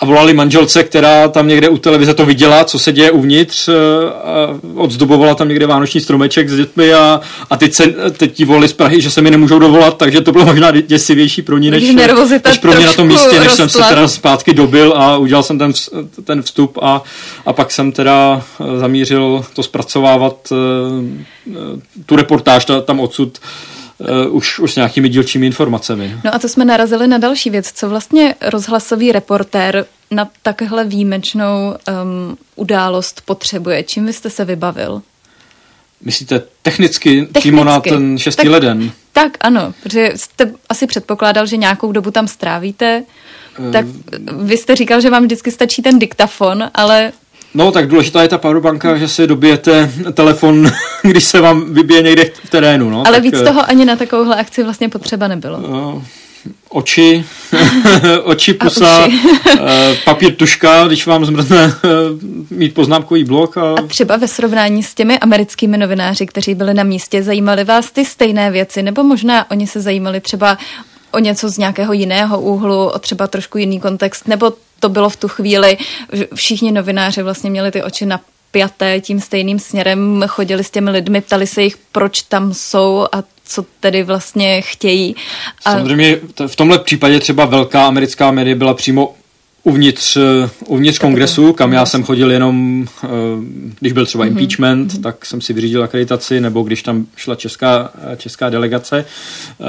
a 0.00 0.04
volali 0.04 0.34
manželce, 0.34 0.82
která 0.82 1.28
tam 1.28 1.48
někde 1.48 1.68
u 1.68 1.78
televize 1.78 2.14
to 2.14 2.26
viděla, 2.26 2.64
co 2.64 2.78
se 2.78 2.92
děje 2.92 3.10
uvnitř, 3.10 3.68
a 3.68 4.58
odzdobovala 4.74 5.34
tam 5.34 5.48
někde 5.48 5.66
vánoční 5.66 6.00
stromeček 6.00 6.48
s 6.48 6.56
dětmi 6.56 6.94
a, 6.94 7.20
a 7.50 7.56
teď, 7.56 7.72
se, 7.74 7.86
teď 8.16 8.32
ti 8.32 8.44
volali 8.44 8.68
z 8.68 8.72
Prahy, 8.72 9.00
že 9.00 9.10
se 9.10 9.22
mi 9.22 9.30
nemůžou 9.30 9.58
dovolat, 9.58 9.96
takže 9.96 10.20
to 10.20 10.32
bylo 10.32 10.44
možná 10.44 10.70
děsivější 10.70 11.42
pro 11.42 11.58
ní, 11.58 11.70
než, 11.70 11.82
než 12.50 12.58
pro 12.58 12.72
mě 12.74 12.86
na 12.86 12.92
tom 12.92 13.06
místě, 13.06 13.40
než 13.40 13.52
jsem 13.52 13.68
se 13.68 13.82
teda 13.88 14.08
zpátky 14.08 14.54
dobil 14.54 14.92
a 14.96 15.16
udělal 15.16 15.42
jsem 15.42 15.58
ten, 15.58 15.72
ten 16.24 16.42
vstup 16.42 16.78
a, 16.82 17.02
a 17.46 17.52
pak 17.52 17.70
jsem 17.70 17.92
teda 17.92 18.42
zamířil 18.78 19.44
to 19.54 19.62
zpracovávat 19.62 20.52
tu 22.06 22.16
reportáž 22.16 22.66
tam 22.84 23.00
odsud 23.00 23.38
uh, 23.98 24.36
už, 24.36 24.58
už 24.58 24.72
s 24.72 24.76
nějakými 24.76 25.08
dílčími 25.08 25.46
informacemi. 25.46 26.20
No 26.24 26.34
a 26.34 26.38
to 26.38 26.48
jsme 26.48 26.64
narazili 26.64 27.08
na 27.08 27.18
další 27.18 27.50
věc. 27.50 27.72
Co 27.72 27.88
vlastně 27.88 28.34
rozhlasový 28.40 29.12
reportér 29.12 29.86
na 30.10 30.28
takhle 30.42 30.84
výjimečnou 30.84 31.74
um, 32.04 32.38
událost 32.56 33.22
potřebuje? 33.24 33.82
Čím 33.82 34.06
vy 34.06 34.12
jste 34.12 34.30
se 34.30 34.44
vybavil? 34.44 35.02
Myslíte 36.04 36.42
technicky, 36.62 37.10
technicky. 37.10 37.40
přímo 37.40 37.64
na 37.64 37.80
ten 37.80 38.18
6. 38.18 38.36
Tak, 38.36 38.46
leden? 38.46 38.92
Tak 39.12 39.32
ano, 39.40 39.74
protože 39.82 40.12
jste 40.16 40.52
asi 40.68 40.86
předpokládal, 40.86 41.46
že 41.46 41.56
nějakou 41.56 41.92
dobu 41.92 42.10
tam 42.10 42.28
strávíte. 42.28 43.04
Tak 43.72 43.86
vy 44.32 44.56
jste 44.56 44.76
říkal, 44.76 45.00
že 45.00 45.10
vám 45.10 45.24
vždycky 45.24 45.50
stačí 45.50 45.82
ten 45.82 45.98
diktafon, 45.98 46.70
ale 46.74 47.12
No, 47.54 47.72
tak 47.72 47.88
důležitá 47.88 48.22
je 48.22 48.28
ta 48.28 48.38
powerbanka, 48.38 48.96
že 48.96 49.08
si 49.08 49.26
dobijete 49.26 49.92
telefon, 50.12 50.70
když 51.02 51.24
se 51.24 51.40
vám 51.40 51.74
vybije 51.74 52.02
někde 52.02 52.30
v 52.44 52.50
terénu. 52.50 52.90
No, 52.90 53.06
Ale 53.06 53.16
tak, 53.16 53.22
víc 53.22 53.34
eh, 53.34 53.44
toho 53.44 53.70
ani 53.70 53.84
na 53.84 53.96
takovouhle 53.96 54.36
akci 54.36 54.64
vlastně 54.64 54.88
potřeba 54.88 55.28
nebylo. 55.28 55.58
Uh, 55.58 56.02
oči, 56.68 57.24
oči, 58.22 58.54
pusa, 58.54 59.06
uši. 59.06 59.18
Eh, 59.60 59.96
papír, 60.04 60.34
tuška, 60.34 60.86
když 60.86 61.06
vám 61.06 61.24
zmrzne 61.24 61.74
mít 62.50 62.74
poznámkový 62.74 63.24
blok. 63.24 63.56
A... 63.56 63.72
a 63.72 63.82
třeba 63.82 64.16
ve 64.16 64.28
srovnání 64.28 64.82
s 64.82 64.94
těmi 64.94 65.18
americkými 65.18 65.78
novináři, 65.78 66.26
kteří 66.26 66.54
byli 66.54 66.74
na 66.74 66.82
místě, 66.82 67.22
zajímaly 67.22 67.64
vás 67.64 67.90
ty 67.90 68.04
stejné 68.04 68.50
věci, 68.50 68.82
nebo 68.82 69.04
možná 69.04 69.50
oni 69.50 69.66
se 69.66 69.80
zajímali 69.80 70.20
třeba 70.20 70.58
o 71.12 71.18
něco 71.18 71.48
z 71.48 71.58
nějakého 71.58 71.92
jiného 71.92 72.40
úhlu, 72.40 72.86
o 72.86 72.98
třeba 72.98 73.26
trošku 73.26 73.58
jiný 73.58 73.80
kontext, 73.80 74.28
nebo 74.28 74.52
to 74.80 74.88
bylo 74.88 75.10
v 75.10 75.16
tu 75.16 75.28
chvíli, 75.28 75.78
všichni 76.34 76.72
novináři 76.72 77.22
vlastně 77.22 77.50
měli 77.50 77.70
ty 77.70 77.82
oči 77.82 78.06
na 78.06 78.20
pjaté 78.50 79.00
tím 79.00 79.20
stejným 79.20 79.58
směrem, 79.58 80.24
chodili 80.28 80.64
s 80.64 80.70
těmi 80.70 80.90
lidmi, 80.90 81.20
ptali 81.20 81.46
se 81.46 81.62
jich, 81.62 81.76
proč 81.92 82.22
tam 82.22 82.54
jsou 82.54 83.06
a 83.12 83.22
co 83.44 83.64
tedy 83.80 84.02
vlastně 84.02 84.62
chtějí. 84.62 85.16
A... 85.64 85.72
Samozřejmě 85.72 86.20
v 86.46 86.56
tomhle 86.56 86.78
případě 86.78 87.20
třeba 87.20 87.44
velká 87.44 87.86
americká 87.86 88.30
média 88.30 88.56
byla 88.56 88.74
přímo 88.74 89.14
uvnitř, 89.62 90.16
eh, 90.16 90.50
uvnitř 90.66 90.98
kongresu, 90.98 91.52
kam 91.52 91.72
já 91.72 91.86
jsem 91.86 92.02
chodil 92.02 92.30
jenom, 92.30 92.86
eh, 93.04 93.08
když 93.80 93.92
byl 93.92 94.06
třeba 94.06 94.24
mm-hmm. 94.24 94.28
impeachment, 94.28 94.92
mm-hmm. 94.92 95.02
tak 95.02 95.26
jsem 95.26 95.40
si 95.40 95.52
vyřídil 95.52 95.82
akreditaci, 95.82 96.40
nebo 96.40 96.62
když 96.62 96.82
tam 96.82 97.06
šla 97.16 97.34
česká, 97.34 97.90
eh, 98.12 98.16
česká 98.16 98.48
delegace. 98.48 99.04
Uh, 99.58 99.66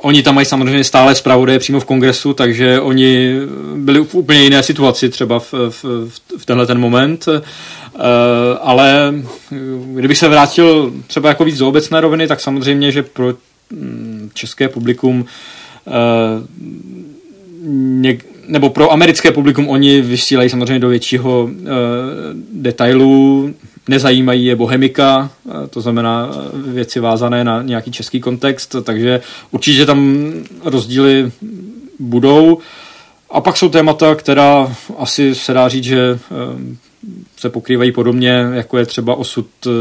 oni 0.00 0.22
tam 0.22 0.34
mají 0.34 0.44
samozřejmě 0.44 0.84
stále 0.84 1.14
zpravodaje 1.14 1.58
přímo 1.58 1.80
v 1.80 1.84
kongresu, 1.84 2.32
takže 2.34 2.80
oni 2.80 3.36
byli 3.76 4.04
v 4.04 4.14
úplně 4.14 4.42
jiné 4.42 4.62
situaci 4.62 5.08
třeba 5.08 5.38
v, 5.38 5.54
v, 5.70 5.84
v 6.38 6.46
tenhle 6.46 6.66
ten 6.66 6.78
moment. 6.78 7.28
Ale 8.60 9.14
kdybych 9.94 10.18
se 10.18 10.28
vrátil 10.28 10.92
třeba 11.06 11.28
jako 11.28 11.44
víc 11.44 11.58
do 11.58 11.68
obecné 11.68 12.00
roviny, 12.00 12.28
tak 12.28 12.40
samozřejmě, 12.40 12.92
že 12.92 13.02
pro 13.02 13.34
mm, 13.70 14.30
české 14.34 14.68
publikum 14.68 15.24
něk, 18.00 18.24
nebo 18.50 18.70
pro 18.70 18.92
americké 18.92 19.32
publikum 19.32 19.68
oni 19.68 20.00
vysílají 20.00 20.50
samozřejmě 20.50 20.78
do 20.78 20.88
většího 20.88 21.42
uh, 21.42 21.50
detailu, 22.52 23.54
nezajímají 23.88 24.44
je 24.44 24.56
bohemika, 24.56 25.30
uh, 25.44 25.66
to 25.66 25.80
znamená 25.80 26.26
uh, 26.26 26.72
věci 26.72 27.00
vázané 27.00 27.44
na 27.44 27.62
nějaký 27.62 27.90
český 27.90 28.20
kontext, 28.20 28.76
takže 28.82 29.20
určitě 29.50 29.86
tam 29.86 30.32
rozdíly 30.64 31.32
budou. 31.98 32.58
A 33.30 33.40
pak 33.40 33.56
jsou 33.56 33.68
témata, 33.68 34.14
která 34.14 34.76
asi 34.98 35.34
se 35.34 35.52
dá 35.52 35.68
říct, 35.68 35.84
že 35.84 36.18
uh, 36.30 36.60
se 37.36 37.50
pokrývají 37.50 37.92
podobně, 37.92 38.46
jako 38.52 38.78
je 38.78 38.86
třeba 38.86 39.14
osud 39.14 39.46
uh, 39.66 39.72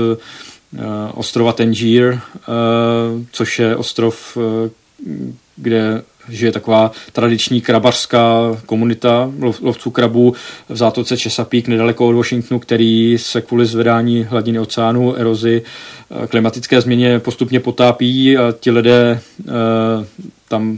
ostrova 1.13 1.53
Tangier, 1.53 2.21
což 3.31 3.59
je 3.59 3.75
ostrov, 3.75 4.37
kde 5.55 6.01
že 6.29 6.45
je 6.45 6.51
taková 6.51 6.91
tradiční 7.11 7.61
krabařská 7.61 8.57
komunita 8.65 9.31
lovců 9.61 9.91
krabů 9.91 10.33
v 10.69 10.77
zátoce 10.77 11.17
Chesapeake 11.17 11.67
nedaleko 11.67 12.07
od 12.07 12.13
Washingtonu, 12.13 12.59
který 12.59 13.17
se 13.17 13.41
kvůli 13.41 13.65
zvedání 13.65 14.23
hladiny 14.23 14.59
oceánu, 14.59 15.15
erozi, 15.15 15.61
eh, 16.23 16.27
klimatické 16.27 16.81
změně 16.81 17.19
postupně 17.19 17.59
potápí 17.59 18.37
a 18.37 18.51
ti 18.59 18.71
lidé 18.71 19.21
eh, 19.41 19.51
tam 20.47 20.77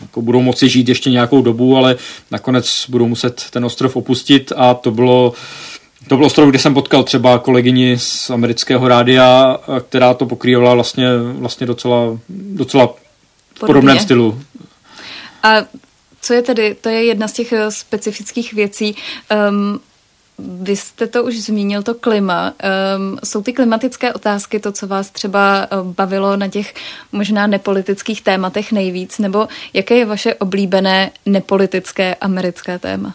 jako 0.00 0.22
budou 0.22 0.42
moci 0.42 0.68
žít 0.68 0.88
ještě 0.88 1.10
nějakou 1.10 1.42
dobu, 1.42 1.76
ale 1.76 1.96
nakonec 2.30 2.86
budou 2.88 3.08
muset 3.08 3.44
ten 3.50 3.64
ostrov 3.64 3.96
opustit 3.96 4.52
a 4.56 4.74
to 4.74 4.90
bylo 4.90 5.32
to 6.08 6.16
byl 6.16 6.26
ostrov, 6.26 6.48
kde 6.48 6.58
jsem 6.58 6.74
potkal 6.74 7.02
třeba 7.02 7.38
kolegyni 7.38 7.98
z 7.98 8.30
amerického 8.30 8.88
rádia, 8.88 9.58
která 9.88 10.14
to 10.14 10.26
pokrývala 10.26 10.74
vlastně, 10.74 11.06
vlastně 11.18 11.66
docela, 11.66 12.18
docela 12.28 12.94
v 13.54 13.60
podobném 13.60 13.98
stylu. 13.98 14.40
A 15.42 15.64
co 16.20 16.34
je 16.34 16.42
tedy, 16.42 16.76
to 16.80 16.88
je 16.88 17.04
jedna 17.04 17.28
z 17.28 17.32
těch 17.32 17.52
eh, 17.52 17.70
specifických 17.70 18.52
věcí. 18.52 18.96
Um, 19.50 19.80
vy 20.38 20.76
jste 20.76 21.06
to 21.06 21.24
už 21.24 21.40
zmínil, 21.40 21.82
to 21.82 21.94
klima. 21.94 22.54
Um, 22.96 23.18
jsou 23.24 23.42
ty 23.42 23.52
klimatické 23.52 24.12
otázky 24.12 24.60
to, 24.60 24.72
co 24.72 24.86
vás 24.86 25.10
třeba 25.10 25.62
eh, 25.64 25.68
bavilo 25.82 26.36
na 26.36 26.48
těch 26.48 26.74
možná 27.12 27.46
nepolitických 27.46 28.22
tématech 28.22 28.72
nejvíc, 28.72 29.18
nebo 29.18 29.48
jaké 29.72 29.94
je 29.94 30.04
vaše 30.04 30.34
oblíbené 30.34 31.10
nepolitické 31.26 32.14
americké 32.14 32.78
téma? 32.78 33.14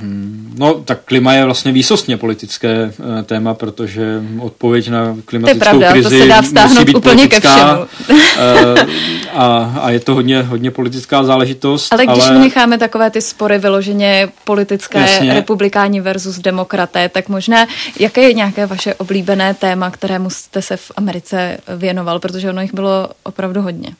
Hmm, 0.00 0.54
no, 0.58 0.74
tak 0.74 1.00
klima 1.04 1.32
je 1.32 1.44
vlastně 1.44 1.72
výsostně 1.72 2.16
politické 2.16 2.92
uh, 2.98 3.22
téma, 3.22 3.54
protože 3.54 4.22
odpověď 4.40 4.88
na 4.88 5.16
klimatickou 5.24 5.58
to 5.58 5.66
je 5.66 5.70
pravda, 5.70 5.92
krizi 5.92 6.28
to 6.28 6.44
se 6.44 6.52
dá 6.52 6.66
musí 6.66 6.84
být 6.84 6.96
úplně 6.96 7.14
politická, 7.14 7.86
ke 8.08 8.14
všemu. 8.14 8.72
uh, 8.72 8.78
a, 9.32 9.74
a 9.80 9.90
je 9.90 10.00
to 10.00 10.14
hodně, 10.14 10.42
hodně 10.42 10.70
politická 10.70 11.24
záležitost. 11.24 11.92
Ale 11.92 12.06
když 12.06 12.24
ale... 12.24 12.38
necháme 12.38 12.78
takové 12.78 13.10
ty 13.10 13.20
spory 13.20 13.58
vyloženě 13.58 14.28
politické, 14.44 15.00
Jasně. 15.00 15.34
republikáni 15.34 16.00
versus 16.00 16.38
demokraté, 16.38 17.08
tak 17.08 17.28
možná, 17.28 17.66
jaké 18.00 18.22
je 18.22 18.32
nějaké 18.32 18.66
vaše 18.66 18.94
oblíbené 18.94 19.54
téma, 19.54 19.90
kterému 19.90 20.30
jste 20.30 20.62
se 20.62 20.76
v 20.76 20.92
Americe 20.96 21.58
věnoval, 21.76 22.18
protože 22.18 22.50
ono 22.50 22.62
jich 22.62 22.74
bylo 22.74 23.08
opravdu 23.22 23.62
hodně. 23.62 23.90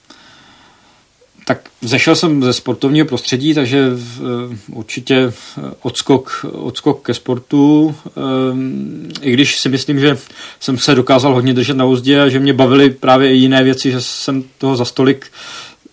Tak 1.48 1.58
zešel 1.82 2.16
jsem 2.16 2.42
ze 2.42 2.52
sportovního 2.52 3.06
prostředí, 3.06 3.54
takže 3.54 3.88
uh, 3.88 4.78
určitě 4.78 5.16
eh, 5.16 5.62
odskok, 5.82 6.46
odskok 6.52 7.02
ke 7.02 7.14
sportu. 7.14 7.94
Um, 8.50 9.08
I 9.20 9.32
když 9.32 9.58
si 9.58 9.68
myslím, 9.68 10.00
že 10.00 10.18
jsem 10.60 10.78
se 10.78 10.94
dokázal 10.94 11.34
hodně 11.34 11.54
držet 11.54 11.76
na 11.76 11.84
úzdě 11.84 12.20
a 12.20 12.28
že 12.28 12.38
mě 12.38 12.52
bavily 12.52 12.90
právě 12.90 13.32
i 13.32 13.36
jiné 13.36 13.64
věci, 13.64 13.90
že 13.90 14.00
jsem 14.00 14.44
toho 14.58 14.76
za 14.76 14.84
stolik 14.84 15.26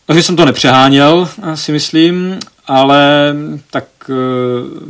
takže 0.06 0.24
jsem 0.24 0.36
to 0.36 0.45
nepřeháněl, 0.45 1.30
si 1.56 1.72
myslím, 1.72 2.39
ale 2.68 3.34
tak 3.72 3.86
uh, 4.10 4.16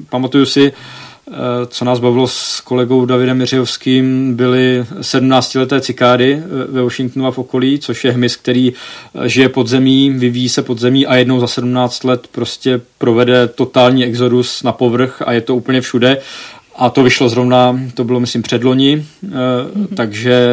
pamatuju 0.10 0.46
si, 0.46 0.74
co 1.68 1.86
nás 1.86 2.00
bavilo 2.00 2.28
s 2.28 2.62
kolegou 2.62 3.06
Davidem 3.06 3.42
Jiřijovským, 3.42 4.36
byly 4.36 4.86
17-leté 5.00 5.82
cikády 5.82 6.44
ve 6.70 6.82
Washingtonu 6.82 7.28
a 7.28 7.32
v 7.32 7.38
okolí, 7.38 7.80
což 7.80 8.06
je 8.06 8.12
hmyz, 8.12 8.36
který 8.36 8.74
žije 9.26 9.50
pod 9.50 9.68
zemí, 9.68 10.10
vyvíjí 10.10 10.50
se 10.50 10.62
pod 10.62 10.80
zemí 10.80 11.06
a 11.06 11.16
jednou 11.16 11.40
za 11.40 11.48
17 11.48 12.04
let 12.04 12.28
prostě 12.32 12.82
provede 12.98 13.48
totální 13.48 14.06
exodus 14.06 14.64
na 14.64 14.72
povrch 14.72 15.22
a 15.26 15.32
je 15.32 15.42
to 15.42 15.56
úplně 15.56 15.82
všude 15.82 16.18
a 16.76 16.90
to 16.90 17.04
vyšlo 17.04 17.30
zrovna, 17.30 17.80
to 17.94 18.04
bylo 18.04 18.20
myslím 18.20 18.42
předloni, 18.42 18.98
mm-hmm. 18.98 19.96
takže 19.96 20.48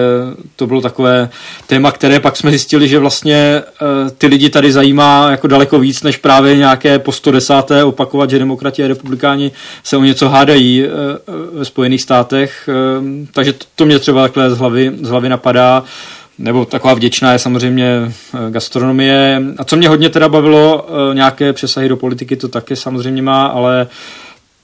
to 0.56 0.66
bylo 0.66 0.80
takové 0.80 1.28
téma, 1.66 1.92
které 1.92 2.20
pak 2.20 2.36
jsme 2.36 2.50
zjistili, 2.50 2.88
že 2.88 2.98
vlastně 2.98 3.34
eh, 3.36 4.10
ty 4.18 4.26
lidi 4.26 4.50
tady 4.50 4.72
zajímá 4.72 5.30
jako 5.30 5.46
daleko 5.46 5.78
víc, 5.78 6.02
než 6.02 6.16
právě 6.16 6.56
nějaké 6.56 6.98
po 6.98 7.12
110. 7.12 7.54
opakovat, 7.84 8.30
že 8.30 8.38
demokrati 8.38 8.84
a 8.84 8.88
republikáni 8.88 9.50
se 9.84 9.96
o 9.96 10.04
něco 10.04 10.28
hádají 10.28 10.84
eh, 10.84 10.88
ve 11.52 11.64
Spojených 11.64 12.02
státech, 12.02 12.68
takže 13.32 13.54
to 13.76 13.86
mě 13.86 13.98
třeba 13.98 14.22
takhle 14.22 14.50
z 14.50 14.58
hlavy, 14.58 14.92
z 15.02 15.08
hlavy 15.08 15.28
napadá 15.28 15.84
nebo 16.38 16.64
taková 16.64 16.94
vděčná 16.94 17.32
je 17.32 17.38
samozřejmě 17.38 18.12
gastronomie. 18.50 19.42
A 19.58 19.64
co 19.64 19.76
mě 19.76 19.88
hodně 19.88 20.08
teda 20.08 20.28
bavilo, 20.28 20.86
nějaké 21.12 21.52
přesahy 21.52 21.88
do 21.88 21.96
politiky 21.96 22.36
to 22.36 22.48
také 22.48 22.76
samozřejmě 22.76 23.22
má, 23.22 23.46
ale 23.46 23.86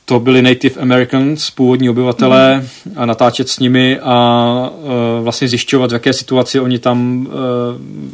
to 0.09 0.20
byli 0.20 0.42
Native 0.42 0.80
Americans, 0.80 1.50
původní 1.50 1.90
obyvatelé, 1.90 2.57
mm. 2.57 2.92
a 2.96 3.07
natáčet 3.07 3.48
s 3.48 3.59
nimi 3.59 3.98
a 4.02 4.70
uh, 4.78 4.90
vlastně 5.24 5.48
zjišťovat, 5.48 5.90
v 5.90 5.92
jaké 5.92 6.12
situaci 6.12 6.61
oni 6.61 6.78
tam 6.78 7.26
uh, 7.26 7.32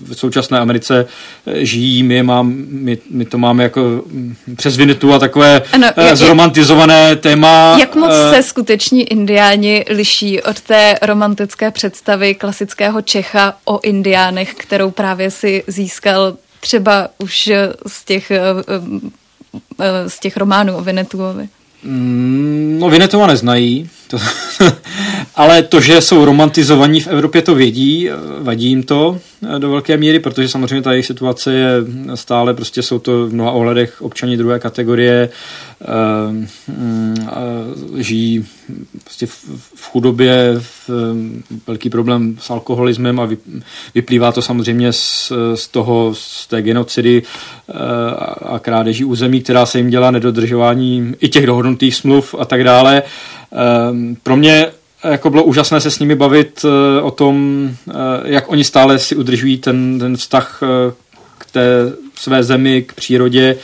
v 0.05 0.15
současné 0.15 0.59
Americe 0.59 1.07
e, 1.47 1.65
žijí. 1.65 2.03
My, 2.03 2.23
mám, 2.23 2.55
my, 2.69 2.99
my 3.11 3.25
to 3.25 3.39
máme 3.39 3.63
jako 3.63 3.81
mm, 3.81 4.37
přes 4.57 4.77
Vinitu 4.77 5.15
a 5.15 5.19
takové 5.19 5.63
ano, 5.73 5.89
uh, 5.97 6.05
jak, 6.05 6.17
zromantizované 6.17 7.17
téma. 7.17 7.77
Jak 7.81 7.95
moc 7.95 8.11
uh, 8.11 8.35
se 8.35 8.43
skuteční 8.43 9.03
indiáni 9.03 9.85
liší 9.91 10.43
od 10.43 10.61
té 10.61 10.95
romantické 11.03 11.71
představy 11.71 12.35
klasického 12.35 13.03
Čecha 13.03 13.55
o 13.65 13.81
indiánech, 13.83 14.55
kterou 14.55 14.91
právě 14.91 15.31
si 15.31 15.65
získal 15.67 16.37
třeba 16.61 17.09
už 17.19 17.51
z 17.87 18.05
těch, 18.05 18.33
z 20.07 20.21
těch 20.21 20.37
románů 20.37 20.77
o 20.77 20.83
Vinetuovi? 20.83 21.49
Mm, 21.85 22.77
no, 22.81 22.91
Vinetova 22.91 23.27
neznají, 23.27 23.91
to, 24.09 24.19
ale 25.35 25.63
to, 25.63 25.81
že 25.81 26.01
jsou 26.01 26.25
romantizovaní 26.25 27.01
v 27.01 27.07
Evropě, 27.07 27.43
to 27.43 27.55
vědí, 27.55 28.09
vadí 28.39 28.67
jim 28.67 28.83
to 28.83 29.19
eh, 29.57 29.59
do 29.59 29.71
velké 29.71 29.97
míry, 29.97 30.19
protože 30.19 30.49
samozřejmě 30.49 30.83
ta 30.83 30.93
jejich 30.93 31.07
situace 31.07 31.53
je 31.53 31.71
stále, 32.15 32.55
prostě 32.55 32.83
jsou 32.83 32.99
to 32.99 33.27
v 33.27 33.33
mnoha 33.33 33.51
ohledech 33.51 34.03
občani 34.03 34.37
druhé 34.37 34.59
kategorie, 34.59 35.29
uh, 35.81 36.37
uh, 36.69 37.99
žijí 37.99 38.47
prostě 39.05 39.27
v, 39.27 39.83
chudobě, 39.83 40.55
v, 40.59 40.91
velký 41.67 41.91
problém 41.91 42.37
s 42.41 42.51
alkoholismem 42.51 43.21
a 43.21 43.29
vyplývá 43.95 44.33
to 44.33 44.43
samozřejmě 44.43 44.93
z, 44.93 45.33
z 45.55 45.69
toho, 45.69 46.15
z 46.15 46.47
té 46.47 46.63
genocidy 46.63 47.23
a 48.53 48.59
krádeží 48.59 49.05
území, 49.05 49.41
která 49.41 49.67
se 49.67 49.79
jim 49.79 49.91
dělá 49.91 50.11
nedodržování 50.11 51.15
i 51.21 51.29
těch 51.29 51.47
dohodnutých 51.47 51.95
smluv 51.95 52.35
a 52.39 52.45
tak 52.45 52.65
dále. 52.65 53.03
Uh, 53.51 53.97
pro 54.23 54.37
mě 54.37 54.67
jako 55.05 55.31
bylo 55.31 55.45
úžasné 55.45 55.81
se 55.81 55.91
s 55.91 55.99
nimi 55.99 56.15
bavit 56.15 56.65
uh, 56.65 57.07
o 57.07 57.11
tom, 57.11 57.69
uh, 57.87 57.95
jak 58.25 58.51
oni 58.51 58.65
stále 58.65 58.99
si 58.99 59.17
udržují 59.17 59.59
ten, 59.59 59.99
ten 59.99 60.17
vztah 60.17 60.61
k 61.39 61.47
té 61.53 61.93
své 62.15 62.45
zemi, 62.45 62.83
k 62.83 62.93
přírodě, 62.93 63.57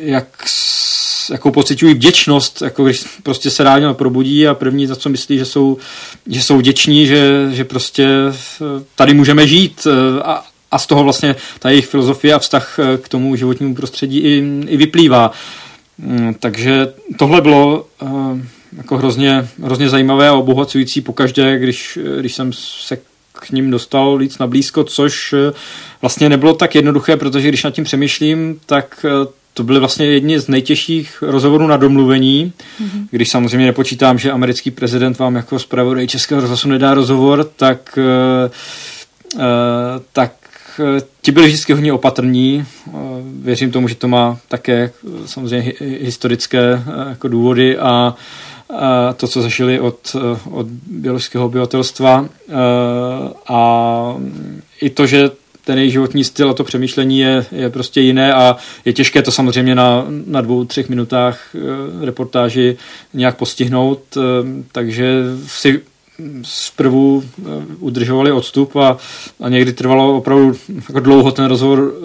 jak 0.00 0.26
jakou 1.30 1.50
pocitují 1.50 1.94
vděčnost, 1.94 2.62
jako 2.62 2.84
když 2.84 3.04
prostě 3.22 3.50
se 3.50 3.64
ráno 3.64 3.94
probudí 3.94 4.46
a 4.46 4.54
první 4.54 4.86
za 4.86 4.96
co 4.96 5.08
myslí, 5.08 5.38
že 5.38 5.44
jsou, 5.44 5.78
že 6.26 6.42
jsou 6.42 6.58
vděční, 6.58 7.06
že, 7.06 7.48
že 7.52 7.64
prostě 7.64 8.08
tady 8.94 9.14
můžeme 9.14 9.46
žít 9.46 9.86
a, 10.22 10.44
a 10.74 10.78
z 10.78 10.86
toho 10.86 11.04
vlastně 11.04 11.36
ta 11.58 11.70
jejich 11.70 11.86
filozofie 11.86 12.34
a 12.34 12.38
vztah 12.38 12.78
k 13.02 13.08
tomu 13.08 13.36
životnímu 13.36 13.74
prostředí 13.74 14.18
i, 14.18 14.44
i 14.66 14.76
vyplývá. 14.76 15.32
Mm, 15.98 16.34
takže 16.40 16.88
tohle 17.16 17.40
bylo 17.40 17.86
jako 18.76 18.96
hrozně, 18.96 19.48
hrozně 19.62 19.88
zajímavé 19.88 20.28
a 20.28 20.34
obohacující 20.34 21.00
pokaždé, 21.00 21.58
když, 21.58 21.98
když 22.20 22.34
jsem 22.34 22.52
se 22.52 22.98
k 23.32 23.50
ním 23.50 23.70
dostal 23.70 24.18
víc 24.18 24.38
na 24.38 24.46
blízko, 24.46 24.84
což 24.84 25.34
vlastně 26.02 26.28
nebylo 26.28 26.54
tak 26.54 26.74
jednoduché, 26.74 27.16
protože 27.16 27.48
když 27.48 27.62
nad 27.62 27.70
tím 27.70 27.84
přemýšlím, 27.84 28.60
tak 28.66 29.06
to 29.54 29.62
byly 29.62 29.80
vlastně 29.80 30.06
jedni 30.06 30.40
z 30.40 30.48
nejtěžších 30.48 31.22
rozhovorů 31.22 31.66
na 31.66 31.76
domluvení, 31.76 32.52
mm-hmm. 32.80 33.06
když 33.10 33.30
samozřejmě 33.30 33.66
nepočítám, 33.66 34.18
že 34.18 34.32
americký 34.32 34.70
prezident 34.70 35.18
vám 35.18 35.36
jako 35.36 35.58
zpravodaj 35.58 36.06
Českého 36.06 36.40
rozhlasu 36.40 36.68
nedá 36.68 36.94
rozhovor, 36.94 37.50
tak, 37.56 37.98
uh, 37.98 39.42
eh, 40.80 41.00
ti 41.22 41.32
byli 41.32 41.46
vždycky 41.46 41.72
hodně 41.72 41.92
opatrní. 41.92 42.64
Věřím 43.42 43.70
tomu, 43.70 43.88
že 43.88 43.94
to 43.94 44.08
má 44.08 44.38
také 44.48 44.90
samozřejmě 45.26 45.72
historické 45.80 46.82
jako 47.08 47.28
důvody 47.28 47.78
a 47.78 48.14
to, 49.16 49.28
co 49.28 49.42
zažili 49.42 49.80
od, 49.80 50.16
od 50.50 50.66
biologického 50.86 51.46
obyvatelstva 51.46 52.28
a 53.48 54.16
i 54.80 54.90
to, 54.90 55.06
že 55.06 55.30
ten 55.64 55.78
jejich 55.78 55.92
životní 55.92 56.24
styl 56.24 56.50
a 56.50 56.54
to 56.54 56.64
přemýšlení 56.64 57.18
je, 57.18 57.46
je 57.52 57.70
prostě 57.70 58.00
jiné 58.00 58.34
a 58.34 58.56
je 58.84 58.92
těžké 58.92 59.22
to 59.22 59.32
samozřejmě 59.32 59.74
na, 59.74 60.06
na 60.26 60.40
dvou, 60.40 60.64
třech 60.64 60.88
minutách 60.88 61.40
reportáži 62.00 62.76
nějak 63.14 63.36
postihnout, 63.36 64.18
takže 64.72 65.22
si 65.46 65.80
zprvu 66.42 67.24
e, 67.24 67.48
udržovali 67.78 68.32
odstup 68.32 68.76
a, 68.76 68.96
a 69.40 69.48
někdy 69.48 69.72
trvalo 69.72 70.16
opravdu 70.16 70.52
jako 70.88 71.00
dlouho 71.00 71.32
ten 71.32 71.44
rozhovor 71.44 71.92
e, 71.94 72.02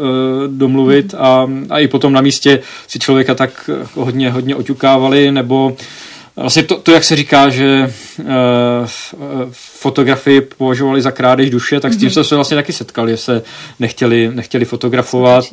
domluvit 0.47 1.13
a, 1.13 1.47
a 1.69 1.79
i 1.79 1.87
potom 1.87 2.13
na 2.13 2.21
místě 2.21 2.59
si 2.87 2.99
člověka 2.99 3.35
tak 3.35 3.69
jako 3.79 4.05
hodně, 4.05 4.31
hodně 4.31 4.55
oťukávali 4.55 5.31
nebo 5.31 5.75
Vlastně 6.39 6.63
to, 6.63 6.77
to, 6.77 6.91
jak 6.91 7.03
se 7.03 7.15
říká, 7.15 7.49
že 7.49 7.93
uh, 8.19 8.25
fotografii 9.51 10.41
považovali 10.41 11.01
za 11.01 11.11
krádež 11.11 11.49
duše, 11.49 11.79
tak 11.79 11.93
s 11.93 11.97
tím 11.97 12.09
mm-hmm. 12.09 12.13
jsme 12.13 12.23
se 12.23 12.35
vlastně 12.35 12.57
taky 12.57 12.73
setkali, 12.73 13.11
že 13.11 13.17
se 13.17 13.41
nechtěli, 13.79 14.31
nechtěli 14.33 14.65
fotografovat 14.65 15.45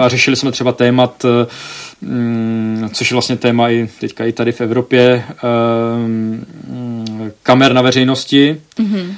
a 0.00 0.08
řešili 0.08 0.36
jsme 0.36 0.52
třeba 0.52 0.72
témat, 0.72 1.24
um, 1.24 1.30
což 2.92 3.10
je 3.10 3.14
vlastně 3.14 3.36
téma 3.36 3.70
i 3.70 3.88
teďka 4.00 4.24
i 4.24 4.32
tady 4.32 4.52
v 4.52 4.60
Evropě, 4.60 5.24
um, 6.04 6.46
kamer 7.42 7.72
na 7.72 7.82
veřejnosti. 7.82 8.60
Mm-hmm. 8.78 9.14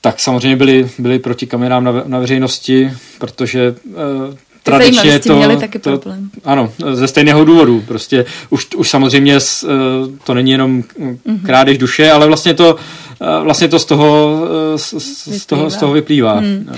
Tak 0.00 0.20
samozřejmě 0.20 0.56
byli, 0.56 0.90
byli 0.98 1.18
proti 1.18 1.46
kamerám 1.46 1.84
na, 1.84 2.02
na 2.06 2.18
veřejnosti, 2.18 2.90
protože 3.18 3.74
uh, 3.84 4.34
tradičně 4.62 5.18
to, 5.18 5.36
měli 5.36 5.56
taky 5.56 5.78
to, 5.78 5.90
problém. 5.90 6.30
Ano, 6.44 6.72
ze 6.92 7.08
stejného 7.08 7.44
důvodu. 7.44 7.84
Prostě 7.88 8.24
už, 8.50 8.68
už 8.76 8.90
samozřejmě 8.90 9.36
eh, 9.36 9.68
to 10.24 10.34
není 10.34 10.50
jenom 10.50 10.82
mm-hmm. 10.82 11.42
krádež 11.46 11.78
duše, 11.78 12.10
ale 12.10 12.26
vlastně 12.26 12.54
to, 12.54 12.76
eh, 13.20 13.42
vlastně 13.42 13.68
to 13.68 13.78
z 13.78 13.84
toho, 13.84 14.40
eh, 14.74 14.78
z, 14.78 14.94
z 15.40 15.46
toho, 15.46 15.70
z 15.70 15.76
toho 15.76 15.92
vyplývá. 15.92 16.34
Hmm. 16.34 16.72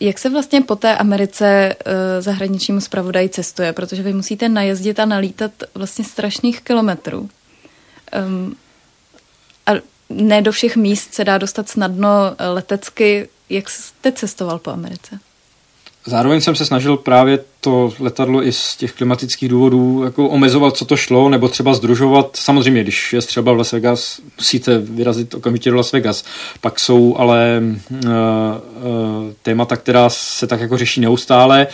Jak 0.00 0.18
se 0.18 0.28
vlastně 0.28 0.60
po 0.60 0.76
té 0.76 0.96
Americe 0.96 1.76
zahraničnímu 2.20 2.80
zpravodaji 2.80 3.28
cestuje? 3.28 3.72
Protože 3.72 4.02
vy 4.02 4.12
musíte 4.12 4.48
najezdit 4.48 5.00
a 5.00 5.04
nalítat 5.04 5.50
vlastně 5.74 6.04
strašných 6.04 6.60
kilometrů. 6.60 7.30
Um, 8.26 8.56
a 9.66 9.70
ne 10.08 10.42
do 10.42 10.52
všech 10.52 10.76
míst 10.76 11.14
se 11.14 11.24
dá 11.24 11.38
dostat 11.38 11.68
snadno 11.68 12.08
letecky. 12.52 13.28
Jak 13.48 13.70
jste 13.70 14.12
cestoval 14.12 14.58
po 14.58 14.70
Americe? 14.70 15.18
Zároveň 16.06 16.40
jsem 16.40 16.56
se 16.56 16.64
snažil 16.64 16.96
právě 16.96 17.38
to 17.60 17.92
letadlo 17.98 18.46
i 18.46 18.52
z 18.52 18.76
těch 18.76 18.92
klimatických 18.92 19.48
důvodů 19.48 20.02
jako 20.04 20.28
omezovat, 20.28 20.76
co 20.76 20.84
to 20.84 20.96
šlo, 20.96 21.28
nebo 21.28 21.48
třeba 21.48 21.74
združovat. 21.74 22.30
Samozřejmě, 22.34 22.82
když 22.82 23.12
je 23.12 23.20
třeba 23.20 23.52
v 23.52 23.56
Las 23.56 23.72
Vegas, 23.72 24.20
musíte 24.38 24.78
vyrazit 24.78 25.34
okamžitě 25.34 25.70
do 25.70 25.76
Las 25.76 25.92
Vegas. 25.92 26.24
Pak 26.60 26.80
jsou 26.80 27.16
ale 27.18 27.62
uh, 27.90 28.00
uh, 28.00 28.10
témata, 29.42 29.76
která 29.76 30.10
se 30.10 30.46
tak 30.46 30.60
jako 30.60 30.76
řeší 30.76 31.00
neustále, 31.00 31.66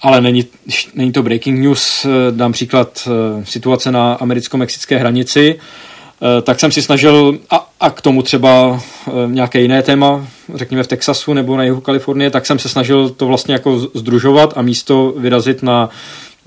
ale 0.00 0.20
není, 0.20 0.44
není 0.94 1.12
to 1.12 1.22
breaking 1.22 1.60
news. 1.60 2.06
Dám 2.30 2.52
příklad 2.52 3.08
uh, 3.08 3.44
situace 3.44 3.92
na 3.92 4.14
americko-mexické 4.14 4.98
hranici. 4.98 5.54
Uh, 5.54 5.60
Eh, 6.22 6.42
tak 6.42 6.60
jsem 6.60 6.72
si 6.72 6.82
snažil, 6.82 7.38
a, 7.50 7.65
a 7.80 7.90
k 7.90 8.00
tomu 8.00 8.22
třeba 8.22 8.80
eh, 9.08 9.10
nějaké 9.26 9.60
jiné 9.60 9.82
téma, 9.82 10.26
řekněme 10.54 10.82
v 10.82 10.86
Texasu 10.86 11.34
nebo 11.34 11.56
na 11.56 11.64
jihu 11.64 11.80
Kalifornie, 11.80 12.30
tak 12.30 12.46
jsem 12.46 12.58
se 12.58 12.68
snažil 12.68 13.10
to 13.10 13.26
vlastně 13.26 13.54
jako 13.54 13.78
združovat 13.78 14.52
a 14.56 14.62
místo 14.62 15.14
vyrazit 15.18 15.62
na 15.62 15.90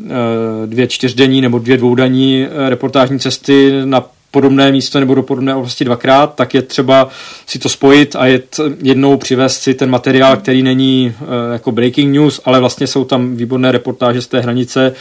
eh, 0.05 0.07
dvě 0.65 0.87
čtyřdenní 0.87 1.41
nebo 1.41 1.59
dvě 1.59 1.77
dvoudenní 1.77 2.47
reportážní 2.67 3.19
cesty 3.19 3.71
na 3.85 4.05
podobné 4.31 4.71
místo 4.71 4.99
nebo 4.99 5.15
do 5.15 5.23
podobné 5.23 5.55
oblasti 5.55 5.85
dvakrát, 5.85 6.35
tak 6.35 6.53
je 6.53 6.61
třeba 6.61 7.07
si 7.47 7.59
to 7.59 7.69
spojit 7.69 8.15
a 8.15 8.25
jet 8.25 8.59
jednou 8.83 9.17
přivést 9.17 9.61
si 9.61 9.73
ten 9.73 9.89
materiál, 9.89 10.37
který 10.37 10.63
není 10.63 11.13
jako 11.53 11.71
breaking 11.71 12.13
news, 12.13 12.41
ale 12.45 12.59
vlastně 12.59 12.87
jsou 12.87 13.05
tam 13.05 13.35
výborné 13.35 13.71
reportáže 13.71 14.21
z 14.21 14.27
té 14.27 14.39
hranice, 14.39 14.93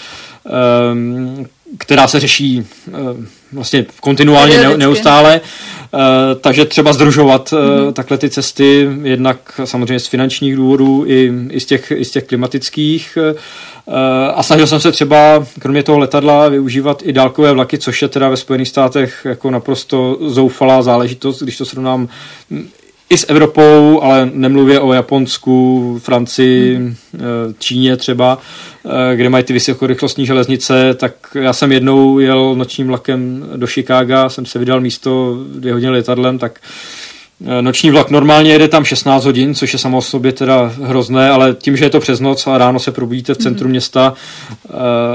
um, 0.92 1.46
která 1.78 2.08
se 2.08 2.20
řeší 2.20 2.66
vlastně 3.52 3.86
kontinuálně, 4.00 4.58
ne, 4.58 4.76
neustále. 4.76 5.40
Uh, 5.92 6.00
takže 6.40 6.64
třeba 6.64 6.92
združovat 6.92 7.50
mm-hmm. 7.50 7.92
takhle 7.92 8.18
ty 8.18 8.30
cesty, 8.30 8.88
jednak 9.02 9.60
samozřejmě 9.64 10.00
z 10.00 10.06
finančních 10.06 10.56
důvodů 10.56 11.04
i, 11.06 11.32
i, 11.50 11.60
z, 11.60 11.66
těch, 11.66 11.92
i 11.96 12.04
z 12.04 12.10
těch 12.10 12.24
klimatických. 12.24 13.18
Uh, 13.20 13.94
a 14.34 14.42
snažil 14.42 14.66
jsem 14.66 14.80
se 14.80 14.92
třeba, 14.92 15.46
kromě 15.58 15.82
toho 15.82 15.98
letadla, 15.98 16.48
využívat 16.48 17.02
i 17.04 17.12
dálkové 17.12 17.52
vlaky, 17.52 17.78
což 17.78 18.02
je 18.02 18.08
teda 18.08 18.28
ve 18.28 18.36
Spojených 18.36 18.68
státech 18.68 19.20
jako 19.24 19.50
naprosto 19.50 20.18
zoufalá 20.20 20.82
záležitost, 20.82 21.42
když 21.42 21.58
to 21.58 21.64
srovnám 21.64 22.08
i 23.10 23.18
s 23.18 23.26
Evropou, 23.28 24.00
ale 24.02 24.30
nemluvě 24.32 24.80
o 24.80 24.92
Japonsku, 24.92 25.98
Francii, 26.02 26.76
hmm. 26.76 26.94
Číně 27.58 27.96
třeba, 27.96 28.38
eh, 28.40 28.67
kde 29.14 29.28
mají 29.28 29.44
ty 29.44 29.52
vysokorychlostní 29.52 30.26
železnice, 30.26 30.94
tak 30.94 31.12
já 31.34 31.52
jsem 31.52 31.72
jednou 31.72 32.18
jel 32.18 32.54
nočním 32.54 32.86
vlakem 32.86 33.48
do 33.56 33.66
Chicaga, 33.66 34.28
jsem 34.28 34.46
se 34.46 34.58
vydal 34.58 34.80
místo 34.80 35.38
dvě 35.54 35.72
hodiny 35.72 35.92
letadlem, 35.92 36.38
tak 36.38 36.60
eh, 37.46 37.62
Noční 37.62 37.90
vlak 37.90 38.10
normálně 38.10 38.52
jede 38.52 38.68
tam 38.68 38.84
16 38.84 39.24
hodin, 39.24 39.54
což 39.54 39.72
je 39.72 39.78
samo 39.78 39.98
o 39.98 40.02
sobě 40.02 40.32
teda 40.32 40.72
hrozné, 40.82 41.30
ale 41.30 41.54
tím, 41.54 41.76
že 41.76 41.84
je 41.84 41.90
to 41.90 42.00
přes 42.00 42.20
noc 42.20 42.46
a 42.46 42.58
ráno 42.58 42.78
se 42.78 42.92
probudíte 42.92 43.34
v 43.34 43.38
centru 43.38 43.66
mm-hmm. 43.66 43.70
města 43.70 44.14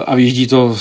a 0.06 0.16
vyjíždí 0.16 0.48
to 0.48 0.76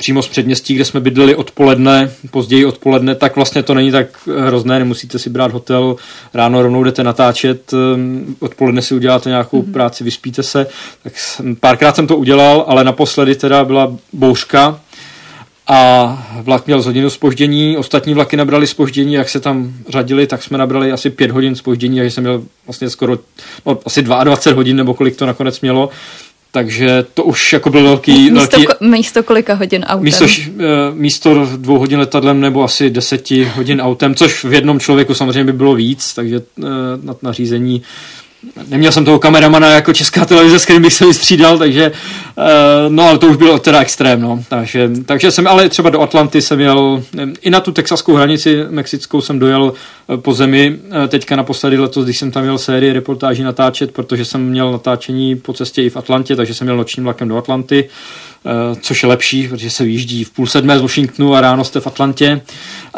přímo 0.00 0.22
z 0.22 0.28
předměstí, 0.28 0.74
kde 0.74 0.84
jsme 0.84 1.00
bydleli 1.00 1.34
odpoledne, 1.34 2.10
později 2.30 2.64
odpoledne, 2.64 3.14
tak 3.14 3.36
vlastně 3.36 3.62
to 3.62 3.74
není 3.74 3.90
tak 3.90 4.08
hrozné, 4.38 4.78
nemusíte 4.78 5.18
si 5.18 5.30
brát 5.30 5.52
hotel, 5.52 5.96
ráno 6.34 6.62
rovnou 6.62 6.84
jdete 6.84 7.04
natáčet, 7.04 7.72
um, 7.72 8.36
odpoledne 8.40 8.82
si 8.82 8.94
uděláte 8.94 9.28
nějakou 9.28 9.62
mm-hmm. 9.62 9.72
práci, 9.72 10.04
vyspíte 10.04 10.42
se. 10.42 10.66
Tak 11.02 11.12
párkrát 11.60 11.96
jsem 11.96 12.06
to 12.06 12.16
udělal, 12.16 12.64
ale 12.68 12.84
naposledy 12.84 13.34
teda 13.34 13.64
byla 13.64 13.92
bouřka, 14.12 14.80
a 15.72 16.42
vlak 16.42 16.66
měl 16.66 16.82
z 16.82 16.86
hodinu 16.86 17.10
spoždění, 17.10 17.76
ostatní 17.76 18.14
vlaky 18.14 18.36
nabrali 18.36 18.66
spoždění, 18.66 19.14
jak 19.14 19.28
se 19.28 19.40
tam 19.40 19.72
řadili, 19.88 20.26
tak 20.26 20.42
jsme 20.42 20.58
nabrali 20.58 20.92
asi 20.92 21.10
pět 21.10 21.30
hodin 21.30 21.54
spoždění, 21.54 21.96
takže 21.96 22.10
jsem 22.10 22.24
měl 22.24 22.42
vlastně 22.66 22.90
skoro 22.90 23.18
no, 23.66 23.78
asi 23.86 24.02
22 24.02 24.56
hodin, 24.56 24.76
nebo 24.76 24.94
kolik 24.94 25.16
to 25.16 25.26
nakonec 25.26 25.60
mělo. 25.60 25.90
Takže 26.52 27.04
to 27.14 27.24
už 27.24 27.52
jako 27.52 27.70
byl 27.70 27.82
velký... 27.82 28.30
Místo, 28.30 28.56
velký, 28.56 28.86
místo 28.86 29.22
kolika 29.22 29.54
hodin 29.54 29.84
autem? 29.84 30.04
Místo, 30.04 30.26
eh, 30.58 30.64
místo 30.92 31.46
dvou 31.56 31.78
hodin 31.78 31.98
letadlem 31.98 32.40
nebo 32.40 32.64
asi 32.64 32.90
deseti 32.90 33.44
hodin 33.44 33.80
autem, 33.80 34.14
což 34.14 34.44
v 34.44 34.52
jednom 34.52 34.80
člověku 34.80 35.14
samozřejmě 35.14 35.44
by 35.44 35.52
bylo 35.52 35.74
víc, 35.74 36.14
takže 36.14 36.36
eh, 36.58 36.62
na 37.02 37.16
nařízení 37.22 37.82
Neměl 38.68 38.92
jsem 38.92 39.04
toho 39.04 39.18
kameramana 39.18 39.68
jako 39.68 39.92
česká 39.92 40.24
televize, 40.24 40.58
s 40.58 40.64
kterým 40.64 40.82
bych 40.82 40.92
se 40.92 41.06
vystřídal, 41.06 41.58
takže 41.58 41.92
no 42.88 43.02
ale 43.08 43.18
to 43.18 43.26
už 43.26 43.36
bylo 43.36 43.58
teda 43.58 43.80
extrém, 43.80 44.20
no. 44.20 44.44
Takže, 44.48 44.90
takže 45.06 45.30
jsem 45.30 45.46
ale 45.46 45.68
třeba 45.68 45.90
do 45.90 46.00
Atlanty 46.00 46.42
jsem 46.42 46.60
jel, 46.60 47.02
i 47.40 47.50
na 47.50 47.60
tu 47.60 47.72
texaskou 47.72 48.14
hranici 48.14 48.64
mexickou 48.70 49.20
jsem 49.20 49.38
dojel 49.38 49.72
po 50.16 50.32
zemi, 50.32 50.78
teďka 51.08 51.36
naposledy 51.36 51.78
letos, 51.78 52.04
když 52.04 52.18
jsem 52.18 52.30
tam 52.30 52.42
měl 52.42 52.58
sérii 52.58 52.92
reportáží 52.92 53.42
natáčet, 53.42 53.92
protože 53.92 54.24
jsem 54.24 54.48
měl 54.48 54.72
natáčení 54.72 55.36
po 55.36 55.52
cestě 55.52 55.82
i 55.82 55.90
v 55.90 55.96
Atlantě, 55.96 56.36
takže 56.36 56.54
jsem 56.54 56.64
měl 56.64 56.76
nočním 56.76 57.04
vlakem 57.04 57.28
do 57.28 57.36
Atlanty. 57.36 57.88
Eh, 57.88 58.29
což 58.80 59.02
je 59.02 59.08
lepší, 59.08 59.48
protože 59.48 59.70
se 59.70 59.84
vyjíždí 59.84 60.24
v 60.24 60.30
půl 60.30 60.46
sedmé 60.46 60.78
z 60.78 60.82
Washingtonu 60.82 61.34
a 61.34 61.40
ráno 61.40 61.64
jste 61.64 61.80
v 61.80 61.86
Atlantě. 61.86 62.40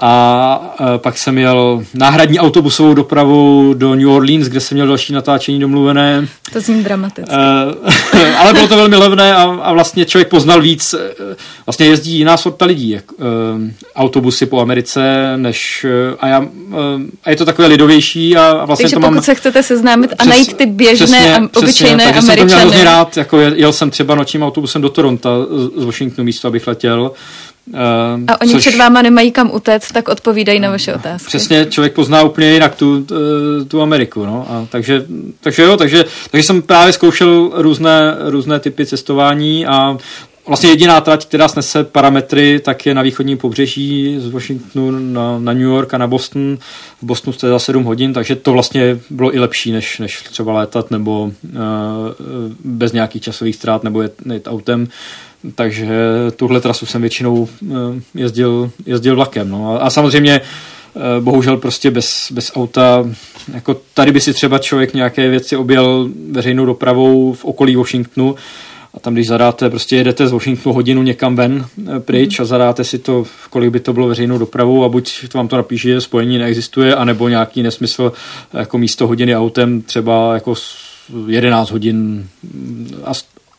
A 0.01 0.75
eh, 0.81 0.99
pak 0.99 1.19
jsem 1.19 1.35
měl 1.35 1.85
náhradní 1.95 2.39
autobusovou 2.39 2.95
dopravu 2.95 3.75
do 3.75 3.95
New 3.95 4.11
Orleans, 4.11 4.49
kde 4.49 4.61
jsem 4.61 4.77
měl 4.77 4.87
další 4.87 5.13
natáčení 5.13 5.61
domluvené. 5.61 6.29
To 6.53 6.61
zní 6.61 6.85
dramaticky. 6.85 7.33
Eh, 8.15 8.35
ale 8.39 8.53
bylo 8.53 8.69
to 8.69 8.77
velmi 8.77 8.97
levné 8.97 9.35
a, 9.35 9.43
a 9.43 9.73
vlastně 9.73 10.05
člověk 10.05 10.29
poznal 10.29 10.63
víc. 10.63 10.95
Vlastně 11.67 11.87
jezdí 11.87 12.19
jiná 12.19 12.37
sorta 12.37 12.65
lidí, 12.65 12.91
jak, 12.91 13.05
autobusy 13.97 14.47
po 14.47 14.61
Americe, 14.61 15.33
než 15.37 15.87
a, 16.21 16.29
já, 16.29 16.47
a 17.25 17.31
je 17.31 17.37
to 17.37 17.45
takové 17.45 17.69
lidovější 17.69 18.37
a, 18.37 18.51
a 18.51 18.65
vlastně 18.65 18.85
Takže 18.85 18.97
to 18.97 19.01
pokud 19.01 19.15
mám, 19.15 19.23
se 19.23 19.35
chcete 19.35 19.63
seznámit 19.63 20.13
a 20.13 20.17
přes, 20.17 20.29
najít 20.29 20.57
ty 20.57 20.67
běžné 20.67 21.07
přesně, 21.07 21.37
a 21.37 21.59
obyčejné 21.59 21.73
přesně, 21.73 21.97
takže 21.97 22.19
Američany. 22.19 22.37
jsem 22.37 22.37
to 22.37 22.45
měl 22.45 22.59
hrozně 22.59 22.85
rád, 22.85 23.17
jako 23.17 23.39
jel 23.39 23.73
jsem 23.73 23.91
třeba 23.91 24.15
nočním 24.15 24.43
autobusem 24.43 24.83
do 24.83 24.89
Toronto 24.89 25.32
z 25.77 25.85
Washingtonu 25.85 26.25
místo, 26.25 26.49
abych 26.49 26.67
letěl. 26.67 27.13
Uh, 27.67 27.79
a 28.29 28.41
oni 28.41 28.53
což, 28.53 28.61
před 28.61 28.79
váma 28.79 29.03
nemají 29.03 29.33
kam 29.33 29.51
utéct, 29.55 29.93
tak 29.93 30.09
odpovídají 30.09 30.61
na 30.61 30.71
vaše 30.71 30.95
otázky. 30.95 31.27
Přesně, 31.27 31.67
člověk 31.67 31.93
pozná 31.93 32.23
úplně 32.23 32.53
jinak 32.53 32.75
tu, 32.75 33.07
eh, 33.11 33.65
tu 33.65 33.83
Ameriku. 33.83 34.27
No. 34.27 34.47
A 34.51 34.67
takže, 34.71 35.07
takže 35.41 35.63
jo, 35.63 35.77
takže, 35.77 36.05
takže 36.31 36.43
jsem 36.43 36.63
právě 36.63 36.93
zkoušel 36.93 37.51
různé, 37.55 38.17
různé 38.21 38.61
typy 38.61 38.87
cestování 38.87 39.67
a 39.67 39.97
Vlastně 40.47 40.71
jediná 40.71 41.01
trať, 41.01 41.27
která 41.27 41.49
snese 41.49 41.85
parametry, 41.85 42.61
tak 42.61 42.87
je 42.87 42.95
na 42.95 43.03
východním 43.03 43.39
pobřeží 43.39 44.17
z 44.19 44.31
Washingtonu 44.31 44.91
na, 44.91 45.39
na 45.39 45.53
New 45.53 45.63
York 45.63 45.95
a 45.95 45.99
na 45.99 46.07
Boston. 46.07 46.59
V 47.03 47.07
Bostonu 47.07 47.33
jste 47.33 47.49
za 47.49 47.59
7 47.59 47.85
hodin, 47.85 48.13
takže 48.13 48.37
to 48.37 48.53
vlastně 48.53 48.99
bylo 49.11 49.35
i 49.35 49.39
lepší, 49.39 49.73
než, 49.73 49.99
než 49.99 50.23
třeba 50.23 50.53
létat 50.53 50.91
nebo 50.91 51.23
uh, 51.23 51.31
bez 52.65 52.93
nějakých 52.93 53.23
časových 53.23 53.57
ztrát 53.57 53.85
nebo 53.85 54.03
jet, 54.03 54.15
jet 54.33 54.49
autem. 54.49 54.89
Takže 55.55 55.89
tuhle 56.37 56.61
trasu 56.61 56.87
jsem 56.87 57.01
většinou 57.01 57.35
uh, 57.37 57.49
jezdil, 58.15 58.71
jezdil 58.87 59.17
vlakem. 59.17 59.51
No. 59.51 59.71
A, 59.71 59.79
a 59.79 59.91
samozřejmě 59.91 60.41
uh, 60.95 61.25
bohužel 61.25 61.57
prostě 61.57 61.91
bez, 61.91 62.33
bez 62.33 62.53
auta, 62.55 63.05
jako 63.55 63.81
tady 63.95 64.13
by 64.13 64.21
si 64.21 64.33
třeba 64.33 64.59
člověk 64.59 64.95
nějaké 64.95 65.31
věci 65.31 65.57
objel 65.57 66.09
veřejnou 66.31 66.65
dopravou 66.65 67.33
v 67.33 67.45
okolí 67.45 67.77
Washingtonu, 67.77 68.37
a 68.95 69.01
tam, 69.01 69.15
když 69.15 69.27
zadáte, 69.27 69.71
prostě 69.71 69.97
jedete 69.97 70.27
z 70.27 70.33
Washingtonu 70.33 70.75
hodinu 70.75 71.03
někam 71.03 71.37
ven 71.37 71.67
eh, 71.97 72.01
pryč 72.01 72.41
a 72.41 72.45
zadáte 72.45 72.85
si 72.85 72.99
to, 72.99 73.25
kolik 73.51 73.71
by 73.71 73.81
to 73.81 73.93
bylo 73.93 74.09
veřejnou 74.09 74.39
dopravou 74.39 74.85
a 74.85 74.89
buď 74.89 75.29
to 75.29 75.39
vám 75.39 75.49
to 75.49 75.57
napíše, 75.57 75.89
že 75.89 76.01
spojení 76.01 76.39
neexistuje, 76.39 76.95
anebo 76.95 77.29
nějaký 77.29 77.63
nesmysl 77.63 78.13
jako 78.53 78.79
místo 78.79 79.07
hodiny 79.07 79.37
autem, 79.37 79.83
třeba 79.83 80.35
jako 80.35 80.55
11 81.27 81.71
hodin 81.71 82.27
a 83.05 83.13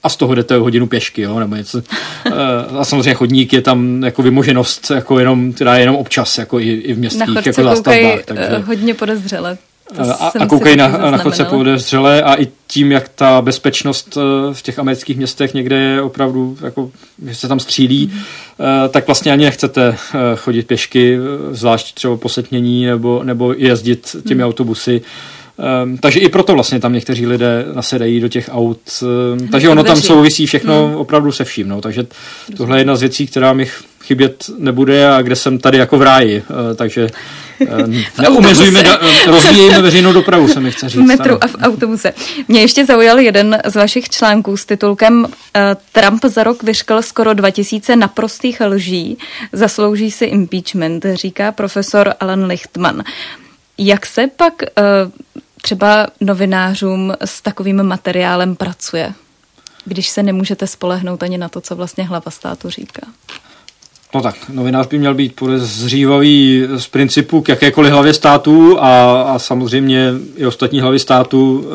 a 0.03 0.09
z 0.09 0.15
toho 0.15 0.35
jdete 0.35 0.55
hodinu 0.55 0.87
pěšky, 0.87 1.21
jo, 1.21 1.39
nebo 1.39 1.55
něco. 1.55 1.81
Eh, 2.25 2.31
a 2.79 2.85
samozřejmě 2.85 3.13
chodník 3.13 3.53
je 3.53 3.61
tam 3.61 4.03
jako 4.03 4.21
vymoženost, 4.21 4.91
jako 4.95 5.19
jenom, 5.19 5.53
teda 5.53 5.75
jenom 5.75 5.95
občas, 5.95 6.37
jako 6.37 6.59
i, 6.59 6.69
i 6.69 6.93
v 6.93 6.97
městských 6.97 7.35
na 7.35 7.41
jako 7.45 7.63
zástavbách. 7.63 8.25
Takže... 8.25 8.43
Eh, 8.43 8.57
hodně 8.57 8.93
podezřele. 8.93 9.57
A, 9.97 10.31
a 10.39 10.45
koukají 10.45 10.77
na, 10.77 10.87
na 10.87 11.17
chodce 11.17 11.45
podezřele 11.45 12.21
a 12.21 12.35
i 12.41 12.47
tím, 12.67 12.91
jak 12.91 13.09
ta 13.09 13.41
bezpečnost 13.41 14.17
eh, 14.17 14.53
v 14.53 14.61
těch 14.61 14.79
amerických 14.79 15.17
městech 15.17 15.53
někde 15.53 15.75
je 15.75 16.01
opravdu, 16.01 16.57
jako, 16.61 16.91
že 17.27 17.35
se 17.35 17.47
tam 17.47 17.59
střílí, 17.59 18.07
mm-hmm. 18.07 18.89
tak 18.89 19.07
vlastně 19.07 19.31
ani 19.31 19.45
nechcete 19.45 19.95
chodit 20.35 20.67
pěšky, 20.67 21.17
zvlášť 21.51 21.95
třeba 21.95 22.17
po 22.17 22.29
setmění 22.29 22.85
nebo, 22.85 23.23
nebo 23.23 23.53
jezdit 23.53 24.15
těmi 24.27 24.43
mm. 24.43 24.47
autobusy. 24.47 25.01
Um, 25.83 25.97
takže 25.97 26.19
i 26.19 26.29
proto 26.29 26.53
vlastně 26.53 26.79
tam 26.79 26.93
někteří 26.93 27.27
lidé 27.27 27.65
nasedají 27.73 28.19
do 28.19 28.27
těch 28.27 28.49
aut. 28.51 28.79
Um, 29.01 29.47
takže 29.47 29.69
ono 29.69 29.83
tam 29.83 30.01
souvisí 30.01 30.45
všechno 30.45 30.87
hmm. 30.87 30.95
opravdu 30.95 31.31
se 31.31 31.43
vším. 31.43 31.67
No. 31.67 31.81
Takže 31.81 32.05
tohle 32.57 32.77
je 32.77 32.81
jedna 32.81 32.95
z 32.95 33.01
věcí, 33.01 33.27
která 33.27 33.53
mi 33.53 33.67
chybět 34.03 34.45
nebude 34.57 35.09
a 35.09 35.21
kde 35.21 35.35
jsem 35.35 35.57
tady 35.57 35.77
jako 35.77 35.97
v 35.97 36.01
ráji. 36.01 36.43
Uh, 36.49 36.75
takže 36.75 37.07
uh, 37.59 37.67
neumezujme, 38.21 38.83
da, 38.83 38.99
rozvíjejme 39.25 39.81
veřejnou 39.81 40.13
dopravu, 40.13 40.47
se 40.47 40.59
mi 40.59 40.71
chce 40.71 40.89
říct. 40.89 41.01
V 41.01 41.05
metru 41.05 41.43
a 41.43 41.47
v 41.47 41.55
autobuse. 41.61 42.13
Mě 42.47 42.61
ještě 42.61 42.85
zaujal 42.85 43.19
jeden 43.19 43.61
z 43.65 43.75
vašich 43.75 44.09
článků 44.09 44.57
s 44.57 44.65
titulkem 44.65 45.27
Trump 45.91 46.25
za 46.25 46.43
rok 46.43 46.63
vyškal 46.63 47.01
skoro 47.01 47.33
2000 47.33 47.95
naprostých 47.95 48.61
lží. 48.61 49.17
Zaslouží 49.51 50.11
si 50.11 50.25
impeachment, 50.25 51.05
říká 51.13 51.51
profesor 51.51 52.13
Alan 52.19 52.45
Lichtman. 52.45 53.03
Jak 53.77 54.05
se 54.05 54.27
pak 54.35 54.53
třeba 55.61 56.07
novinářům 56.21 57.13
s 57.25 57.41
takovým 57.41 57.83
materiálem 57.83 58.55
pracuje, 58.55 59.13
když 59.85 60.09
se 60.09 60.23
nemůžete 60.23 60.67
spolehnout 60.67 61.23
ani 61.23 61.37
na 61.37 61.49
to, 61.49 61.61
co 61.61 61.75
vlastně 61.75 62.03
hlava 62.03 62.31
státu 62.31 62.69
říká? 62.69 63.01
No 64.13 64.21
tak, 64.21 64.35
novinář 64.49 64.87
by 64.87 64.97
měl 64.97 65.13
být 65.13 65.35
podezřívavý 65.35 66.63
z 66.77 66.87
principu 66.87 67.41
k 67.41 67.49
jakékoliv 67.49 67.91
hlavě 67.91 68.13
státu 68.13 68.77
a, 68.79 69.21
a 69.21 69.39
samozřejmě 69.39 70.09
i 70.37 70.45
ostatní 70.45 70.81
hlavy 70.81 70.99
státu 70.99 71.65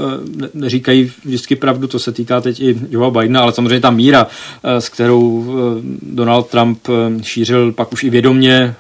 e, 0.45 0.49
neříkají 0.55 1.13
vždycky 1.25 1.57
pravdu, 1.57 1.89
to 1.89 1.99
se 1.99 2.13
týká 2.13 2.41
teď 2.41 2.61
i 2.61 2.79
Joe 2.91 3.11
Bidena, 3.11 3.41
ale 3.41 3.53
samozřejmě 3.53 3.81
ta 3.81 3.91
míra, 3.91 4.27
e, 4.63 4.81
s 4.81 4.89
kterou 4.89 5.47
e, 5.47 5.83
Donald 6.03 6.47
Trump 6.47 6.79
šířil 7.23 7.73
pak 7.73 7.93
už 7.93 8.05
i 8.05 8.11
vědomně 8.11 8.75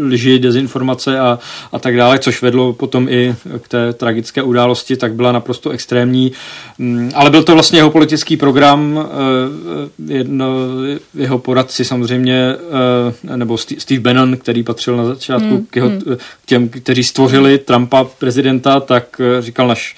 lži, 0.00 0.38
dezinformace 0.38 1.18
a, 1.18 1.38
a 1.72 1.78
tak 1.78 1.96
dále, 1.96 2.18
což 2.18 2.42
vedlo 2.42 2.72
potom 2.72 3.08
i 3.08 3.34
k 3.62 3.68
té 3.68 3.92
tragické 3.92 4.42
události, 4.42 4.96
tak 4.96 5.14
byla 5.14 5.32
naprosto 5.32 5.70
extrémní. 5.70 6.32
Mm, 6.78 7.10
ale 7.14 7.30
byl 7.30 7.42
to 7.42 7.52
vlastně 7.52 7.78
jeho 7.78 7.90
politický 7.90 8.36
program, 8.36 9.08
jedno, 10.08 10.46
jeho 11.14 11.38
poradci 11.38 11.84
samozřejmě, 11.84 12.54
nebo 13.36 13.58
Steve 13.58 14.00
Bannon, 14.00 14.36
který 14.36 14.62
patřil 14.62 14.96
na 14.96 15.04
začátku 15.04 15.48
hmm, 15.48 15.66
k, 15.70 15.76
jeho, 15.76 15.88
hmm. 15.88 16.00
k 16.42 16.46
těm, 16.46 16.68
kteří 16.68 17.04
stvořili 17.04 17.58
Trumpa 17.58 18.04
prezidenta, 18.04 18.80
tak 18.80 19.20
říkal 19.40 19.68
naš, 19.68 19.96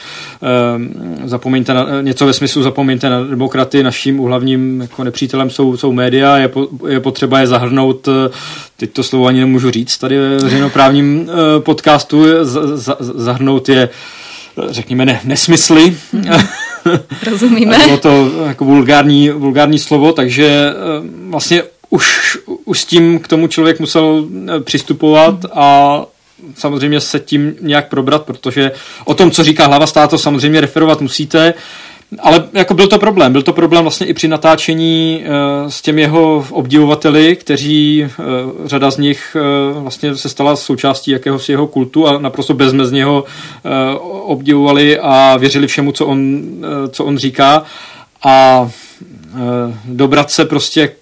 zapomeňte 1.24 1.74
na, 1.74 1.86
něco 2.02 2.26
ve 2.26 2.32
smyslu 2.32 2.62
zapomeňte 2.62 3.10
na 3.10 3.24
demokraty, 3.24 3.82
naším 3.82 4.18
hlavním 4.18 4.80
jako 4.80 5.04
nepřítelem 5.04 5.50
jsou, 5.50 5.76
jsou 5.76 5.92
média, 5.92 6.36
je, 6.36 6.48
po, 6.48 6.68
je 6.88 7.00
potřeba 7.00 7.40
je 7.40 7.46
zahrnout, 7.46 8.08
eh, 8.08 8.30
teď 8.76 8.92
to 8.92 9.02
slovo 9.02 9.26
ani 9.26 9.40
nemůžu 9.40 9.67
říct, 9.70 9.98
tady 9.98 10.18
ve 10.18 10.38
veřejnoprávním 10.38 11.30
eh, 11.30 11.60
podcastu, 11.60 12.24
z, 12.42 12.96
zahrnout 13.00 13.68
je 13.68 13.88
řekněme, 14.68 15.06
ne, 15.06 15.20
nesmysly. 15.24 15.96
Rozumíme. 17.30 17.78
Bylo 17.78 17.98
to 17.98 18.30
jako 18.46 18.64
vulgární, 18.64 19.30
vulgární 19.30 19.78
slovo, 19.78 20.12
takže 20.12 20.46
eh, 20.46 20.74
vlastně 21.28 21.62
už, 21.90 22.38
už 22.64 22.80
s 22.80 22.84
tím 22.84 23.18
k 23.18 23.28
tomu 23.28 23.48
člověk 23.48 23.80
musel 23.80 24.26
přistupovat 24.64 25.44
a 25.52 26.02
samozřejmě 26.54 27.00
se 27.00 27.20
tím 27.20 27.54
nějak 27.60 27.88
probrat, 27.88 28.22
protože 28.22 28.72
o 29.04 29.14
tom, 29.14 29.30
co 29.30 29.44
říká 29.44 29.66
hlava 29.66 29.86
státu, 29.86 30.18
samozřejmě 30.18 30.60
referovat 30.60 31.00
musíte, 31.00 31.54
ale 32.18 32.48
jako 32.52 32.74
byl 32.74 32.88
to 32.88 32.98
problém. 32.98 33.32
Byl 33.32 33.42
to 33.42 33.52
problém 33.52 33.84
vlastně 33.84 34.06
i 34.06 34.14
při 34.14 34.28
natáčení 34.28 35.24
uh, 35.24 35.70
s 35.70 35.82
těmi 35.82 36.00
jeho 36.00 36.46
obdivovateli, 36.50 37.36
kteří, 37.36 38.06
uh, 38.18 38.66
řada 38.66 38.90
z 38.90 38.98
nich 38.98 39.36
uh, 39.74 39.82
vlastně 39.82 40.16
se 40.16 40.28
stala 40.28 40.56
součástí 40.56 41.10
jakéhosi 41.10 41.52
jeho 41.52 41.66
kultu 41.66 42.06
a 42.06 42.18
naprosto 42.18 42.54
bezmezně 42.54 43.04
ho 43.04 43.24
obdivovali 44.24 44.98
a 44.98 45.36
věřili 45.36 45.66
všemu, 45.66 45.92
co 45.92 46.06
on, 46.06 46.42
co 46.90 47.04
on 47.04 47.18
říká. 47.18 47.62
A 48.24 48.70
dobrat 49.84 50.30
se 50.30 50.44
prostě 50.44 50.92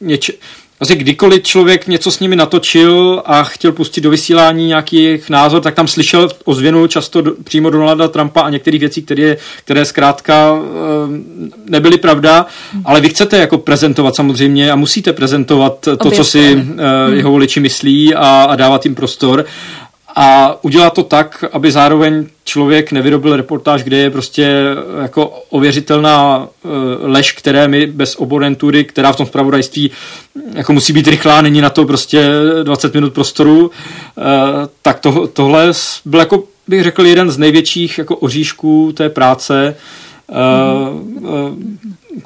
něče, 0.00 0.32
Vlastně 0.80 0.96
kdykoliv 0.96 1.42
člověk 1.42 1.86
něco 1.86 2.10
s 2.10 2.20
nimi 2.20 2.36
natočil 2.36 3.22
a 3.26 3.42
chtěl 3.42 3.72
pustit 3.72 4.00
do 4.00 4.10
vysílání 4.10 4.66
nějaký 4.66 4.96
jejich 4.96 5.30
názor, 5.30 5.62
tak 5.62 5.74
tam 5.74 5.88
slyšel 5.88 6.28
ozvěnu 6.44 6.86
často 6.86 7.20
do, 7.20 7.32
přímo 7.44 7.70
Donalda 7.70 8.08
Trumpa 8.08 8.40
a 8.40 8.50
některých 8.50 8.80
věcí, 8.80 9.02
které, 9.02 9.36
které 9.64 9.84
zkrátka 9.84 10.52
e, 10.54 11.70
nebyly 11.70 11.98
pravda, 11.98 12.46
ale 12.84 13.00
vy 13.00 13.08
chcete 13.08 13.38
jako 13.38 13.58
prezentovat 13.58 14.16
samozřejmě 14.16 14.72
a 14.72 14.76
musíte 14.76 15.12
prezentovat 15.12 15.78
to, 15.80 15.96
Obě 15.96 16.16
co 16.16 16.24
si 16.24 16.64
e, 16.78 17.14
jeho 17.14 17.30
voliči 17.30 17.60
myslí 17.60 18.14
a, 18.14 18.42
a 18.42 18.56
dávat 18.56 18.84
jim 18.84 18.94
prostor 18.94 19.44
a 20.22 20.58
udělat 20.62 20.94
to 20.94 21.02
tak, 21.02 21.44
aby 21.52 21.72
zároveň 21.72 22.26
člověk 22.44 22.92
nevyrobil 22.92 23.36
reportáž, 23.36 23.82
kde 23.82 23.96
je 23.96 24.10
prostě 24.10 24.44
eh, 24.44 25.02
jako 25.02 25.42
ověřitelná 25.50 26.48
eh, 26.64 26.68
lež, 27.00 27.32
které 27.32 27.68
my 27.68 27.86
bez 27.86 28.16
oponentury, 28.16 28.84
která 28.84 29.12
v 29.12 29.16
tom 29.16 29.26
zpravodajství 29.26 29.90
hm, 29.90 30.56
jako 30.56 30.72
musí 30.72 30.92
být 30.92 31.08
rychlá, 31.08 31.42
není 31.42 31.60
na 31.60 31.70
to 31.70 31.84
prostě 31.84 32.30
20 32.62 32.94
minut 32.94 33.14
prostoru, 33.14 33.70
eh, 34.18 34.22
tak 34.82 35.00
to, 35.00 35.26
tohle 35.26 35.72
byl 36.04 36.20
jako 36.20 36.44
bych 36.68 36.82
řekl 36.82 37.06
jeden 37.06 37.30
z 37.30 37.38
největších 37.38 37.98
jako 37.98 38.16
oříšků 38.16 38.92
té 38.96 39.08
práce, 39.08 39.76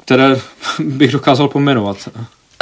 které 0.03 0.39
bych 0.79 1.11
dokázal 1.11 1.47
pomenovat. 1.47 1.97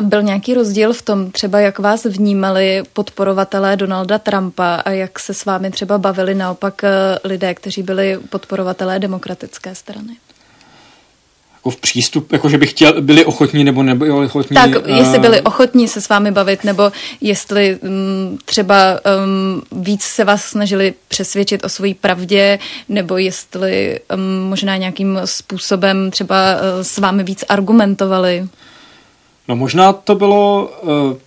Byl 0.01 0.21
nějaký 0.21 0.53
rozdíl 0.53 0.93
v 0.93 1.01
tom, 1.01 1.31
třeba 1.31 1.59
jak 1.59 1.79
vás 1.79 2.05
vnímali 2.05 2.83
podporovatelé 2.93 3.77
Donalda 3.77 4.19
Trumpa 4.19 4.75
a 4.75 4.89
jak 4.89 5.19
se 5.19 5.33
s 5.33 5.45
vámi 5.45 5.71
třeba 5.71 5.97
bavili 5.97 6.35
naopak 6.35 6.83
eh, 6.83 6.89
lidé, 7.23 7.53
kteří 7.53 7.83
byli 7.83 8.19
podporovatelé 8.29 8.99
demokratické 8.99 9.75
strany? 9.75 10.17
Jako 11.55 11.69
v 11.69 11.75
přístup, 11.75 12.31
jako 12.31 12.49
že 12.49 12.57
by 12.57 12.67
chtěl, 12.67 13.01
byli 13.01 13.25
ochotní 13.25 13.63
nebo 13.63 13.83
nebyli 13.83 14.11
ochotní. 14.11 14.55
Tak, 14.55 14.69
jestli 14.85 15.19
byli 15.19 15.41
ochotní 15.41 15.87
se 15.87 16.01
s 16.01 16.09
vámi 16.09 16.31
bavit, 16.31 16.63
nebo 16.63 16.91
jestli 17.21 17.79
um, 17.81 18.37
třeba 18.45 18.99
um, 19.25 19.83
víc 19.83 20.03
se 20.03 20.23
vás 20.23 20.43
snažili 20.43 20.93
přesvědčit 21.07 21.65
o 21.65 21.69
své 21.69 21.93
pravdě, 22.01 22.59
nebo 22.89 23.17
jestli 23.17 23.99
um, 24.15 24.49
možná 24.49 24.77
nějakým 24.77 25.19
způsobem 25.25 26.11
třeba 26.11 26.55
uh, 26.55 26.59
s 26.81 26.97
vámi 26.97 27.23
víc 27.23 27.45
argumentovali. 27.49 28.47
No 29.47 29.55
možná 29.55 29.93
to 29.93 30.15
bylo 30.15 30.71
uh, 30.81 31.17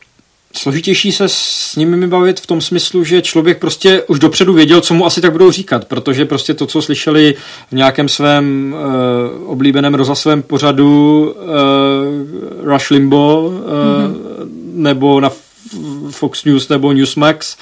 složitější 0.57 1.13
se 1.13 1.29
s 1.29 1.77
nimi 1.77 2.07
bavit 2.07 2.41
v 2.41 2.47
tom 2.47 2.61
smyslu, 2.61 3.05
že 3.05 3.23
člověk 3.23 3.59
prostě 3.59 4.03
už 4.03 4.19
dopředu 4.19 4.53
věděl, 4.53 4.81
co 4.81 4.95
mu 4.95 5.07
asi 5.07 5.21
tak 5.21 5.33
budou 5.33 5.51
říkat, 5.51 5.85
protože 5.85 6.25
prostě 6.25 6.55
to, 6.55 6.67
co 6.67 6.83
slyšeli 6.83 7.35
v 7.71 7.73
nějakém 7.73 8.09
svém 8.09 8.75
uh, 8.75 9.51
oblíbeném 9.51 9.95
rozhlasovém 9.95 10.43
pořadu 10.43 11.35
uh, 11.37 12.73
Rush 12.73 12.91
Limbo 12.91 13.43
uh, 13.43 13.55
mm-hmm. 13.55 14.49
nebo 14.73 15.21
na 15.21 15.31
Fox 16.11 16.45
News 16.45 16.69
nebo 16.69 16.93
Newsmax, 16.93 17.57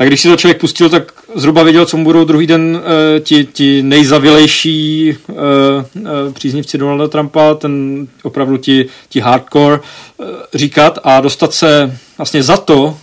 tak 0.00 0.08
když 0.08 0.20
si 0.20 0.28
to 0.28 0.36
člověk 0.36 0.60
pustil, 0.60 0.88
tak 0.88 1.12
zhruba 1.34 1.62
věděl, 1.62 1.86
co 1.86 1.96
mu 1.96 2.04
budou 2.04 2.24
druhý 2.24 2.46
den 2.46 2.76
uh, 2.76 3.20
ti, 3.20 3.44
ti 3.44 3.82
nejzavilejší 3.82 5.16
uh, 5.28 5.36
uh, 5.36 6.32
příznivci 6.32 6.78
Donalda 6.78 7.08
Trumpa, 7.08 7.54
ten 7.54 8.06
opravdu 8.22 8.56
ti, 8.56 8.86
ti 9.08 9.20
hardcore 9.20 9.78
uh, 9.78 10.26
říkat 10.54 10.98
a 11.04 11.20
dostat 11.20 11.52
se 11.52 11.98
vlastně 12.18 12.42
za 12.42 12.56
to 12.56 12.82
uh, 12.82 12.96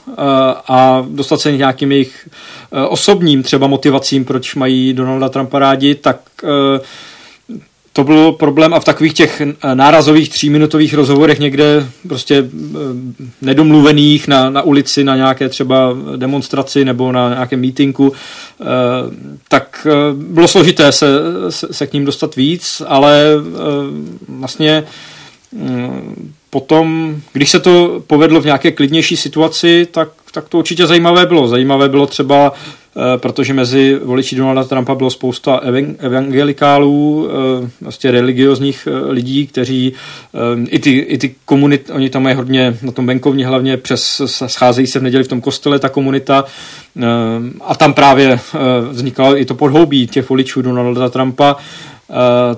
a 0.68 1.06
dostat 1.10 1.42
se 1.42 1.52
nějakým 1.52 1.92
jejich 1.92 2.30
uh, 2.72 2.80
osobním 2.90 3.44
třeba 3.44 3.68
motivacím, 3.68 4.26
proč 4.26 4.56
mají 4.56 4.94
Donalda 4.94 5.30
Trumpa 5.30 5.60
rádi, 5.60 5.96
tak 5.96 6.20
uh, 6.44 6.50
to 7.98 8.04
byl 8.04 8.32
problém 8.32 8.74
a 8.74 8.80
v 8.80 8.86
takových 8.86 9.14
těch 9.14 9.42
eh, 9.42 9.76
nárazových 9.76 10.30
tříminutových 10.30 10.94
rozhovorech 10.94 11.40
někde 11.40 11.88
prostě 12.08 12.36
eh, 12.36 12.78
nedomluvených 13.42 14.28
na, 14.28 14.50
na 14.50 14.62
ulici, 14.62 15.04
na 15.04 15.16
nějaké 15.16 15.50
třeba 15.50 15.98
demonstraci 16.16 16.86
nebo 16.86 17.12
na 17.12 17.30
nějakém 17.30 17.60
mítinku, 17.60 18.14
eh, 18.14 18.66
tak 19.48 19.88
bylo 20.14 20.48
složité 20.48 20.92
se, 20.92 21.08
se, 21.50 21.74
se 21.74 21.88
k 21.88 21.94
ním 21.94 22.06
dostat 22.06 22.36
víc, 22.36 22.82
ale 22.88 23.26
vlastně 24.28 24.84
mm, 25.52 26.34
potom, 26.50 27.16
když 27.34 27.50
se 27.50 27.60
to 27.60 28.04
povedlo 28.08 28.42
v 28.42 28.46
nějaké 28.46 28.72
klidnější 28.72 29.18
situaci, 29.18 29.88
tak, 29.92 30.10
tak 30.32 30.50
to 30.50 30.58
určitě 30.58 30.88
zajímavé 30.88 31.26
bylo. 31.26 31.48
Zajímavé 31.48 31.90
bylo 31.90 32.08
třeba 32.08 32.54
Eh, 32.98 33.18
protože 33.18 33.54
mezi 33.54 34.00
voliči 34.04 34.36
Donalda 34.36 34.64
Trumpa 34.64 34.96
bylo 34.96 35.10
spousta 35.10 35.62
evangelikálů, 36.00 37.30
eh, 37.30 37.70
vlastně 37.82 38.12
religiozních 38.12 38.88
eh, 38.88 39.12
lidí, 39.12 39.48
kteří 39.48 39.94
i 40.70 40.80
ty, 40.80 40.98
i 40.98 41.18
ty 41.18 41.36
komunity, 41.46 41.92
oni 41.92 42.10
tam 42.10 42.24
mají 42.24 42.36
hodně 42.36 42.78
na 42.82 42.92
tom 42.92 43.08
venkovní 43.08 43.44
hlavně 43.44 43.78
přes, 43.78 44.22
scházejí 44.48 44.88
se 44.88 45.00
v 45.00 45.04
neděli 45.04 45.24
v 45.24 45.28
tom 45.28 45.42
kostele 45.42 45.80
ta 45.80 45.90
komunita 45.90 46.46
a 47.62 47.76
tam 47.76 47.94
právě 47.94 48.40
vznikalo 48.90 49.40
i 49.40 49.46
to 49.46 49.56
podhoubí 49.56 50.08
těch 50.08 50.30
voličů 50.30 50.62
Donalda 50.62 51.10
Trumpa, 51.10 51.56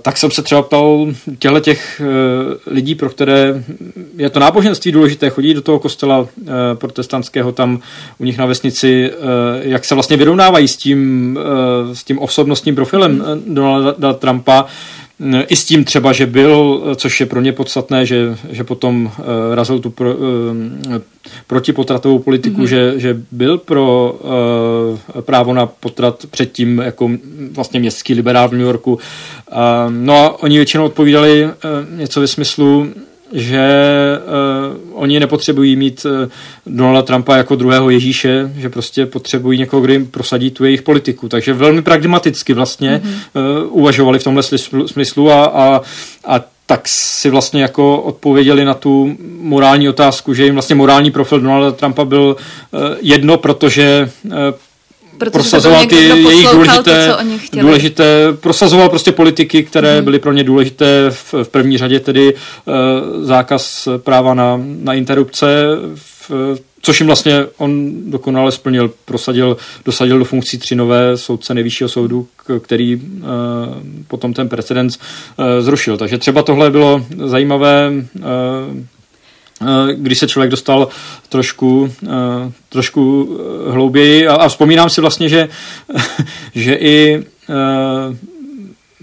tak 0.01 0.17
jsem 0.17 0.31
se 0.31 0.41
třeba 0.41 0.61
ptal 0.61 1.07
těchto 1.39 1.59
těch 1.59 2.01
uh, 2.01 2.73
lidí, 2.73 2.95
pro 2.95 3.09
které 3.09 3.63
je 4.17 4.29
to 4.29 4.39
náboženství 4.39 4.91
důležité, 4.91 5.29
chodí 5.29 5.53
do 5.53 5.61
toho 5.61 5.79
kostela 5.79 6.19
uh, 6.19 6.27
protestantského 6.73 7.51
tam 7.51 7.79
u 8.17 8.25
nich 8.25 8.37
na 8.37 8.45
vesnici, 8.45 9.11
jak 9.61 9.85
se 9.85 9.95
vlastně 9.95 10.17
vyrovnávají 10.17 10.67
s 10.67 10.77
tím, 10.77 11.39
s 11.93 12.03
tím 12.03 12.19
osobnostním 12.19 12.75
profilem 12.75 13.23
Donalda 13.47 14.13
Trumpa, 14.13 14.65
i 15.47 15.55
s 15.55 15.65
tím 15.65 15.83
třeba, 15.83 16.13
že 16.13 16.25
byl, 16.25 16.83
což 16.95 17.19
je 17.19 17.25
pro 17.25 17.41
ně 17.41 17.53
podstatné, 17.53 18.05
že, 18.05 18.37
že 18.49 18.63
potom 18.63 19.05
uh, 19.05 19.11
razil 19.55 19.79
tu 19.79 19.89
pro, 19.89 20.15
uh, 20.15 20.25
protipotratovou 21.47 22.19
politiku, 22.19 22.61
mm-hmm. 22.61 22.67
že, 22.67 22.93
že 22.97 23.17
byl 23.31 23.57
pro 23.57 24.15
uh, 25.15 25.21
právo 25.21 25.53
na 25.53 25.65
potrat 25.65 26.25
předtím 26.31 26.79
jako 26.79 27.09
vlastně 27.51 27.79
městský 27.79 28.13
liberál 28.13 28.49
v 28.49 28.51
New 28.51 28.61
Yorku. 28.61 28.93
Uh, 28.93 28.99
no 29.89 30.15
a 30.15 30.43
oni 30.43 30.57
většinou 30.57 30.85
odpovídali 30.85 31.45
uh, 31.45 31.51
něco 31.97 32.21
ve 32.21 32.27
smyslu, 32.27 32.87
že 33.33 33.67
uh, 34.91 35.01
oni 35.01 35.19
nepotřebují 35.19 35.75
mít 35.75 36.05
uh, 36.05 36.11
Donalda 36.65 37.01
Trumpa 37.01 37.37
jako 37.37 37.55
druhého 37.55 37.89
Ježíše, 37.89 38.51
že 38.57 38.69
prostě 38.69 39.05
potřebují 39.05 39.59
někoho, 39.59 39.81
kdo 39.81 39.93
jim 39.93 40.05
prosadí 40.07 40.51
tu 40.51 40.65
jejich 40.65 40.81
politiku. 40.81 41.29
Takže 41.29 41.53
velmi 41.53 41.81
pragmaticky 41.81 42.53
vlastně 42.53 43.01
mm-hmm. 43.03 43.63
uh, 43.63 43.77
uvažovali 43.79 44.19
v 44.19 44.23
tomhle 44.23 44.43
smyslu 44.85 45.31
a, 45.31 45.45
a, 45.45 45.81
a 46.25 46.41
tak 46.65 46.81
si 46.87 47.29
vlastně 47.29 47.61
jako 47.61 48.01
odpověděli 48.01 48.65
na 48.65 48.73
tu 48.73 49.17
morální 49.39 49.89
otázku, 49.89 50.33
že 50.33 50.45
jim 50.45 50.53
vlastně 50.53 50.75
morální 50.75 51.11
profil 51.11 51.39
Donalda 51.39 51.71
Trumpa 51.71 52.05
byl 52.05 52.35
uh, 52.71 52.79
jedno, 53.01 53.37
protože 53.37 54.09
uh, 54.25 54.31
Protože 55.19 55.31
prosazoval 55.31 55.85
ty 55.85 55.95
jejich 55.95 56.47
důležité, 56.51 57.13
to, 57.51 57.59
důležité, 57.59 58.33
prosazoval 58.33 58.89
prostě 58.89 59.11
politiky, 59.11 59.63
které 59.63 59.95
hmm. 59.95 60.03
byly 60.03 60.19
pro 60.19 60.33
ně 60.33 60.43
důležité, 60.43 61.05
v, 61.09 61.33
v 61.43 61.49
první 61.49 61.77
řadě 61.77 61.99
tedy 61.99 62.33
uh, 62.33 62.73
zákaz 63.25 63.87
práva 63.97 64.33
na, 64.33 64.61
na 64.81 64.93
interrupce 64.93 65.47
v, 65.95 66.31
což 66.81 66.99
jim 66.99 67.07
vlastně 67.07 67.45
on 67.57 67.91
dokonale 68.11 68.51
splnil, 68.51 68.91
prosadil, 69.05 69.57
dosadil 69.85 70.19
do 70.19 70.25
funkcí 70.25 70.57
tři 70.57 70.75
nové 70.75 71.17
soudce 71.17 71.53
nejvyššího 71.53 71.89
soudu, 71.89 72.27
který 72.61 72.95
uh, 72.95 73.01
potom 74.07 74.33
ten 74.33 74.49
precedens 74.49 74.97
uh, 74.97 75.45
zrušil. 75.59 75.97
Takže 75.97 76.17
třeba 76.17 76.43
tohle 76.43 76.71
bylo 76.71 77.05
zajímavé 77.25 77.91
uh, 77.91 78.23
když 79.93 80.19
se 80.19 80.27
člověk 80.27 80.51
dostal 80.51 80.87
trošku, 81.29 81.93
trošku 82.69 83.37
hlouběji 83.69 84.27
a, 84.27 84.35
a 84.35 84.49
vzpomínám 84.49 84.89
si 84.89 85.01
vlastně, 85.01 85.29
že, 85.29 85.49
že 86.55 86.73
i 86.73 87.23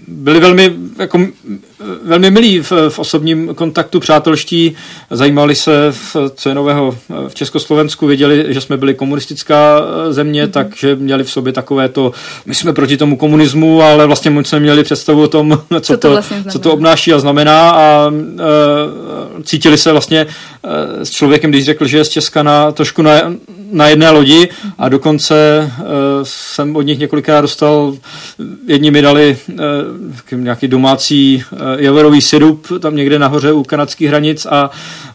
byli 0.07 0.39
velmi, 0.39 0.73
jako, 0.99 1.27
velmi 2.03 2.31
milí 2.31 2.59
v, 2.59 2.71
v 2.89 2.99
osobním 2.99 3.55
kontaktu, 3.55 3.99
přátelští, 3.99 4.75
zajímali 5.11 5.55
se, 5.55 5.91
v, 5.91 6.15
co 6.35 6.49
je 6.49 6.55
nového 6.55 6.97
v 7.27 7.35
Československu, 7.35 8.07
věděli, 8.07 8.45
že 8.47 8.61
jsme 8.61 8.77
byli 8.77 8.93
komunistická 8.93 9.81
země, 10.09 10.45
mm-hmm. 10.45 10.51
takže 10.51 10.95
měli 10.95 11.23
v 11.23 11.31
sobě 11.31 11.53
takové 11.53 11.89
to, 11.89 12.11
my 12.45 12.55
jsme 12.55 12.73
proti 12.73 12.97
tomu 12.97 13.17
komunismu, 13.17 13.81
ale 13.81 14.05
vlastně 14.05 14.31
my 14.31 14.45
jsme 14.45 14.59
měli 14.59 14.83
představu 14.83 15.21
o 15.21 15.27
tom, 15.27 15.61
co, 15.69 15.79
co, 15.79 15.97
to, 15.97 16.09
vlastně 16.09 16.43
co 16.49 16.59
to 16.59 16.73
obnáší 16.73 17.13
a 17.13 17.19
znamená. 17.19 17.71
A 17.71 18.11
e, 18.11 19.43
cítili 19.43 19.77
se 19.77 19.91
vlastně 19.91 20.19
e, 20.19 21.05
s 21.05 21.09
člověkem, 21.11 21.51
když 21.51 21.65
řekl, 21.65 21.87
že 21.87 21.97
je 21.97 22.05
z 22.05 22.09
Česka 22.09 22.43
na, 22.43 22.71
trošku 22.71 23.01
na, 23.01 23.21
na 23.71 23.87
jedné 23.87 24.09
lodi. 24.09 24.49
A 24.77 24.89
dokonce 24.89 25.71
uh, 25.79 25.85
jsem 26.23 26.75
od 26.75 26.81
nich 26.81 26.99
několikrát 26.99 27.41
dostal, 27.41 27.97
jedni 28.67 28.91
mi 28.91 29.01
dali 29.01 29.37
uh, 30.31 30.39
nějaký 30.39 30.67
domácí 30.67 31.43
uh, 31.51 31.59
javerový 31.77 32.21
syrup 32.21 32.67
tam 32.79 32.95
někde 32.95 33.19
nahoře 33.19 33.51
u 33.51 33.63
kanadských 33.63 34.07
hranic 34.07 34.45
a, 34.45 34.69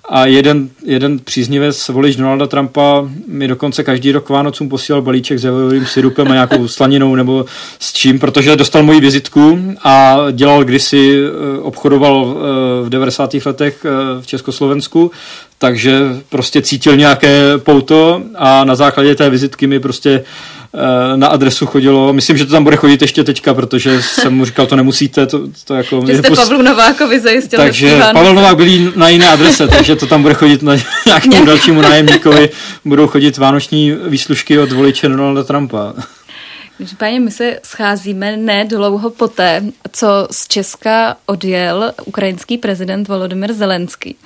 a 0.08 0.26
jeden, 0.26 0.68
jeden 0.84 1.18
příznivec 1.18 1.88
volič 1.88 2.16
Donalda 2.16 2.46
Trumpa 2.46 3.08
mi 3.28 3.48
dokonce 3.48 3.84
každý 3.84 4.12
rok 4.12 4.28
Vánocům 4.28 4.68
posílal 4.68 5.02
balíček 5.02 5.38
s 5.38 5.44
javerovým 5.44 5.86
syrupem 5.86 6.30
a 6.30 6.32
nějakou 6.32 6.68
slaninou 6.78 7.14
nebo 7.14 7.44
s 7.78 7.92
čím, 7.92 8.18
protože 8.18 8.56
dostal 8.56 8.82
moji 8.82 9.00
vizitku 9.00 9.58
a 9.84 10.16
dělal 10.32 10.64
kdysi, 10.64 11.18
obchodoval 11.62 12.36
v 12.82 12.88
90. 12.88 13.34
letech 13.34 13.86
v 14.20 14.26
Československu 14.26 15.10
takže 15.62 16.00
prostě 16.28 16.62
cítil 16.62 16.96
nějaké 16.96 17.58
pouto 17.58 18.22
a 18.34 18.64
na 18.64 18.74
základě 18.74 19.14
té 19.14 19.30
vizitky 19.30 19.66
mi 19.66 19.80
prostě 19.80 20.10
eh, 20.10 20.61
na 21.16 21.26
adresu 21.26 21.66
chodilo. 21.66 22.12
Myslím, 22.12 22.36
že 22.36 22.46
to 22.46 22.52
tam 22.52 22.64
bude 22.64 22.76
chodit 22.76 23.02
ještě 23.02 23.24
teďka, 23.24 23.54
protože 23.54 24.02
jsem 24.02 24.34
mu 24.34 24.44
říkal, 24.44 24.66
to 24.66 24.76
nemusíte. 24.76 25.26
To, 25.26 25.40
to 25.64 25.74
jako 25.74 26.04
že 26.06 26.18
jste 26.18 26.28
pust... 26.28 26.42
Pavlu 26.42 26.62
Novákovi 26.62 27.20
zajistil. 27.20 27.58
Takže 27.58 28.00
Pavel 28.12 28.34
Novák 28.34 28.56
byl 28.56 28.92
na 28.96 29.08
jiné 29.08 29.28
adrese, 29.28 29.68
takže 29.68 29.96
to 29.96 30.06
tam 30.06 30.22
bude 30.22 30.34
chodit 30.34 30.62
na 30.62 30.76
nějakému 31.06 31.44
dalšímu 31.44 31.80
nájemníkovi. 31.80 32.50
Budou 32.84 33.06
chodit 33.06 33.38
vánoční 33.38 33.96
výslužky 34.06 34.58
od 34.58 34.72
voliče 34.72 35.08
Donalda 35.08 35.44
Trumpa. 35.44 35.94
Páně, 36.98 37.20
my 37.20 37.30
se 37.30 37.60
scházíme 37.62 38.36
ne 38.36 38.64
dlouho 38.64 39.10
poté, 39.10 39.64
co 39.92 40.28
z 40.30 40.48
Česka 40.48 41.16
odjel 41.26 41.92
ukrajinský 42.04 42.58
prezident 42.58 43.08
Volodymyr 43.08 43.52
Zelenský. 43.52 44.16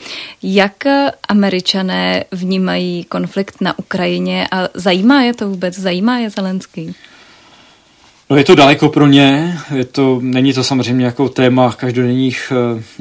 Jak 0.42 0.84
američané 1.28 2.24
vnímají 2.32 3.04
konflikt 3.04 3.60
na 3.60 3.78
Ukrajině 3.78 4.48
a 4.52 4.68
zajímá 4.74 5.22
je 5.22 5.34
to 5.34 5.48
vůbec? 5.48 5.78
Zajímá 5.78 6.18
je 6.18 6.30
Zelenský? 6.30 6.94
No 8.30 8.36
je 8.36 8.44
to 8.44 8.54
daleko 8.54 8.88
pro 8.88 9.06
ně, 9.06 9.58
je 9.74 9.84
to, 9.84 10.18
není 10.22 10.52
to 10.52 10.64
samozřejmě 10.64 11.04
jako 11.04 11.28
téma 11.28 11.72
každodenních 11.72 12.52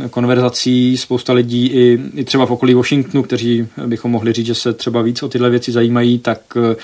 eh, 0.06 0.10
konverzací, 0.10 0.98
spousta 0.98 1.34
lidí 1.34 1.68
i, 1.68 2.00
i 2.16 2.24
třeba 2.24 2.46
v 2.46 2.52
okolí 2.52 2.74
Washingtonu, 2.74 3.24
kteří 3.24 3.68
bychom 3.88 4.12
mohli 4.12 4.34
říct, 4.34 4.46
že 4.46 4.56
se 4.56 4.74
třeba 4.74 5.02
víc 5.02 5.24
o 5.24 5.30
tyhle 5.30 5.50
věci 5.50 5.72
zajímají, 5.72 6.20
tak 6.20 6.40
eh, 6.58 6.76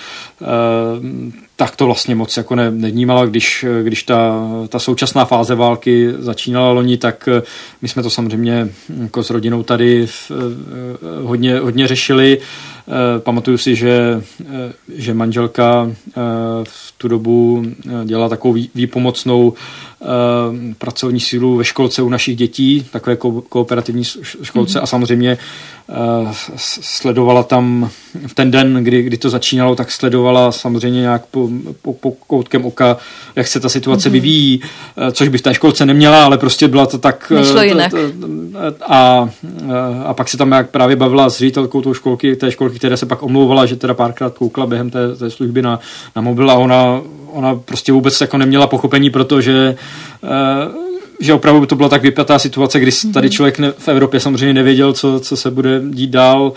tak 1.62 1.76
to 1.76 1.86
vlastně 1.86 2.16
moc 2.16 2.38
jako 2.38 2.56
ne, 2.56 2.72
nevnímala, 2.72 3.26
když, 3.26 3.66
když 3.84 4.04
ta, 4.04 4.50
ta 4.70 4.80
současná 4.80 5.26
fáze 5.26 5.56
války 5.56 6.14
začínala 6.20 6.72
loni, 6.72 6.98
tak 6.98 7.30
eh, 7.32 7.42
my 7.82 7.88
jsme 7.88 8.04
to 8.04 8.10
samozřejmě 8.10 8.70
jako 9.02 9.24
s 9.24 9.30
rodinou 9.30 9.64
tady 9.64 10.08
v, 10.08 10.32
hodně, 11.24 11.60
hodně 11.60 11.88
řešili. 11.88 12.38
Pamatuju 13.20 13.58
si, 13.58 13.76
že, 13.76 14.22
že 14.96 15.14
manželka 15.14 15.92
v 16.64 16.94
tu 16.98 17.08
dobu 17.08 17.66
dělala 18.06 18.30
takovou 18.30 18.56
výpomocnou 18.76 19.54
Eh, 19.54 19.91
pracovní 20.78 21.20
sílu 21.20 21.56
ve 21.56 21.64
školce 21.64 22.02
u 22.02 22.10
našich 22.10 22.36
dětí, 22.36 22.86
takové 22.92 23.16
ko- 23.16 23.44
kooperativní 23.50 24.04
školce 24.44 24.80
mm-hmm. 24.80 24.84
a 24.84 24.86
samozřejmě 24.86 25.38
uh, 25.88 26.32
sledovala 26.58 27.44
tam 27.44 27.90
v 28.28 28.34
ten 28.34 28.52
den, 28.52 28.84
kdy, 28.84 29.04
kdy 29.04 29.18
to 29.18 29.30
začínalo, 29.30 29.76
tak 29.76 29.92
sledovala 29.92 30.52
samozřejmě 30.52 31.02
nějak 31.02 31.26
po, 31.26 31.50
po, 31.82 31.94
po 31.94 32.12
koutkem 32.12 32.66
oka, 32.66 32.98
jak 33.36 33.48
se 33.48 33.60
ta 33.60 33.70
situace 33.70 34.10
mm-hmm. 34.10 34.12
vyvíjí, 34.12 34.62
uh, 34.62 35.08
což 35.08 35.28
by 35.28 35.38
v 35.38 35.42
té 35.42 35.54
školce 35.54 35.86
neměla, 35.86 36.26
ale 36.26 36.38
prostě 36.38 36.68
byla 36.68 36.86
to 36.86 36.98
tak... 36.98 37.32
Nešlo 37.36 37.62
jinak. 37.62 37.94
A, 38.88 39.30
a 40.06 40.14
pak 40.14 40.30
se 40.30 40.38
tam 40.38 40.52
jak 40.52 40.70
právě 40.70 40.96
bavila 40.96 41.30
s 41.30 41.38
ředitelkou 41.38 41.82
tou 41.82 41.94
školky, 41.94 42.36
té 42.36 42.52
školky, 42.52 42.78
která 42.78 42.98
se 42.98 43.06
pak 43.06 43.24
omlouvala, 43.24 43.66
že 43.66 43.76
teda 43.76 43.94
párkrát 43.94 44.34
koukla 44.38 44.66
během 44.66 44.90
té, 44.90 45.16
té 45.16 45.30
služby 45.30 45.62
na, 45.62 45.80
na 46.16 46.22
mobil 46.22 46.52
a 46.52 46.54
ona, 46.54 47.02
ona 47.32 47.56
prostě 47.56 47.92
vůbec 47.92 48.22
jako 48.22 48.38
neměla 48.38 48.68
pochopení, 48.68 49.10
protože 49.10 49.76
Eh, 50.24 50.92
že 51.20 51.34
opravdu 51.34 51.66
to 51.66 51.76
byla 51.76 51.90
tak 51.90 52.02
vypjatá 52.02 52.40
situace, 52.40 52.80
kdy 52.80 52.92
tady 53.14 53.28
mhm. 53.28 53.32
člověk 53.32 53.60
ne, 53.60 53.72
v 53.78 53.88
Evropě 53.88 54.20
samozřejmě 54.20 54.54
nevěděl, 54.54 54.94
co, 54.94 55.20
co 55.20 55.38
se 55.38 55.52
bude 55.52 55.82
dít 55.90 56.10
dál. 56.10 56.54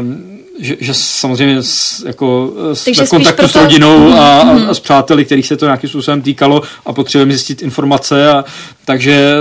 Um, 0.00 0.31
že, 0.58 0.76
že 0.80 0.94
samozřejmě 0.94 1.62
jako 2.06 2.52
jsme 2.72 3.06
v 3.06 3.10
kontaktu 3.10 3.36
proto... 3.36 3.58
s 3.58 3.62
rodinou 3.62 4.12
a, 4.12 4.40
a, 4.40 4.44
mhm. 4.44 4.70
a 4.70 4.74
s 4.74 4.80
přáteli, 4.80 5.24
kterých 5.24 5.46
se 5.46 5.56
to 5.56 5.64
nějakým 5.64 5.90
způsobem 5.90 6.22
týkalo 6.22 6.62
a 6.86 6.92
potřebujeme 6.92 7.32
zjistit 7.32 7.62
informace 7.62 8.30
a 8.30 8.44
takže 8.84 9.34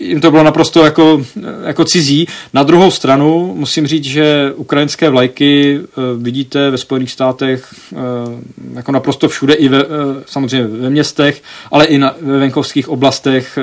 jim 0.00 0.20
to 0.20 0.30
bylo 0.30 0.42
naprosto 0.42 0.84
jako, 0.84 1.22
jako 1.66 1.84
cizí. 1.84 2.28
Na 2.52 2.62
druhou 2.62 2.90
stranu 2.90 3.54
musím 3.56 3.86
říct, 3.86 4.04
že 4.04 4.52
ukrajinské 4.56 5.10
vlajky 5.10 5.80
vidíte 6.18 6.70
ve 6.70 6.78
Spojených 6.78 7.10
státech 7.10 7.74
jako 8.74 8.92
naprosto 8.92 9.28
všude 9.28 9.54
i 9.54 9.68
ve, 9.68 9.78
samozřejmě 10.26 10.66
ve 10.66 10.90
městech, 10.90 11.42
ale 11.70 11.84
i 11.84 11.98
na, 11.98 12.14
ve 12.20 12.38
venkovských 12.38 12.88
oblastech. 12.88 13.58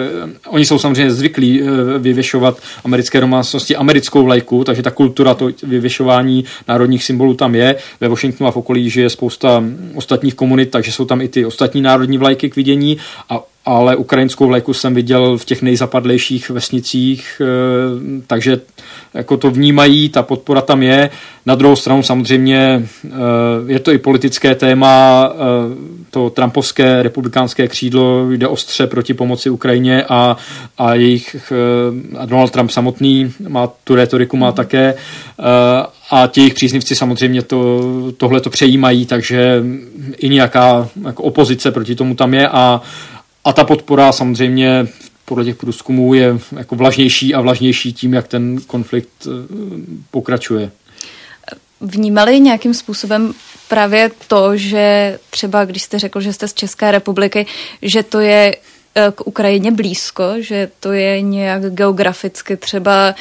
Oni 0.47 0.65
jsou 0.65 0.79
samozřejmě 0.79 1.11
zvyklí 1.11 1.61
vyvěšovat 1.97 2.57
americké 2.83 3.21
domácnosti 3.21 3.75
americkou 3.75 4.23
vlajku, 4.23 4.63
takže 4.63 4.81
ta 4.83 4.91
kultura 4.91 5.33
to 5.33 5.49
vyvěšování 5.63 6.45
národních 6.73 7.03
symbolů 7.03 7.33
tam 7.33 7.55
je. 7.55 7.75
Ve 8.01 8.07
Washingtonu 8.07 8.47
a 8.47 8.51
v 8.51 8.57
okolí 8.57 8.89
žije 8.89 9.09
spousta 9.09 9.63
ostatních 9.95 10.35
komunit, 10.35 10.71
takže 10.71 10.91
jsou 10.91 11.05
tam 11.05 11.21
i 11.21 11.27
ty 11.27 11.45
ostatní 11.45 11.81
národní 11.81 12.17
vlajky 12.17 12.49
k 12.49 12.55
vidění 12.55 12.97
a 13.29 13.39
ale 13.65 13.95
ukrajinskou 13.95 14.47
vlajku 14.47 14.73
jsem 14.73 14.95
viděl 14.95 15.37
v 15.37 15.45
těch 15.45 15.61
nejzapadlejších 15.61 16.49
vesnicích, 16.49 17.41
eh, 17.41 18.21
takže 18.27 18.59
jako 19.13 19.37
to 19.37 19.51
vnímají, 19.51 20.09
ta 20.09 20.23
podpora 20.23 20.61
tam 20.61 20.83
je. 20.83 21.09
Na 21.45 21.55
druhou 21.55 21.75
stranu 21.75 22.03
samozřejmě 22.03 22.87
eh, 23.05 23.09
je 23.67 23.79
to 23.79 23.91
i 23.91 23.97
politické 23.97 24.55
téma, 24.55 25.29
eh, 25.33 25.37
to 26.09 26.29
trumpovské 26.29 27.03
republikánské 27.03 27.67
křídlo 27.67 28.31
jde 28.31 28.47
ostře 28.47 28.87
proti 28.87 29.13
pomoci 29.13 29.49
Ukrajině 29.49 30.03
a, 30.09 30.37
a 30.77 30.93
jejich, 30.93 31.53
a 32.17 32.25
Donald 32.25 32.51
Trump 32.51 32.71
samotný 32.71 33.33
má 33.47 33.69
tu 33.83 33.95
retoriku, 33.95 34.37
má 34.37 34.51
také 34.51 34.93
a 36.11 36.27
ti 36.27 36.41
jejich 36.41 36.53
příznivci 36.53 36.95
samozřejmě 36.95 37.41
to, 37.41 37.81
tohle 38.17 38.41
to 38.41 38.49
přejímají, 38.49 39.05
takže 39.05 39.63
i 40.17 40.29
nějaká 40.29 40.89
jako 41.05 41.23
opozice 41.23 41.71
proti 41.71 41.95
tomu 41.95 42.15
tam 42.15 42.33
je 42.33 42.47
a 42.47 42.81
a 43.45 43.53
ta 43.53 43.63
podpora 43.63 44.11
samozřejmě 44.11 44.87
podle 45.25 45.45
těch 45.45 45.55
průzkumů 45.55 46.13
je 46.13 46.39
jako 46.57 46.75
vlažnější 46.75 47.33
a 47.33 47.41
vlažnější 47.41 47.93
tím, 47.93 48.13
jak 48.13 48.27
ten 48.27 48.61
konflikt 48.67 49.09
eh, 49.27 49.29
pokračuje. 50.11 50.71
Vnímali 51.81 52.39
nějakým 52.39 52.73
způsobem 52.73 53.33
právě 53.67 54.11
to, 54.27 54.57
že 54.57 55.19
třeba 55.29 55.65
když 55.65 55.83
jste 55.83 55.99
řekl, 55.99 56.21
že 56.21 56.33
jste 56.33 56.47
z 56.47 56.53
České 56.53 56.91
republiky, 56.91 57.45
že 57.81 58.03
to 58.03 58.19
je 58.19 58.55
eh, 58.95 59.11
k 59.15 59.27
Ukrajině 59.27 59.71
blízko, 59.71 60.23
že 60.39 60.69
to 60.79 60.91
je 60.91 61.21
nějak 61.21 61.73
geograficky 61.73 62.57
třeba 62.57 63.15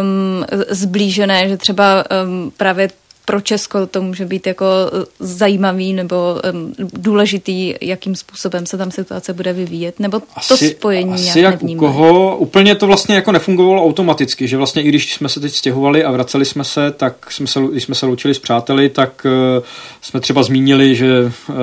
um, 0.00 0.44
zblížené, 0.68 1.48
že 1.48 1.56
třeba 1.56 2.04
um, 2.24 2.52
právě 2.56 2.88
pro 3.24 3.40
Česko 3.40 3.86
to 3.86 4.02
může 4.02 4.24
být 4.24 4.46
jako 4.46 4.66
eh, 4.66 5.04
zajímavý 5.20 5.92
nebo 5.92 6.40
um, 6.52 6.74
důležitý, 6.78 7.74
jakým 7.80 8.16
způsobem 8.16 8.66
se 8.66 8.78
tam 8.78 8.90
situace 8.90 9.32
bude 9.32 9.52
vyvíjet, 9.52 10.00
nebo 10.00 10.20
to 10.20 10.54
asi, 10.54 10.68
spojení 10.68 11.30
asi 11.30 11.40
jak 11.40 11.62
u 11.62 11.76
koho, 11.76 12.36
úplně 12.36 12.74
to 12.74 12.86
vlastně 12.86 13.14
jako 13.14 13.32
nefungovalo 13.32 13.84
automaticky, 13.84 14.48
že 14.48 14.56
vlastně 14.56 14.82
i 14.82 14.88
když 14.88 15.14
jsme 15.14 15.28
se 15.28 15.40
teď 15.40 15.52
stěhovali 15.52 16.04
a 16.04 16.10
vraceli 16.10 16.44
jsme 16.44 16.64
se, 16.64 16.90
tak 16.90 17.32
jsme 17.32 17.46
se, 17.46 17.60
když 17.72 17.84
jsme 17.84 17.94
se 17.94 18.06
loučili 18.06 18.34
s 18.34 18.38
přáteli, 18.38 18.88
tak 18.88 19.26
uh, 19.58 19.64
jsme 20.00 20.20
třeba 20.20 20.42
zmínili, 20.42 20.94
že 20.94 21.24
uh, 21.24 21.54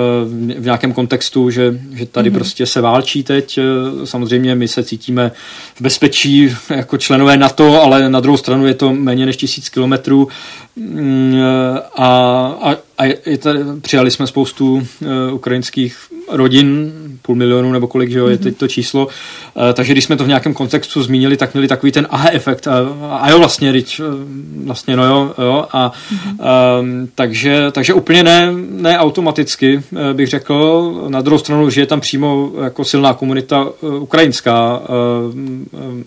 v 0.58 0.64
nějakém 0.64 0.94
kontextu, 0.94 1.50
že, 1.50 1.80
že 1.94 2.06
tady 2.06 2.30
mm-hmm. 2.30 2.34
prostě 2.34 2.66
se 2.66 2.82
válčí 2.82 3.24
teď, 3.24 3.60
samozřejmě 4.04 4.56
my 4.56 4.68
se 4.68 4.84
cítíme 4.84 5.32
v 5.76 5.82
bezpečí 5.82 6.56
jako 6.70 6.98
členové 6.98 7.38
NATO, 7.38 7.82
ale 7.82 8.10
na 8.10 8.20
druhou 8.20 8.38
stranu 8.38 8.68
je 8.68 8.74
to 8.74 8.94
méně 8.94 9.26
než 9.26 9.38
tisíc 9.38 9.70
kilometrů, 9.70 10.28
mm, 10.76 11.40
a, 11.50 12.72
a, 12.72 12.82
a 13.00 13.06
je 13.06 13.38
tady, 13.38 13.60
přijali 13.82 14.12
jsme 14.12 14.28
spoustu 14.28 14.74
uh, 14.74 14.84
ukrajinských 15.34 15.98
rodin, 16.32 16.92
půl 17.22 17.36
milionu 17.36 17.72
nebo 17.72 17.88
kolik, 17.88 18.12
že 18.12 18.20
jo, 18.20 18.28
je 18.28 18.38
teď 18.38 18.58
to 18.58 18.68
číslo. 18.68 19.06
Uh, 19.06 19.64
takže 19.74 19.94
když 19.94 20.04
jsme 20.04 20.16
to 20.16 20.24
v 20.24 20.28
nějakém 20.28 20.54
kontextu 20.54 21.04
zmínili, 21.04 21.38
tak 21.38 21.54
měli 21.54 21.68
takový 21.68 21.92
ten 21.92 22.08
aha 22.10 22.30
efekt. 22.32 22.68
A, 22.68 22.74
a 23.12 23.30
jo, 23.30 23.40
vlastně, 23.40 23.72
teď, 23.72 24.02
vlastně, 24.64 24.96
no 24.96 25.06
jo, 25.06 25.34
jo. 25.38 25.66
A, 25.72 25.92
um, 26.80 27.10
takže, 27.16 27.72
takže 27.72 27.94
úplně 27.94 28.24
ne, 28.24 28.52
ne 28.70 28.98
automaticky, 28.98 29.82
bych 30.14 30.28
řekl. 30.28 30.94
Na 31.08 31.22
druhou 31.22 31.40
stranu, 31.40 31.70
že 31.70 31.82
je 31.82 31.86
tam 31.86 32.00
přímo 32.00 32.52
jako 32.64 32.86
silná 32.86 33.14
komunita 33.14 33.66
uh, 33.82 34.04
ukrajinská 34.04 34.78
uh, 34.78 34.86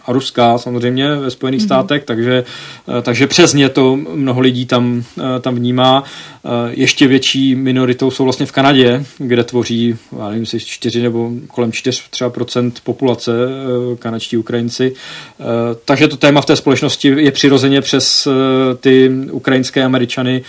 a 0.07 0.13
ruská 0.13 0.59
samozřejmě 0.59 1.17
ve 1.17 1.31
Spojených 1.31 1.61
mm-hmm. 1.61 1.65
státech, 1.65 2.05
takže, 2.05 2.45
uh, 2.87 2.95
takže 3.03 3.27
přes 3.27 3.55
ně 3.55 3.69
to 3.69 3.97
mnoho 3.97 4.41
lidí 4.41 4.67
tam, 4.67 5.05
uh, 5.17 5.25
tam 5.41 5.55
vnímá. 5.55 6.05
Uh, 6.43 6.82
ještě 6.83 7.07
větší 7.07 7.55
minoritou 7.55 8.11
jsou 8.11 8.25
vlastně 8.25 8.47
v 8.47 8.53
Kanadě, 8.53 9.05
kde 9.19 9.45
tvoří, 9.45 9.97
já 10.19 10.29
nevím, 10.29 10.47
si 10.47 10.61
4 10.61 11.03
nebo 11.03 11.31
kolem 11.49 11.73
4 11.73 12.03
třeba 12.11 12.31
procent 12.31 12.81
populace 12.85 13.33
eh, 13.33 13.97
kanadští 13.97 14.37
Ukrajinci. 14.37 14.93
Eh, 15.41 15.45
takže 15.85 16.09
to 16.09 16.17
téma 16.17 16.41
v 16.41 16.47
té 16.47 16.57
společnosti 16.57 17.09
je 17.09 17.33
přirozeně 17.33 17.81
přes 17.81 18.27
eh, 18.27 18.31
ty 18.75 19.11
ukrajinské 19.31 19.85
Američany, 19.85 20.43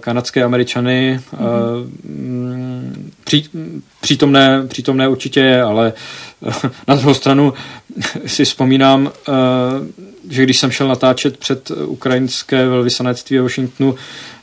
kanadské 0.00 0.44
Američany. 0.44 1.20
Mm-hmm. 1.36 1.88
Pří, 3.24 3.48
přítomné, 4.00 4.62
přítomné 4.68 5.08
určitě 5.08 5.40
je, 5.40 5.62
ale 5.62 5.92
na 6.88 6.94
druhou 6.94 7.14
stranu 7.14 7.54
si 8.26 8.44
vzpomínám, 8.44 9.12
že 10.30 10.42
když 10.42 10.58
jsem 10.58 10.70
šel 10.70 10.88
natáčet 10.88 11.36
před 11.36 11.70
ukrajinské 11.70 12.68
velvyslanectví 12.68 13.36
ve 13.36 13.42
Washingtonu, 13.42 13.94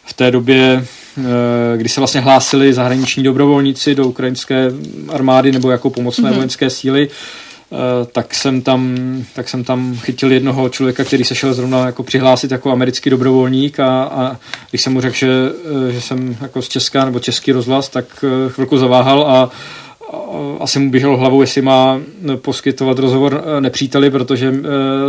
v 0.06 0.14
té 0.14 0.32
době, 0.32 0.86
eh, 1.18 1.78
kdy 1.78 1.90
se 1.90 2.02
vlastně 2.02 2.22
hlásili 2.22 2.74
zahraniční 2.74 3.24
dobrovolníci 3.24 3.96
do 3.96 4.08
ukrajinské 4.08 4.72
armády 5.10 5.52
nebo 5.52 5.72
jako 5.72 5.90
pomocné 5.90 6.30
mm-hmm. 6.30 6.36
vojenské 6.36 6.70
síly, 6.70 7.10
eh, 7.10 7.76
tak 8.12 8.34
jsem, 8.34 8.62
tam, 8.62 8.98
tak 9.34 9.50
jsem 9.50 9.64
tam 9.64 9.98
chytil 9.98 10.32
jednoho 10.32 10.70
člověka, 10.70 11.04
který 11.04 11.24
se 11.24 11.36
šel 11.36 11.54
zrovna 11.54 11.86
jako 11.86 12.04
přihlásit 12.04 12.52
jako 12.52 12.72
americký 12.72 13.10
dobrovolník 13.10 13.80
a, 13.80 14.04
a 14.04 14.38
když 14.70 14.82
jsem 14.82 14.94
mu 14.94 15.02
řekl, 15.02 15.16
že, 15.16 15.30
eh, 15.90 15.92
že 15.92 16.02
jsem 16.02 16.38
jako 16.42 16.62
z 16.62 16.68
Česka 16.68 17.06
nebo 17.06 17.20
český 17.20 17.52
rozhlas, 17.52 17.90
tak 17.90 18.26
chvilku 18.48 18.78
zaváhal 18.78 19.28
a 19.28 19.50
asi 20.60 20.80
mu 20.80 20.92
běželo 20.92 21.18
hlavou, 21.18 21.42
jestli 21.42 21.62
má 21.62 22.00
poskytovat 22.36 23.00
rozhovor 23.00 23.44
nepříteli, 23.60 24.12
protože 24.12 24.54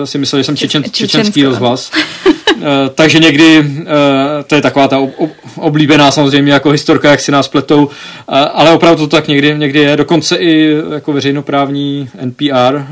si 0.04 0.18
myslel, 0.18 0.40
že 0.40 0.44
jsem 0.44 0.56
čečen, 0.56 0.84
čečenský 0.92 1.44
rozhlas. 1.44 1.90
Eh, 2.66 2.90
takže 2.94 3.18
někdy, 3.18 3.64
eh, 3.80 3.84
to 4.46 4.54
je 4.54 4.62
taková 4.62 4.88
ta 4.88 4.98
oblíbená 5.56 6.10
samozřejmě 6.10 6.52
jako 6.52 6.70
historka, 6.70 7.10
jak 7.10 7.20
si 7.20 7.32
nás 7.32 7.48
pletou, 7.48 7.88
eh, 7.88 8.32
ale 8.32 8.72
opravdu 8.72 9.06
to 9.06 9.16
tak 9.16 9.28
někdy, 9.28 9.54
někdy 9.58 9.78
je. 9.78 9.96
Dokonce 9.96 10.36
i 10.36 10.76
jako 10.94 11.12
veřejnoprávní 11.12 12.08
NPR 12.18 12.86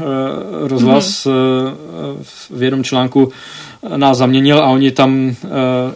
rozhlas 0.60 1.26
mm-hmm. 1.26 2.56
v 2.56 2.62
jednom 2.62 2.84
článku 2.84 3.32
nás 3.96 4.18
zaměnil 4.18 4.58
a 4.58 4.66
oni 4.66 4.90
tam 4.90 5.36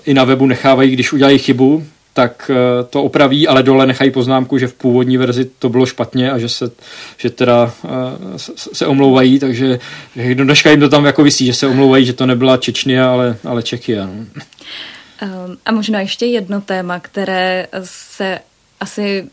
i 0.06 0.14
na 0.14 0.24
webu 0.24 0.46
nechávají, 0.46 0.90
když 0.90 1.12
udělají 1.12 1.38
chybu, 1.38 1.84
tak 2.18 2.50
eh, 2.50 2.84
to 2.90 3.02
opraví, 3.02 3.48
ale 3.48 3.62
dole 3.62 3.86
nechají 3.86 4.10
poznámku, 4.10 4.58
že 4.58 4.66
v 4.66 4.74
původní 4.74 5.16
verzi 5.16 5.50
to 5.58 5.68
bylo 5.68 5.86
špatně 5.86 6.30
a 6.30 6.38
že 6.38 6.48
se, 6.48 6.70
že 7.16 7.30
teda 7.30 7.72
eh, 7.84 8.38
se 8.72 8.86
omlouvají, 8.86 9.38
takže 9.38 9.78
do 10.34 10.44
dneška 10.44 10.70
jim 10.70 10.80
to 10.80 10.88
tam 10.88 11.04
jako 11.04 11.22
vysí, 11.22 11.46
že 11.46 11.54
se 11.54 11.66
omlouvají, 11.66 12.04
že 12.04 12.12
to 12.12 12.26
nebyla 12.26 12.56
Čečnia, 12.56 13.10
ale, 13.10 13.36
ale 13.44 13.62
Čekia. 13.62 14.06
No. 14.06 14.12
Um, 14.12 15.56
a 15.66 15.72
možná 15.72 16.00
ještě 16.00 16.26
jedno 16.26 16.60
téma, 16.60 17.00
které 17.00 17.66
se 17.84 18.38
asi 18.80 19.24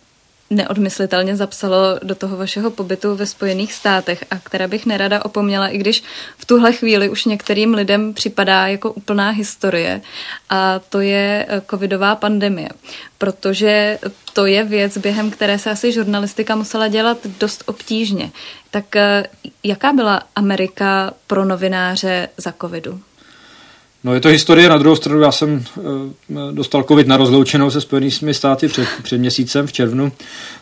neodmyslitelně 0.50 1.36
zapsalo 1.36 2.00
do 2.04 2.16
toho 2.16 2.38
vašeho 2.38 2.72
pobytu 2.72 3.16
ve 3.16 3.26
Spojených 3.26 3.74
státech 3.74 4.26
a 4.32 4.40
které 4.40 4.68
bych 4.68 4.86
nerada 4.86 5.26
opomněla, 5.26 5.68
i 5.68 5.78
když 5.78 6.04
v 6.38 6.46
tuhle 6.46 6.74
chvíli 6.74 7.10
už 7.10 7.26
některým 7.26 7.74
lidem 7.74 8.14
připadá 8.14 8.68
jako 8.68 8.92
úplná 8.92 9.30
historie 9.30 10.02
a 10.50 10.80
to 10.80 11.00
je 11.00 11.46
eh, 11.50 11.62
covidová 11.70 12.16
pandemie, 12.16 12.70
protože 13.18 14.00
to 14.34 14.46
je 14.46 14.64
věc, 14.64 14.98
během 14.98 15.32
které 15.32 15.60
se 15.60 15.72
asi 15.72 15.92
žurnalistika 15.92 16.56
musela 16.56 16.88
dělat 16.88 17.18
dost 17.40 17.64
obtížně. 17.66 18.32
Tak 18.72 18.96
eh, 18.96 19.24
jaká 19.64 19.94
byla 19.94 20.22
Amerika 20.36 21.14
pro 21.28 21.46
novináře 21.46 22.30
za 22.38 22.54
covidu? 22.62 23.02
No 24.06 24.14
je 24.14 24.20
to 24.20 24.30
historie, 24.30 24.70
na 24.70 24.78
druhou 24.78 24.96
stranu 24.96 25.22
já 25.22 25.32
jsem 25.32 25.64
uh, 25.76 26.52
dostal 26.52 26.84
covid 26.84 27.08
na 27.08 27.18
rozloučenou 27.18 27.72
se 27.72 27.82
Spojenými 27.82 28.34
státy 28.34 28.68
před, 28.68 28.88
před 29.04 29.18
měsícem 29.18 29.68
v 29.68 29.74
červnu 29.74 30.12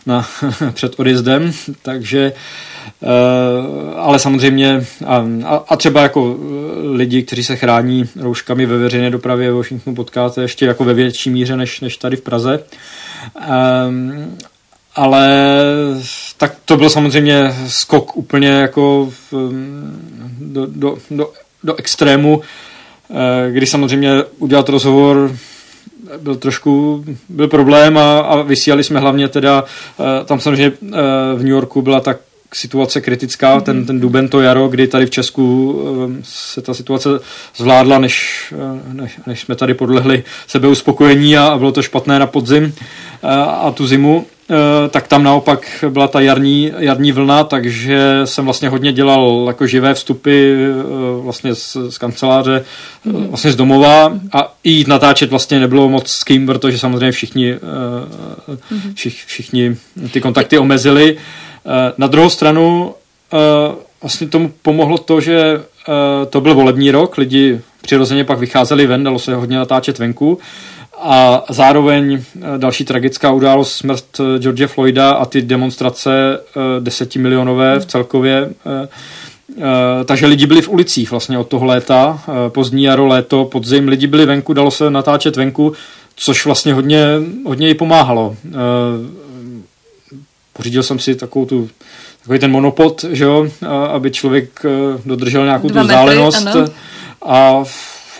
na, 0.06 0.28
před 0.72 1.00
odjezdem, 1.00 1.52
takže 1.82 2.32
uh, 3.00 3.08
ale 3.96 4.18
samozřejmě 4.18 4.86
a, 5.06 5.26
a, 5.68 5.76
třeba 5.76 6.02
jako 6.02 6.36
lidi, 6.92 7.22
kteří 7.22 7.44
se 7.44 7.56
chrání 7.56 8.08
rouškami 8.20 8.66
ve 8.66 8.78
veřejné 8.78 9.10
dopravě 9.10 9.50
ve 9.50 9.56
Washingtonu 9.56 9.96
potkáte 9.96 10.42
ještě 10.42 10.66
jako 10.66 10.84
ve 10.84 10.94
větší 10.94 11.30
míře 11.30 11.56
než, 11.56 11.80
než 11.80 11.96
tady 11.96 12.16
v 12.16 12.20
Praze. 12.20 12.64
Um, 13.88 14.38
ale 14.94 15.28
tak 16.36 16.54
to 16.64 16.76
byl 16.76 16.90
samozřejmě 16.90 17.54
skok 17.68 18.16
úplně 18.16 18.48
jako 18.48 19.12
v, 19.30 19.52
do, 20.38 20.66
do, 20.66 20.98
do, 21.10 21.32
do 21.64 21.74
extrému, 21.74 22.42
Eh, 22.42 22.73
kdy 23.50 23.66
samozřejmě 23.66 24.10
udělat 24.38 24.68
rozhovor 24.68 25.36
byl 26.18 26.34
trošku 26.36 27.04
byl 27.28 27.48
problém 27.48 27.98
a, 27.98 28.18
a 28.18 28.42
vysílali 28.42 28.84
jsme 28.84 29.00
hlavně 29.00 29.28
teda, 29.28 29.64
eh, 30.00 30.24
tam 30.24 30.40
samozřejmě 30.40 30.72
eh, 30.82 30.96
v 31.34 31.38
New 31.38 31.48
Yorku 31.48 31.82
byla 31.82 32.00
tak 32.00 32.18
situace 32.54 33.00
kritická, 33.00 33.58
mm-hmm. 33.58 33.62
ten, 33.62 33.86
ten 33.86 34.00
duben, 34.00 34.28
to 34.28 34.40
jaro, 34.40 34.68
kdy 34.68 34.86
tady 34.86 35.06
v 35.06 35.10
Česku 35.10 35.80
se 36.22 36.62
ta 36.62 36.74
situace 36.74 37.08
zvládla, 37.56 37.98
než, 37.98 38.44
než, 38.92 39.20
než 39.26 39.40
jsme 39.40 39.54
tady 39.54 39.74
podlehli 39.74 40.24
sebeuspokojení 40.46 41.36
a, 41.36 41.46
a 41.46 41.58
bylo 41.58 41.72
to 41.72 41.82
špatné 41.82 42.18
na 42.18 42.26
podzim 42.26 42.74
a, 43.22 43.42
a 43.42 43.70
tu 43.70 43.86
zimu. 43.86 44.26
Eh, 44.50 44.88
tak 44.88 45.08
tam 45.08 45.22
naopak 45.22 45.84
byla 45.88 46.08
ta 46.08 46.20
jarní, 46.20 46.72
jarní 46.78 47.12
vlna, 47.12 47.44
takže 47.44 48.20
jsem 48.24 48.44
vlastně 48.44 48.68
hodně 48.68 48.92
dělal 48.92 49.44
jako 49.46 49.66
živé 49.66 49.94
vstupy 49.94 50.54
eh, 50.54 50.82
vlastně 51.22 51.54
z, 51.54 51.76
z 51.88 51.98
kanceláře, 51.98 52.64
mm. 53.04 53.26
vlastně 53.28 53.52
z 53.52 53.56
domova 53.56 54.12
a 54.32 54.54
i 54.64 54.70
jít 54.70 54.88
natáčet 54.88 55.30
vlastně 55.30 55.60
nebylo 55.60 55.88
moc 55.88 56.10
s 56.10 56.24
kým, 56.24 56.46
protože 56.46 56.78
samozřejmě 56.78 57.12
všichni, 57.12 57.54
mm. 58.70 58.94
všich, 58.94 59.24
všichni 59.26 59.76
ty 60.10 60.20
kontakty 60.20 60.58
omezili. 60.58 61.16
Na 61.98 62.06
druhou 62.06 62.30
stranu 62.30 62.94
vlastně 64.02 64.28
tomu 64.28 64.52
pomohlo 64.62 64.98
to, 64.98 65.20
že 65.20 65.60
to 66.30 66.40
byl 66.40 66.54
volební 66.54 66.90
rok, 66.90 67.18
lidi 67.18 67.60
přirozeně 67.82 68.24
pak 68.24 68.38
vycházeli 68.38 68.86
ven, 68.86 69.04
dalo 69.04 69.18
se 69.18 69.34
hodně 69.34 69.56
natáčet 69.56 69.98
venku 69.98 70.38
a 70.98 71.44
zároveň 71.48 72.14
eh, 72.14 72.40
další 72.58 72.84
tragická 72.84 73.32
událost 73.32 73.76
smrt 73.76 74.04
eh, 74.20 74.38
George 74.38 74.66
Floyda 74.66 75.10
a 75.10 75.24
ty 75.24 75.42
demonstrace 75.42 76.38
eh, 76.38 76.60
desetimilionové 76.80 77.80
v 77.80 77.86
celkově. 77.86 78.50
Takže 80.04 80.26
lidi 80.26 80.46
byli 80.46 80.62
v 80.62 80.68
ulicích 80.68 81.10
vlastně 81.10 81.38
od 81.38 81.48
toho 81.48 81.66
léta, 81.66 82.22
pozdní 82.48 82.82
jaro, 82.82 83.06
léto, 83.06 83.44
podzim, 83.44 83.88
lidi 83.88 84.06
byli 84.06 84.26
venku, 84.26 84.52
dalo 84.52 84.70
se 84.70 84.90
natáčet 84.90 85.36
venku, 85.36 85.72
což 86.16 86.46
vlastně 86.46 86.74
hodně, 86.74 87.04
hodně 87.46 87.68
jí 87.68 87.74
pomáhalo. 87.74 88.36
Pořídil 90.52 90.82
jsem 90.82 90.98
si 90.98 91.14
takovou 91.14 91.44
tu, 91.44 91.68
takový 92.22 92.38
ten 92.38 92.50
monopod, 92.50 93.04
že 93.10 93.24
jo, 93.24 93.48
aby 93.92 94.10
člověk 94.10 94.62
dodržel 95.06 95.44
nějakou 95.44 95.68
Dva 95.68 95.82
tu 95.82 95.86
vzdálenost. 95.86 96.46
a 97.22 97.64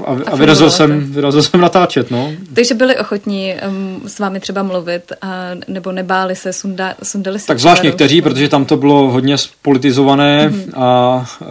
a, 0.07 0.17
a 0.27 0.37
vyrazil, 0.37 0.71
jsem, 0.71 1.13
vyrazil 1.13 1.43
jsem 1.43 1.61
natáčet, 1.61 2.11
no. 2.11 2.33
Takže 2.55 2.75
byli 2.75 2.99
ochotní 2.99 3.55
um, 3.69 4.03
s 4.07 4.19
vámi 4.19 4.41
třeba 4.41 4.63
mluvit, 4.63 5.13
a, 5.23 5.51
nebo 5.69 5.93
nebáli 5.93 6.37
se, 6.37 6.53
sunda, 6.53 6.95
sundali 7.03 7.39
se 7.39 7.47
Tak 7.47 7.59
zvlášť 7.59 7.83
někteří, 7.83 8.23
protože 8.23 8.49
tam 8.49 8.65
to 8.65 8.77
bylo 8.77 9.11
hodně 9.11 9.39
spolitizované 9.39 10.49
mm-hmm. 10.49 10.83
a 10.83 11.17
uh, 11.41 11.47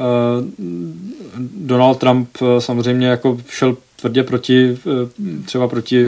Donald 1.58 1.96
Trump 2.00 2.30
uh, 2.42 2.48
samozřejmě 2.60 3.08
jako 3.08 3.38
šel 3.50 3.78
tvrdě 3.96 4.24
proti, 4.24 4.78
uh, 4.86 5.44
třeba 5.46 5.68
proti 5.68 6.08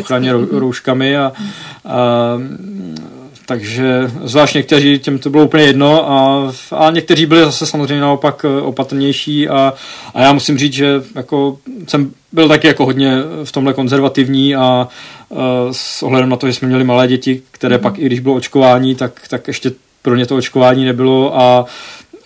ochraně 0.00 0.34
mhm. 0.34 0.48
rouškami 0.58 1.16
a, 1.16 1.32
a 1.84 2.38
takže 3.46 4.10
zvlášť 4.24 4.54
někteří, 4.54 4.98
těm 4.98 5.18
to 5.18 5.30
bylo 5.30 5.44
úplně 5.44 5.64
jedno 5.64 6.10
a, 6.10 6.52
a 6.72 6.90
někteří 6.90 7.26
byli 7.26 7.40
zase 7.40 7.66
samozřejmě 7.66 8.00
naopak 8.00 8.44
eh, 8.44 8.60
opatrnější 8.60 9.48
a, 9.48 9.74
a 10.14 10.22
já 10.22 10.32
musím 10.32 10.58
říct, 10.58 10.72
že 10.72 11.02
jako 11.14 11.58
jsem 11.86 12.10
byl 12.32 12.48
taky 12.48 12.66
jako 12.66 12.84
hodně 12.84 13.16
v 13.44 13.52
tomhle 13.52 13.72
konzervativní 13.72 14.56
a, 14.56 14.60
a 14.60 14.88
s 15.72 16.02
ohledem 16.02 16.28
na 16.28 16.36
to, 16.36 16.46
že 16.46 16.52
jsme 16.52 16.68
měli 16.68 16.84
malé 16.84 17.08
děti, 17.08 17.42
které 17.50 17.76
mm. 17.76 17.82
pak 17.82 17.98
i 17.98 18.06
když 18.06 18.20
bylo 18.20 18.34
očkování, 18.34 18.94
tak, 18.94 19.20
tak 19.28 19.48
ještě 19.48 19.72
pro 20.02 20.16
ně 20.16 20.26
to 20.26 20.36
očkování 20.36 20.84
nebylo 20.84 21.40
a 21.40 21.66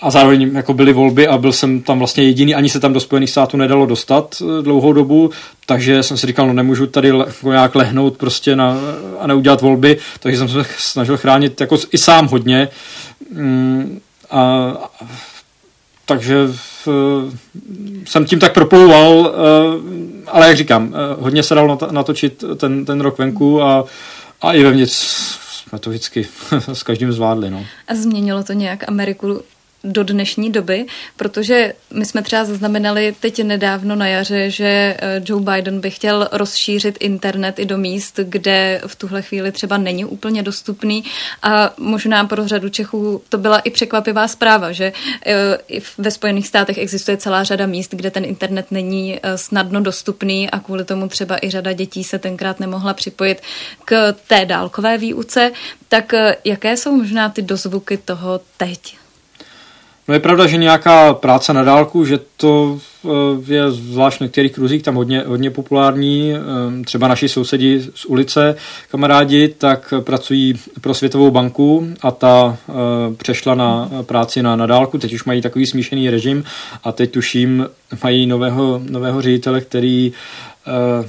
a 0.01 0.11
zároveň 0.11 0.51
jako 0.55 0.75
byly 0.75 0.93
volby 0.93 1.29
a 1.29 1.39
byl 1.39 1.53
jsem 1.53 1.81
tam 1.81 1.99
vlastně 1.99 2.25
jediný, 2.25 2.55
ani 2.55 2.69
se 2.69 2.81
tam 2.81 2.93
do 2.93 3.01
Spojených 3.01 3.31
států 3.31 3.57
nedalo 3.57 3.87
dostat 3.87 4.43
dlouhou 4.63 4.93
dobu, 4.93 5.31
takže 5.67 6.03
jsem 6.03 6.17
si 6.17 6.27
říkal, 6.27 6.47
no 6.47 6.53
nemůžu 6.53 6.87
tady 6.87 7.09
jako 7.09 7.51
nějak 7.51 7.75
lehnout 7.75 8.17
prostě 8.17 8.57
na, 8.57 8.77
a 9.19 9.27
neudělat 9.27 9.61
volby, 9.61 9.97
takže 10.21 10.39
jsem 10.39 10.49
se 10.49 10.67
snažil 10.79 11.17
chránit 11.17 11.61
jako 11.61 11.79
i 11.93 11.99
sám 11.99 12.29
hodně. 12.29 12.69
Mm, 13.33 14.01
a, 14.31 14.73
takže 16.07 16.37
v, 16.47 16.89
jsem 18.05 18.25
tím 18.25 18.39
tak 18.39 18.55
proplouval, 18.55 19.35
ale 20.27 20.49
jak 20.49 20.57
říkám, 20.57 20.95
hodně 21.19 21.43
se 21.43 21.55
dalo 21.55 21.79
natočit 21.91 22.45
ten, 22.57 22.85
ten 22.85 23.01
rok 23.01 23.19
venku 23.19 23.63
a, 23.63 23.85
a 24.41 24.53
i 24.53 24.63
vevnitř 24.63 24.93
jsme 25.69 25.79
to 25.79 25.91
vždycky 25.91 26.27
s 26.73 26.83
každým 26.83 27.13
zvládli. 27.13 27.51
No. 27.51 27.65
A 27.89 27.95
změnilo 27.95 28.45
to 28.45 28.53
nějak 28.53 28.89
Ameriku 28.89 29.43
do 29.85 30.05
dnešní 30.05 30.53
doby, 30.53 30.87
protože 31.17 31.73
my 31.93 32.07
jsme 32.07 32.23
třeba 32.23 32.45
zaznamenali 32.45 33.15
teď 33.21 33.43
nedávno 33.43 33.97
na 33.97 34.09
jaře, 34.09 34.51
že 34.51 34.67
eh, 34.99 35.23
Joe 35.25 35.45
Biden 35.45 35.81
by 35.81 35.91
chtěl 35.91 36.29
rozšířit 36.33 36.97
internet 37.01 37.59
i 37.59 37.65
do 37.65 37.79
míst, 37.79 38.21
kde 38.23 38.81
v 38.87 38.97
tuhle 38.97 39.23
chvíli 39.23 39.53
třeba 39.53 39.79
není 39.79 40.05
úplně 40.05 40.43
dostupný 40.43 41.05
a 41.43 41.75
možná 41.79 42.25
pro 42.25 42.49
řadu 42.49 42.69
Čechů 42.69 43.23
to 43.29 43.39
byla 43.39 43.59
i 43.59 43.71
překvapivá 43.71 44.29
zpráva, 44.29 44.73
že 44.73 44.93
eh, 45.27 45.81
ve 45.99 46.11
Spojených 46.11 46.47
státech 46.47 46.79
existuje 46.79 47.17
celá 47.17 47.45
řada 47.45 47.67
míst, 47.67 47.95
kde 47.95 48.11
ten 48.11 48.25
internet 48.25 48.67
není 48.71 49.19
eh, 49.23 49.39
snadno 49.39 49.81
dostupný 49.81 50.51
a 50.51 50.61
kvůli 50.61 50.85
tomu 50.85 51.09
třeba 51.09 51.39
i 51.43 51.51
řada 51.51 51.73
dětí 51.73 52.05
se 52.05 52.19
tenkrát 52.19 52.61
nemohla 52.61 52.95
připojit 52.95 53.41
k 53.85 54.13
té 54.13 54.45
dálkové 54.45 54.99
výuce. 54.99 55.53
Tak 55.89 56.13
jaké 56.45 56.77
jsou 56.77 56.97
možná 56.97 57.29
ty 57.29 57.43
dozvuky 57.43 57.97
toho 57.97 58.41
teď? 58.57 58.97
No 60.09 60.15
je 60.15 60.21
pravda, 60.21 60.47
že 60.47 60.57
nějaká 60.57 61.15
práce 61.15 61.53
na 61.53 61.63
dálku, 61.63 62.05
že 62.05 62.19
to 62.37 62.79
eh, 63.05 63.09
je 63.53 63.71
zvlášť 63.71 64.19
v 64.19 64.21
některých 64.21 64.53
kruzích 64.53 64.83
tam 64.83 64.95
hodně, 64.95 65.25
hodně 65.27 65.51
populární. 65.51 66.33
Eh, 66.33 66.85
třeba 66.85 67.09
naši 67.09 67.29
sousedi 67.29 67.83
z 67.95 68.05
ulice, 68.05 68.55
kamarádi, 68.91 69.49
tak 69.49 69.95
pracují 70.01 70.55
pro 70.81 70.95
Světovou 70.95 71.31
banku 71.31 71.89
a 72.01 72.11
ta 72.11 72.57
eh, 72.69 72.73
přešla 73.15 73.55
na 73.55 73.91
práci 74.03 74.43
na, 74.43 74.57
na 74.57 74.67
dálku. 74.67 74.99
Teď 74.99 75.13
už 75.13 75.25
mají 75.25 75.43
takový 75.43 75.67
smíšený 75.67 76.11
režim 76.11 76.45
a 76.85 76.93
teď 76.93 77.11
tuším 77.11 77.67
mají 78.03 78.27
nového, 78.27 78.81
nového 78.85 79.23
ředitele, 79.23 79.61
který 79.61 80.13
Eh, 80.13 80.48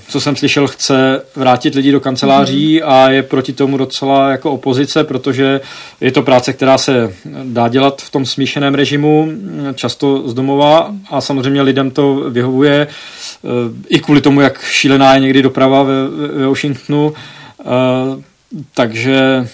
co 0.07 0.21
jsem 0.21 0.35
slyšel, 0.35 0.67
chce 0.67 1.21
vrátit 1.35 1.75
lidi 1.75 1.91
do 1.91 1.99
kanceláří 1.99 2.81
mm. 2.83 2.89
a 2.91 3.09
je 3.09 3.23
proti 3.23 3.53
tomu 3.53 3.77
docela 3.77 4.31
jako 4.31 4.51
opozice, 4.51 5.03
protože 5.03 5.61
je 6.01 6.11
to 6.11 6.21
práce, 6.21 6.53
která 6.53 6.77
se 6.77 7.13
dá 7.43 7.67
dělat 7.67 8.01
v 8.01 8.09
tom 8.09 8.25
smíšeném 8.25 8.75
režimu, 8.75 9.31
často 9.75 10.29
z 10.29 10.33
domova 10.33 10.91
a 11.09 11.21
samozřejmě 11.21 11.61
lidem 11.61 11.91
to 11.91 12.15
vyhovuje 12.29 12.87
eh, 12.87 13.47
i 13.89 13.99
kvůli 13.99 14.21
tomu, 14.21 14.41
jak 14.41 14.63
šílená 14.63 15.13
je 15.13 15.19
někdy 15.19 15.41
doprava 15.41 15.83
ve, 15.83 16.07
ve 16.07 16.47
Washingtonu. 16.47 17.13
Eh, 17.61 17.65
takže 18.73 19.47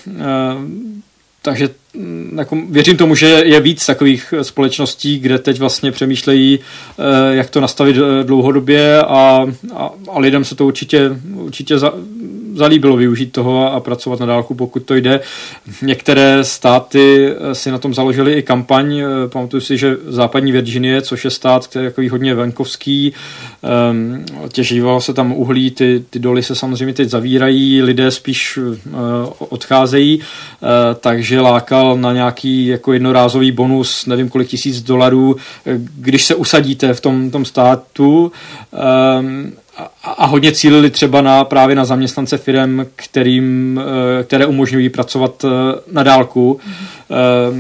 takže 1.46 1.70
mm, 1.94 2.36
jako 2.38 2.58
věřím 2.70 2.98
tomu, 2.98 3.16
že 3.16 3.28
je 3.28 3.60
víc 3.60 3.86
takových 3.86 4.34
společností, 4.42 5.20
kde 5.20 5.40
teď 5.40 5.60
vlastně 5.60 5.92
přemýšlejí, 5.92 6.60
eh, 6.60 7.36
jak 7.36 7.50
to 7.50 7.62
nastavit 7.62 7.98
eh, 7.98 8.24
dlouhodobě 8.24 9.02
a, 9.02 9.48
a, 9.76 9.90
a 10.12 10.20
lidem 10.20 10.46
se 10.46 10.56
to 10.56 10.66
určitě, 10.66 11.10
určitě 11.34 11.78
za, 11.80 11.94
zalíbilo 12.56 12.98
využít 12.98 13.32
toho 13.32 13.74
a 13.74 13.80
pracovat 13.80 14.20
na 14.20 14.26
dálku, 14.26 14.56
pokud 14.56 14.84
to 14.84 14.96
jde. 14.96 15.20
Některé 15.82 16.44
státy 16.44 17.30
eh, 17.30 17.56
si 17.56 17.72
na 17.72 17.78
tom 17.78 17.94
založili 17.94 18.34
i 18.34 18.44
kampaň. 18.44 19.02
Pamatuju 19.28 19.62
si, 19.62 19.78
že 19.78 19.98
západní 20.08 20.52
Virginie, 20.52 21.02
což 21.02 21.26
je 21.26 21.32
stát, 21.32 21.68
který 21.68 21.86
je 21.86 21.92
takový 21.92 22.10
hodně 22.10 22.36
venkovský, 22.36 23.14
ehm, 23.64 24.26
těžívalo 24.50 25.02
se 25.02 25.14
tam 25.14 25.32
uhlí, 25.32 25.72
ty, 25.72 26.04
ty 26.10 26.20
doly 26.20 26.44
se 26.44 26.56
samozřejmě 26.56 26.94
teď 26.94 27.10
zavírají, 27.10 27.82
lidé 27.82 28.12
spíš 28.12 28.60
odcházejí, 29.50 30.22
takže 31.00 31.42
lákal 31.42 31.98
na 31.98 32.14
nějaký 32.14 32.68
jako 32.68 32.94
jednorázový 32.94 33.52
bonus, 33.52 34.06
nevím 34.06 34.30
kolik 34.30 34.48
tisíc 34.48 34.82
dolarů, 34.82 35.36
když 35.96 36.26
se 36.26 36.36
usadíte 36.36 36.94
v 36.94 37.02
tom, 37.02 37.32
tom 37.32 37.46
státu. 37.46 38.32
Um, 39.20 39.54
a 40.04 40.26
hodně 40.26 40.52
cílili 40.52 40.90
třeba 40.90 41.22
na 41.22 41.44
právě 41.44 41.76
na 41.76 41.86
zaměstnance 41.86 42.38
firm, 42.38 42.86
kterým, 42.96 43.80
eh, 44.20 44.24
které 44.24 44.46
umožňují 44.46 44.90
pracovat 44.90 45.46
eh, 45.46 45.48
na 45.92 46.04
dálku, 46.04 46.60
mm-hmm. 46.60 46.86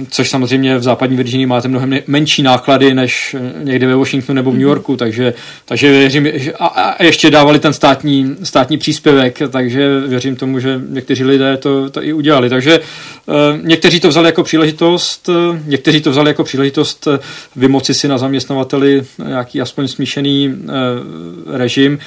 Což 0.10 0.30
samozřejmě 0.30 0.78
v 0.78 0.84
západní 0.84 1.18
Virginii 1.18 1.46
máte 1.46 1.68
mnohem 1.68 2.00
menší 2.08 2.44
náklady 2.44 2.94
než 2.94 3.36
někde 3.64 3.88
ve 3.88 3.96
Washingtonu 3.96 4.36
nebo 4.36 4.52
v 4.52 4.54
New 4.54 4.62
mhm. 4.62 4.70
Yorku, 4.70 4.98
takže, 4.98 5.34
takže 5.66 5.92
věřím, 5.92 6.28
a, 6.60 6.66
a 6.66 7.04
ještě 7.04 7.32
dávali 7.32 7.60
ten 7.60 7.74
státní, 7.74 8.36
státní 8.44 8.78
příspěvek, 8.78 9.40
takže 9.50 10.00
věřím 10.00 10.36
tomu, 10.36 10.60
že 10.60 10.82
někteří 10.90 11.24
lidé 11.24 11.58
to, 11.58 11.90
to 11.90 12.04
i 12.04 12.14
udělali. 12.14 12.50
Takže 12.50 12.80
někteří 13.62 14.00
to 14.00 14.08
vzali 14.08 14.28
jako 14.28 14.44
příležitost, 14.44 15.30
někteří 15.66 16.02
to 16.02 16.12
vzali 16.12 16.30
jako 16.30 16.44
příležitost 16.44 17.08
vymoci 17.56 17.94
si 17.94 18.08
na 18.08 18.18
zaměstnavateli 18.18 19.04
nějaký 19.28 19.62
aspoň 19.62 19.88
smíšený 19.88 20.56
režim, 21.52 22.00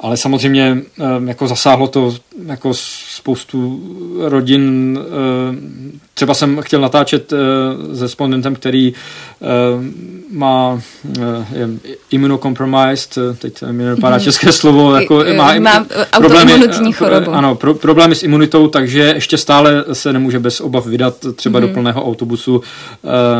ale 0.00 0.16
samozřejmě 0.16 0.78
jako 1.26 1.48
zasáhlo 1.48 1.86
to 1.86 2.14
jako 2.46 2.70
spoustu 2.74 3.82
rodin. 4.28 4.98
Třeba 6.16 6.34
jsem 6.34 6.62
chtěl 6.62 6.80
natáčet 6.80 7.32
se 7.94 8.04
respondentem, 8.04 8.54
který 8.54 8.92
má 10.30 10.80
je 11.52 11.68
immunocompromised, 12.10 13.18
teď 13.38 13.62
mi 13.70 13.84
nepadá 13.84 14.18
české 14.18 14.52
slovo, 14.52 14.94
jako 14.94 15.24
má, 15.36 15.58
má 15.58 15.86
problémy, 16.16 16.52
chorobu. 16.92 17.30
Ano, 17.30 17.54
pro, 17.54 17.74
problémy 17.74 18.14
s 18.14 18.22
imunitou, 18.22 18.68
takže 18.68 19.00
ještě 19.00 19.38
stále 19.38 19.84
se 19.92 20.12
nemůže 20.12 20.38
bez 20.38 20.60
obav 20.60 20.86
vydat 20.86 21.16
třeba 21.34 21.58
mm-hmm. 21.58 21.62
do 21.62 21.66
mhm. 21.66 21.74
plného 21.74 22.04
autobusu 22.04 22.62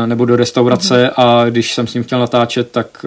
nebo 0.05 0.25
do 0.25 0.35
restaurace 0.35 1.03
mm-hmm. 1.03 1.23
a 1.23 1.49
když 1.49 1.73
jsem 1.73 1.87
s 1.87 1.93
ním 1.93 2.03
chtěl 2.03 2.19
natáčet, 2.19 2.71
tak 2.71 3.05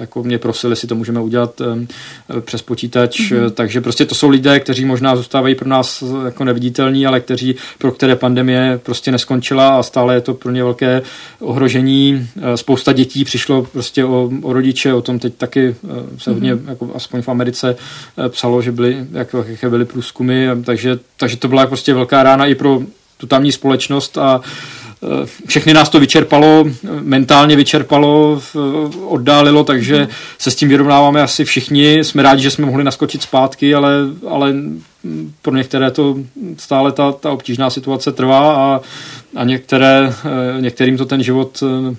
jako 0.00 0.22
mě 0.22 0.38
prosili, 0.38 0.72
jestli 0.72 0.88
to 0.88 0.94
můžeme 0.94 1.20
udělat 1.20 1.62
přes 2.40 2.62
počítač, 2.62 3.20
mm-hmm. 3.20 3.50
takže 3.50 3.80
prostě 3.80 4.04
to 4.06 4.14
jsou 4.14 4.28
lidé, 4.28 4.60
kteří 4.60 4.84
možná 4.84 5.16
zůstávají 5.16 5.54
pro 5.54 5.68
nás 5.68 6.04
jako 6.24 6.44
neviditelní, 6.44 7.06
ale 7.06 7.20
kteří, 7.20 7.56
pro 7.78 7.92
které 7.92 8.16
pandemie 8.16 8.80
prostě 8.86 9.12
neskončila 9.12 9.78
a 9.78 9.82
stále 9.82 10.14
je 10.14 10.20
to 10.20 10.34
pro 10.34 10.50
ně 10.50 10.64
velké 10.64 11.02
ohrožení. 11.40 12.28
Eh, 12.36 12.56
spousta 12.56 12.92
dětí 12.92 13.24
přišlo 13.24 13.62
prostě 13.62 14.04
o, 14.04 14.30
o 14.42 14.52
rodiče, 14.52 14.94
o 14.94 15.02
tom 15.02 15.18
teď 15.18 15.34
taky 15.34 15.76
eh, 15.84 16.18
se 16.18 16.30
hodně, 16.30 16.54
mm-hmm. 16.54 16.68
jako 16.68 16.90
aspoň 16.94 17.22
v 17.22 17.28
Americe 17.28 17.76
eh, 18.18 18.28
psalo, 18.28 18.62
že 18.62 18.72
byly, 18.72 19.06
jako, 19.12 19.44
jaké 19.48 19.70
byly 19.70 19.84
průzkumy, 19.84 20.48
takže, 20.64 20.98
takže 21.16 21.36
to 21.36 21.48
byla 21.48 21.66
prostě 21.66 21.94
velká 21.94 22.22
rána 22.22 22.46
i 22.46 22.54
pro 22.54 22.80
tu 23.18 23.26
tamní 23.26 23.52
společnost 23.52 24.18
a 24.18 24.40
Eh, 24.40 24.40
všechny 25.46 25.74
nás 25.74 25.88
to 25.88 26.00
vyčerpalo, 26.00 26.64
mentálně 27.00 27.56
vyčerpalo, 27.56 28.40
oddálilo, 29.06 29.64
takže 29.64 30.08
se 30.38 30.50
s 30.50 30.56
tím 30.56 30.68
vyrovnáváme 30.68 31.22
asi 31.22 31.44
všichni. 31.44 32.04
Jsme 32.04 32.22
rádi, 32.22 32.42
že 32.42 32.50
jsme 32.50 32.66
mohli 32.66 32.84
naskočit 32.84 33.22
zpátky, 33.22 33.74
ale, 33.74 33.92
ale 34.28 34.54
pro 35.42 35.56
některé 35.56 35.90
to 35.90 36.16
stále 36.58 36.92
ta, 36.92 37.12
ta 37.12 37.32
obtížná 37.32 37.70
situace 37.70 38.12
trvá 38.12 38.56
a, 38.56 38.80
a 39.36 39.44
některé, 39.44 40.12
eh, 40.24 40.60
některým 40.60 40.96
to 40.96 41.06
ten 41.06 41.22
život 41.22 41.62
eh, 41.62 41.94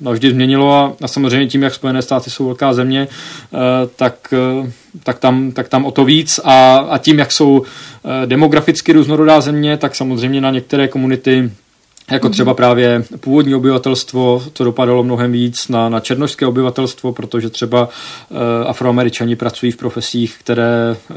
navždy 0.00 0.30
změnilo 0.30 0.74
a, 0.74 0.92
a 1.00 1.08
samozřejmě 1.08 1.46
tím, 1.46 1.62
jak 1.62 1.74
Spojené 1.74 2.02
státy 2.02 2.30
jsou 2.30 2.44
velká 2.46 2.72
země, 2.74 3.08
tak, 3.96 4.34
tak, 5.02 5.18
tam, 5.18 5.52
tak 5.52 5.68
tam 5.68 5.84
o 5.84 5.90
to 5.90 6.04
víc 6.04 6.40
a, 6.44 6.76
a 6.76 6.98
tím, 6.98 7.18
jak 7.18 7.32
jsou 7.32 7.62
demograficky 8.26 8.92
různorodá 8.92 9.40
země, 9.40 9.76
tak 9.76 9.94
samozřejmě 9.94 10.40
na 10.40 10.50
některé 10.50 10.88
komunity 10.88 11.50
jako 12.10 12.28
třeba 12.28 12.54
právě 12.54 13.04
původní 13.20 13.54
obyvatelstvo, 13.54 14.42
to 14.52 14.64
dopadalo 14.64 15.02
mnohem 15.02 15.32
víc 15.32 15.68
na, 15.68 15.88
na 15.88 16.00
černožské 16.00 16.46
obyvatelstvo, 16.46 17.12
protože 17.12 17.50
třeba 17.50 17.88
e, 18.30 18.64
afroameričani 18.64 19.36
pracují 19.36 19.72
v 19.72 19.76
profesích, 19.76 20.36
které 20.40 20.96
e, 21.10 21.14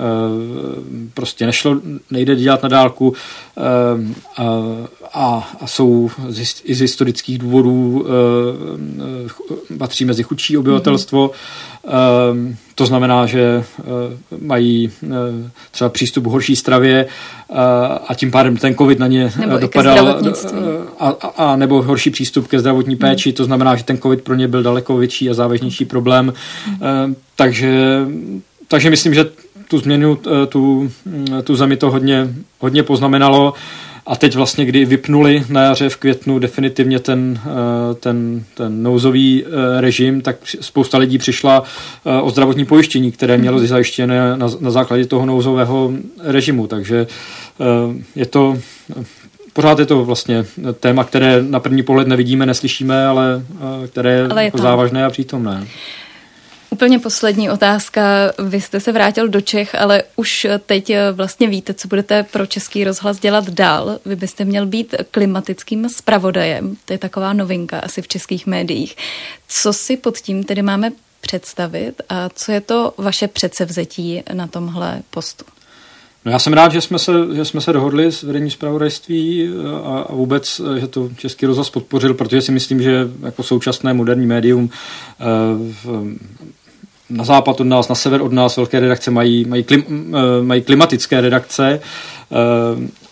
prostě 1.14 1.46
nešlo, 1.46 1.80
nejde 2.12 2.36
dělat 2.36 2.64
na 2.64 2.70
dálku 2.70 3.14
e, 3.14 3.62
a, 5.14 5.52
a 5.62 5.68
jsou 5.68 6.12
z, 6.28 6.62
i 6.64 6.76
z 6.76 6.82
historických 6.82 7.38
důvodů 7.38 8.06
e, 9.74 9.78
patří 9.78 10.06
mezi 10.06 10.24
chudší 10.24 10.58
obyvatelstvo. 10.58 11.28
Mm-hmm 11.28 11.72
to 12.76 12.86
znamená, 12.86 13.26
že 13.26 13.42
eh, 13.42 13.84
mají 14.42 14.92
eh, 15.04 15.08
třeba 15.72 15.90
přístup 15.90 16.24
k 16.24 16.28
horší 16.28 16.56
stravě 16.56 17.06
eh, 17.06 17.56
a 18.08 18.14
tím 18.16 18.32
pádem 18.32 18.58
ten 18.58 18.76
covid 18.76 19.00
na 19.00 19.08
ně 19.08 19.32
nebo 19.40 19.58
dopadal 19.58 20.10
a, 21.00 21.10
a, 21.10 21.28
a 21.28 21.56
nebo 21.56 21.82
horší 21.82 22.10
přístup 22.10 22.48
ke 22.48 22.60
zdravotní 22.60 22.94
hmm. 22.94 23.00
péči, 23.00 23.30
hmm. 23.30 23.36
to 23.36 23.44
znamená, 23.44 23.76
že 23.76 23.84
ten 23.84 23.98
covid 23.98 24.22
pro 24.22 24.36
ně 24.36 24.48
byl 24.48 24.64
daleko 24.64 24.98
větší 24.98 25.30
a 25.30 25.34
závažnější 25.34 25.86
problém. 25.86 26.34
Hmm. 26.66 27.16
Takže, 27.36 28.00
takže 28.68 28.90
myslím, 28.90 29.14
že 29.14 29.26
tu 29.68 29.78
změnu, 29.78 30.20
tu, 30.50 30.92
tu 31.44 31.56
zemi 31.56 31.78
to 31.78 31.92
hodně, 31.92 32.28
hodně 32.60 32.84
poznamenalo. 32.84 33.54
A 34.06 34.16
teď 34.16 34.36
vlastně, 34.36 34.66
kdy 34.66 34.86
vypnuli 34.86 35.44
na 35.50 35.64
jaře 35.64 35.90
v 35.90 35.98
květnu 35.98 36.40
definitivně 36.40 37.00
ten, 37.00 37.40
ten, 38.00 38.44
ten 38.54 38.84
nouzový 38.84 39.46
režim, 39.80 40.22
tak 40.22 40.36
spousta 40.62 40.98
lidí 40.98 41.18
přišla 41.18 41.64
o 42.22 42.30
zdravotní 42.30 42.66
pojištění, 42.66 43.12
které 43.12 43.38
mělo 43.38 43.58
mhm. 43.58 43.68
zajištěné 43.68 44.38
na, 44.38 44.48
na 44.60 44.72
základě 44.72 45.06
toho 45.06 45.26
nouzového 45.26 45.92
režimu. 46.24 46.68
Takže 46.68 47.08
je 48.16 48.26
to 48.26 48.58
pořád 49.54 49.80
je 49.80 49.86
to 49.86 50.06
vlastně 50.06 50.46
téma, 50.80 51.04
které 51.04 51.44
na 51.44 51.60
první 51.60 51.84
pohled 51.84 52.08
nevidíme, 52.08 52.46
neslyšíme, 52.46 53.06
ale 53.06 53.44
které 53.88 54.12
je, 54.12 54.28
ale 54.28 54.42
je 54.42 54.46
jako 54.46 54.58
závažné 54.58 55.06
a 55.06 55.10
přítomné. 55.10 55.68
Úplně 56.74 57.00
poslední 57.00 57.50
otázka. 57.50 58.02
Vy 58.40 58.62
jste 58.62 58.80
se 58.80 58.92
vrátil 58.92 59.28
do 59.28 59.42
Čech, 59.42 59.76
ale 59.76 60.04
už 60.16 60.48
teď 60.66 60.92
vlastně 61.12 61.48
víte, 61.48 61.74
co 61.74 61.88
budete 61.88 62.24
pro 62.24 62.46
Český 62.46 62.84
rozhlas 62.84 63.20
dělat 63.20 63.50
dál. 63.50 64.00
Vy 64.06 64.16
byste 64.16 64.46
měl 64.46 64.66
být 64.66 64.96
klimatickým 65.12 65.90
spravodajem. 65.90 66.76
To 66.86 66.94
je 66.94 66.98
taková 66.98 67.34
novinka 67.34 67.80
asi 67.80 68.02
v 68.02 68.08
českých 68.08 68.48
médiích. 68.48 68.96
Co 69.48 69.74
si 69.74 69.98
pod 69.98 70.18
tím 70.18 70.44
tedy 70.44 70.62
máme 70.62 70.92
představit 71.22 72.02
a 72.10 72.30
co 72.30 72.52
je 72.52 72.62
to 72.62 72.94
vaše 72.98 73.28
předsevzetí 73.28 74.24
na 74.34 74.48
tomhle 74.48 75.02
postu? 75.10 75.46
No 76.26 76.32
já 76.32 76.40
jsem 76.40 76.54
rád, 76.54 76.72
že 76.72 76.82
jsme 76.82 77.00
se, 77.00 77.12
že 77.34 77.46
jsme 77.46 77.62
se 77.62 77.74
dohodli 77.74 78.12
s 78.12 78.24
vedením 78.24 78.52
zpravodajství 78.52 79.44
eh, 79.44 79.70
a, 79.84 80.00
a 80.00 80.14
vůbec, 80.14 80.62
eh, 80.76 80.80
že 80.80 80.88
to 80.88 81.10
Český 81.18 81.46
rozhlas 81.46 81.70
podpořil, 81.70 82.14
protože 82.14 82.42
si 82.42 82.52
myslím, 82.52 82.82
že 82.82 83.10
jako 83.26 83.44
současné 83.44 83.94
moderní 83.94 84.26
médium 84.26 84.70
eh, 85.20 85.26
na 87.12 87.24
západ 87.24 87.62
od 87.62 87.68
nás, 87.68 87.90
na 87.90 87.96
sever 87.96 88.22
od 88.22 88.32
nás 88.32 88.58
velké 88.58 88.80
redakce 88.80 89.12
mají, 89.12 89.46
mají, 89.46 89.64
klim, 89.64 89.84
mají 90.42 90.62
klimatické 90.62 91.22
redakce, 91.22 91.82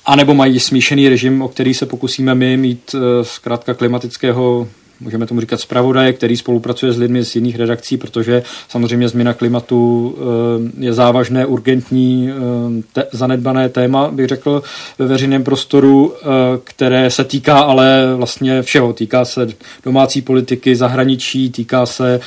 anebo 0.05 0.33
mají 0.33 0.59
smíšený 0.59 1.09
režim, 1.09 1.41
o 1.41 1.47
který 1.47 1.73
se 1.73 1.85
pokusíme 1.85 2.35
my 2.35 2.57
mít 2.57 2.95
zkrátka 3.21 3.73
klimatického 3.73 4.67
můžeme 4.99 5.25
tomu 5.25 5.41
říkat 5.41 5.59
zpravodaje, 5.59 6.13
který 6.13 6.37
spolupracuje 6.37 6.91
s 6.93 6.97
lidmi 6.97 7.25
z 7.25 7.35
jiných 7.35 7.55
redakcí, 7.55 7.97
protože 7.97 8.43
samozřejmě 8.69 9.09
změna 9.09 9.33
klimatu 9.33 10.15
eh, 10.17 10.85
je 10.85 10.93
závažné, 10.93 11.45
urgentní, 11.45 12.29
eh, 12.29 12.33
te, 12.93 13.07
zanedbané 13.11 13.69
téma, 13.69 14.11
bych 14.11 14.27
řekl, 14.27 14.63
ve 14.99 15.07
veřejném 15.07 15.43
prostoru, 15.43 16.13
eh, 16.13 16.25
které 16.63 17.11
se 17.11 17.23
týká 17.23 17.59
ale 17.59 18.15
vlastně 18.15 18.61
všeho. 18.61 18.93
Týká 18.93 19.25
se 19.25 19.47
domácí 19.85 20.21
politiky, 20.21 20.75
zahraničí, 20.75 21.49
týká 21.49 21.85
se, 21.85 22.19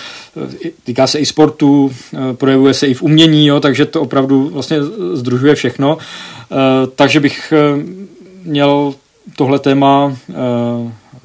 týká 0.84 1.06
se 1.06 1.18
i 1.18 1.26
sportu, 1.26 1.90
projevuje 2.32 2.74
se 2.74 2.86
i 2.86 2.94
v 2.94 3.02
umění, 3.02 3.46
jo, 3.46 3.60
takže 3.60 3.86
to 3.86 4.00
opravdu 4.00 4.48
vlastně 4.48 4.78
združuje 5.12 5.54
všechno. 5.54 5.98
Takže 6.94 7.20
bych 7.20 7.52
měl 8.44 8.94
tohle 9.36 9.58
téma 9.58 10.16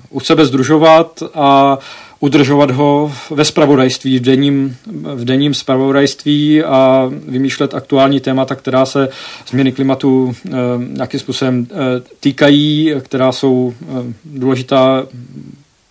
u 0.09 0.19
sebe 0.19 0.45
združovat 0.45 1.23
a 1.34 1.77
udržovat 2.19 2.71
ho 2.71 3.13
ve 3.29 3.45
spravodajství, 3.45 4.19
v 4.19 4.21
denním, 4.21 4.77
v 5.15 5.25
denním 5.25 5.53
spravodajství 5.53 6.63
a 6.63 7.11
vymýšlet 7.27 7.73
aktuální 7.73 8.19
témata, 8.19 8.55
která 8.55 8.85
se 8.85 9.09
změny 9.47 9.71
klimatu 9.71 10.35
e, 10.45 10.49
nějakým 10.77 11.19
způsobem 11.19 11.67
e, 11.71 11.75
týkají, 12.19 12.93
která 12.99 13.31
jsou 13.31 13.73
e, 13.81 13.85
důležitá 14.25 15.05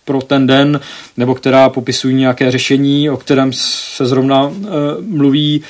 pro 0.05 0.21
ten 0.21 0.47
den, 0.47 0.79
nebo 1.17 1.35
která 1.35 1.69
popisují 1.69 2.15
nějaké 2.15 2.51
řešení, 2.51 3.09
o 3.09 3.17
kterém 3.17 3.53
se 3.53 4.05
zrovna 4.05 4.51
e, 4.51 4.67
mluví. 5.01 5.61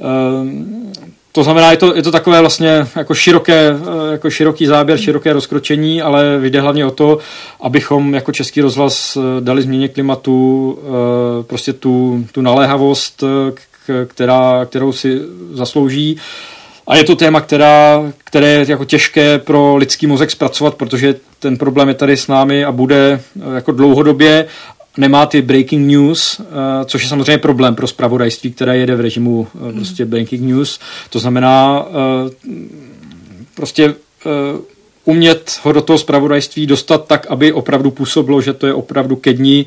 E, 0.00 1.13
to 1.34 1.42
znamená, 1.42 1.70
je 1.70 1.76
to, 1.76 1.96
je 1.96 2.02
to 2.02 2.12
takové 2.12 2.40
vlastně 2.40 2.86
jako, 2.96 3.14
široké, 3.14 3.70
eh, 3.70 4.12
jako 4.12 4.30
široký 4.30 4.66
záběr, 4.66 4.98
široké 4.98 5.32
rozkročení, 5.32 6.02
ale 6.02 6.38
jde 6.42 6.60
hlavně 6.60 6.86
o 6.86 6.90
to, 6.90 7.18
abychom 7.60 8.14
jako 8.14 8.32
Český 8.32 8.60
rozhlas 8.60 9.16
eh, 9.16 9.40
dali 9.40 9.62
změně 9.62 9.88
klimatu 9.88 10.78
eh, 10.78 11.42
prostě 11.42 11.72
tu, 11.72 12.24
tu 12.32 12.42
naléhavost, 12.42 13.24
která, 14.06 14.64
kterou 14.64 14.92
si 14.92 15.20
zaslouží. 15.52 16.16
A 16.86 16.96
je 16.96 17.04
to 17.04 17.16
téma, 17.16 17.40
která, 17.40 18.02
které 18.24 18.48
je 18.48 18.66
jako 18.68 18.84
těžké 18.84 19.38
pro 19.38 19.76
lidský 19.76 20.06
mozek 20.06 20.30
zpracovat, 20.30 20.74
protože 20.74 21.14
ten 21.38 21.56
problém 21.56 21.88
je 21.88 21.94
tady 21.94 22.16
s 22.16 22.28
námi 22.28 22.64
a 22.64 22.72
bude 22.72 23.20
jako 23.54 23.72
dlouhodobě 23.72 24.46
nemá 24.96 25.26
ty 25.26 25.42
breaking 25.42 25.86
news, 25.86 26.40
uh, 26.40 26.46
což 26.84 27.02
je 27.02 27.08
samozřejmě 27.08 27.38
problém 27.38 27.74
pro 27.74 27.86
spravodajství, 27.86 28.52
které 28.52 28.76
jede 28.76 28.96
v 28.96 29.00
režimu 29.00 29.46
uh, 29.54 29.72
prostě 29.72 30.04
breaking 30.04 30.42
news. 30.42 30.80
To 31.10 31.18
znamená 31.18 31.86
uh, 31.86 32.30
prostě 33.54 33.94
umět 35.04 35.60
ho 35.62 35.72
do 35.72 35.82
toho 35.82 35.98
spravodajství 35.98 36.66
dostat 36.66 37.06
tak, 37.06 37.26
aby 37.26 37.52
opravdu 37.52 37.90
působilo, 37.90 38.40
že 38.40 38.52
to 38.52 38.66
je 38.66 38.74
opravdu 38.74 39.16
ke 39.16 39.32
dní, 39.32 39.66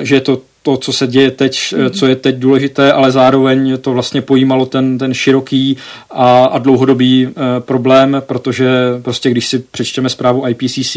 že 0.00 0.14
je 0.14 0.20
to 0.20 0.42
to, 0.68 0.76
co 0.76 0.92
se 0.92 1.06
děje 1.06 1.30
teď, 1.30 1.74
mm. 1.76 1.90
co 1.90 2.06
je 2.06 2.16
teď 2.16 2.36
důležité, 2.36 2.92
ale 2.92 3.10
zároveň 3.10 3.78
to 3.80 3.92
vlastně 3.92 4.22
pojímalo 4.22 4.66
ten, 4.66 4.98
ten 4.98 5.14
široký 5.14 5.76
a, 6.10 6.44
a 6.44 6.58
dlouhodobý 6.58 7.26
uh, 7.26 7.32
problém, 7.58 8.22
protože 8.26 8.68
prostě 9.02 9.30
když 9.30 9.48
si 9.48 9.58
přečteme 9.58 10.08
zprávu 10.08 10.48
IPCC, 10.48 10.96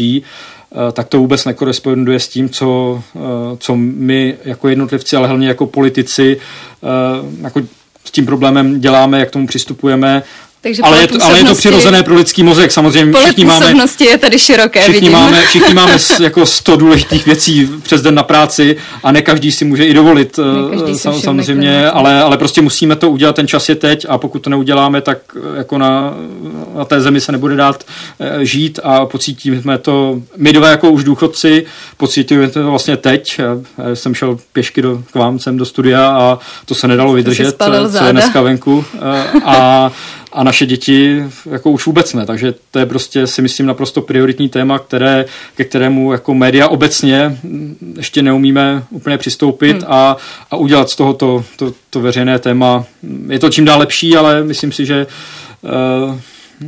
Eh, 0.74 0.92
tak 0.92 1.08
to 1.08 1.18
vůbec 1.18 1.44
nekoresponduje 1.44 2.20
s 2.20 2.28
tím, 2.28 2.48
co, 2.48 3.02
eh, 3.16 3.20
co 3.58 3.76
my 3.76 4.34
jako 4.44 4.68
jednotlivci, 4.68 5.16
ale 5.16 5.28
hlavně 5.28 5.48
jako 5.48 5.66
politici 5.66 6.36
eh, 6.82 7.42
jako 7.42 7.60
s 8.04 8.10
tím 8.10 8.26
problémem 8.26 8.80
děláme, 8.80 9.20
jak 9.20 9.30
tomu 9.30 9.46
přistupujeme 9.46 10.22
takže 10.62 10.82
ale, 10.82 11.00
je 11.00 11.06
to, 11.06 11.24
ale 11.24 11.38
je 11.38 11.44
to 11.44 11.54
přirozené 11.54 12.02
pro 12.02 12.14
lidský 12.14 12.42
mozek, 12.42 12.72
samozřejmě. 12.72 13.12
Pole 13.12 13.24
všichni 13.24 13.44
máme, 13.44 13.74
je 14.00 14.18
tady 14.18 14.38
široké, 14.38 14.80
všichni 14.80 15.00
vidím. 15.00 15.12
Máme, 15.12 15.46
všichni 15.46 15.74
máme 15.74 15.96
jako 16.20 16.46
sto 16.46 16.76
důležitých 16.76 17.26
věcí 17.26 17.70
přes 17.82 18.02
den 18.02 18.14
na 18.14 18.22
práci 18.22 18.76
a 19.02 19.12
ne 19.12 19.22
každý 19.22 19.52
si 19.52 19.64
může 19.64 19.84
i 19.84 19.94
dovolit, 19.94 20.38
sam, 20.94 21.20
samozřejmě, 21.20 21.90
ale, 21.90 22.22
ale 22.22 22.38
prostě 22.38 22.62
musíme 22.62 22.96
to 22.96 23.10
udělat, 23.10 23.36
ten 23.36 23.48
čas 23.48 23.68
je 23.68 23.74
teď 23.74 24.06
a 24.08 24.18
pokud 24.18 24.38
to 24.38 24.50
neuděláme, 24.50 25.00
tak 25.00 25.18
jako 25.56 25.78
na, 25.78 26.14
na 26.74 26.84
té 26.84 27.00
zemi 27.00 27.20
se 27.20 27.32
nebude 27.32 27.56
dát 27.56 27.84
eh, 28.20 28.44
žít 28.44 28.80
a 28.82 29.06
pocítíme 29.06 29.78
to, 29.78 30.22
my 30.36 30.52
dva 30.52 30.68
jako 30.68 30.90
už 30.90 31.04
důchodci, 31.04 31.66
pocítíme 31.96 32.48
to 32.48 32.70
vlastně 32.70 32.96
teď. 32.96 33.38
Já 33.38 33.56
jsem 33.94 34.14
šel 34.14 34.38
pěšky 34.52 34.82
do, 34.82 35.02
k 35.12 35.14
vám 35.14 35.38
sem 35.38 35.56
do 35.56 35.64
studia 35.64 36.08
a 36.08 36.38
to 36.64 36.74
se 36.74 36.88
nedalo 36.88 37.12
vydržet, 37.12 37.56
co 37.98 38.04
je 38.04 38.12
dneska 38.12 38.42
venku 38.42 38.84
eh, 38.94 39.40
a 39.44 39.92
a 40.32 40.44
naše 40.44 40.66
děti 40.66 41.24
jako 41.50 41.70
už 41.70 41.86
vůbec 41.86 42.14
ne. 42.14 42.26
Takže 42.26 42.54
to 42.70 42.78
je 42.78 42.86
prostě 42.86 43.26
si 43.26 43.42
myslím 43.42 43.66
naprosto 43.66 44.02
prioritní 44.02 44.48
téma, 44.48 44.78
které, 44.78 45.24
ke 45.56 45.64
kterému 45.64 46.12
jako 46.12 46.34
média 46.34 46.68
obecně 46.68 47.38
ještě 47.96 48.22
neumíme 48.22 48.84
úplně 48.90 49.18
přistoupit 49.18 49.76
hmm. 49.76 49.92
a, 49.92 50.16
a 50.50 50.56
udělat 50.56 50.90
z 50.90 50.96
toho 50.96 51.14
to, 51.14 51.44
to, 51.56 51.72
to 51.90 52.00
veřejné 52.00 52.38
téma. 52.38 52.84
Je 53.28 53.38
to 53.38 53.50
čím 53.50 53.64
dál 53.64 53.78
lepší, 53.78 54.16
ale 54.16 54.44
myslím 54.44 54.72
si, 54.72 54.86
že 54.86 55.06
uh, 55.62 56.18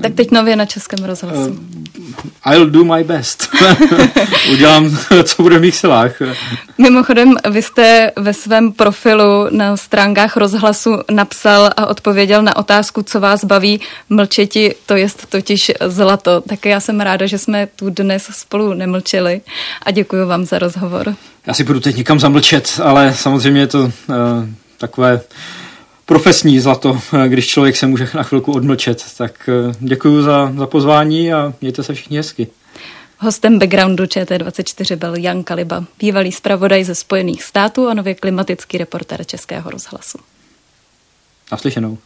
tak 0.02 0.14
teď 0.14 0.30
nově 0.30 0.56
na 0.56 0.64
Českém 0.66 1.04
rozhlasu. 1.04 1.50
Uh, 1.50 2.52
I'll 2.52 2.70
do 2.70 2.84
my 2.84 3.04
best. 3.04 3.48
Udělám, 4.52 4.98
co 5.24 5.42
bude 5.42 5.58
v 5.58 5.60
mých 5.60 5.76
silách. 5.76 6.12
Mimochodem, 6.78 7.34
vy 7.50 7.62
jste 7.62 8.12
ve 8.16 8.34
svém 8.34 8.72
profilu 8.72 9.46
na 9.50 9.76
stránkách 9.76 10.36
rozhlasu 10.36 10.90
napsal 11.10 11.70
a 11.76 11.86
odpověděl 11.86 12.42
na 12.42 12.56
otázku, 12.56 13.02
co 13.02 13.20
vás 13.20 13.44
baví 13.44 13.80
mlčeti, 14.10 14.74
to 14.86 14.96
je 14.96 15.08
totiž 15.28 15.72
zlato. 15.86 16.40
Tak 16.40 16.66
já 16.66 16.80
jsem 16.80 17.00
ráda, 17.00 17.26
že 17.26 17.38
jsme 17.38 17.68
tu 17.76 17.90
dnes 17.90 18.28
spolu 18.32 18.74
nemlčeli 18.74 19.40
a 19.82 19.90
děkuji 19.90 20.26
vám 20.26 20.44
za 20.44 20.58
rozhovor. 20.58 21.14
Já 21.46 21.54
si 21.54 21.64
budu 21.64 21.80
teď 21.80 21.96
někam 21.96 22.20
zamlčet, 22.20 22.80
ale 22.82 23.14
samozřejmě 23.14 23.60
je 23.60 23.66
to 23.66 23.80
uh, 23.80 23.92
takové 24.78 25.20
profesní 26.06 26.60
zlato, 26.60 27.00
když 27.26 27.46
člověk 27.46 27.76
se 27.76 27.86
může 27.86 28.08
na 28.14 28.22
chvilku 28.22 28.52
odmlčet. 28.52 29.04
Tak 29.18 29.48
eh, 29.48 29.72
děkuji 29.78 30.22
za, 30.22 30.52
za 30.58 30.66
pozvání 30.66 31.32
a 31.32 31.52
mějte 31.60 31.82
se 31.82 31.94
všichni 31.94 32.16
hezky. 32.16 32.46
Hostem 33.18 33.58
backgroundu 33.58 34.04
ČT24 34.04 34.96
byl 34.96 35.14
Jan 35.16 35.42
Kaliba, 35.42 35.84
bývalý 35.98 36.32
zpravodaj 36.32 36.84
ze 36.84 36.94
Spojených 36.94 37.42
států 37.42 37.88
a 37.88 37.94
nově 37.94 38.14
klimatický 38.14 38.78
reportér 38.78 39.24
Českého 39.24 39.70
rozhlasu. 39.70 40.18
Naslyšenou. 41.52 41.98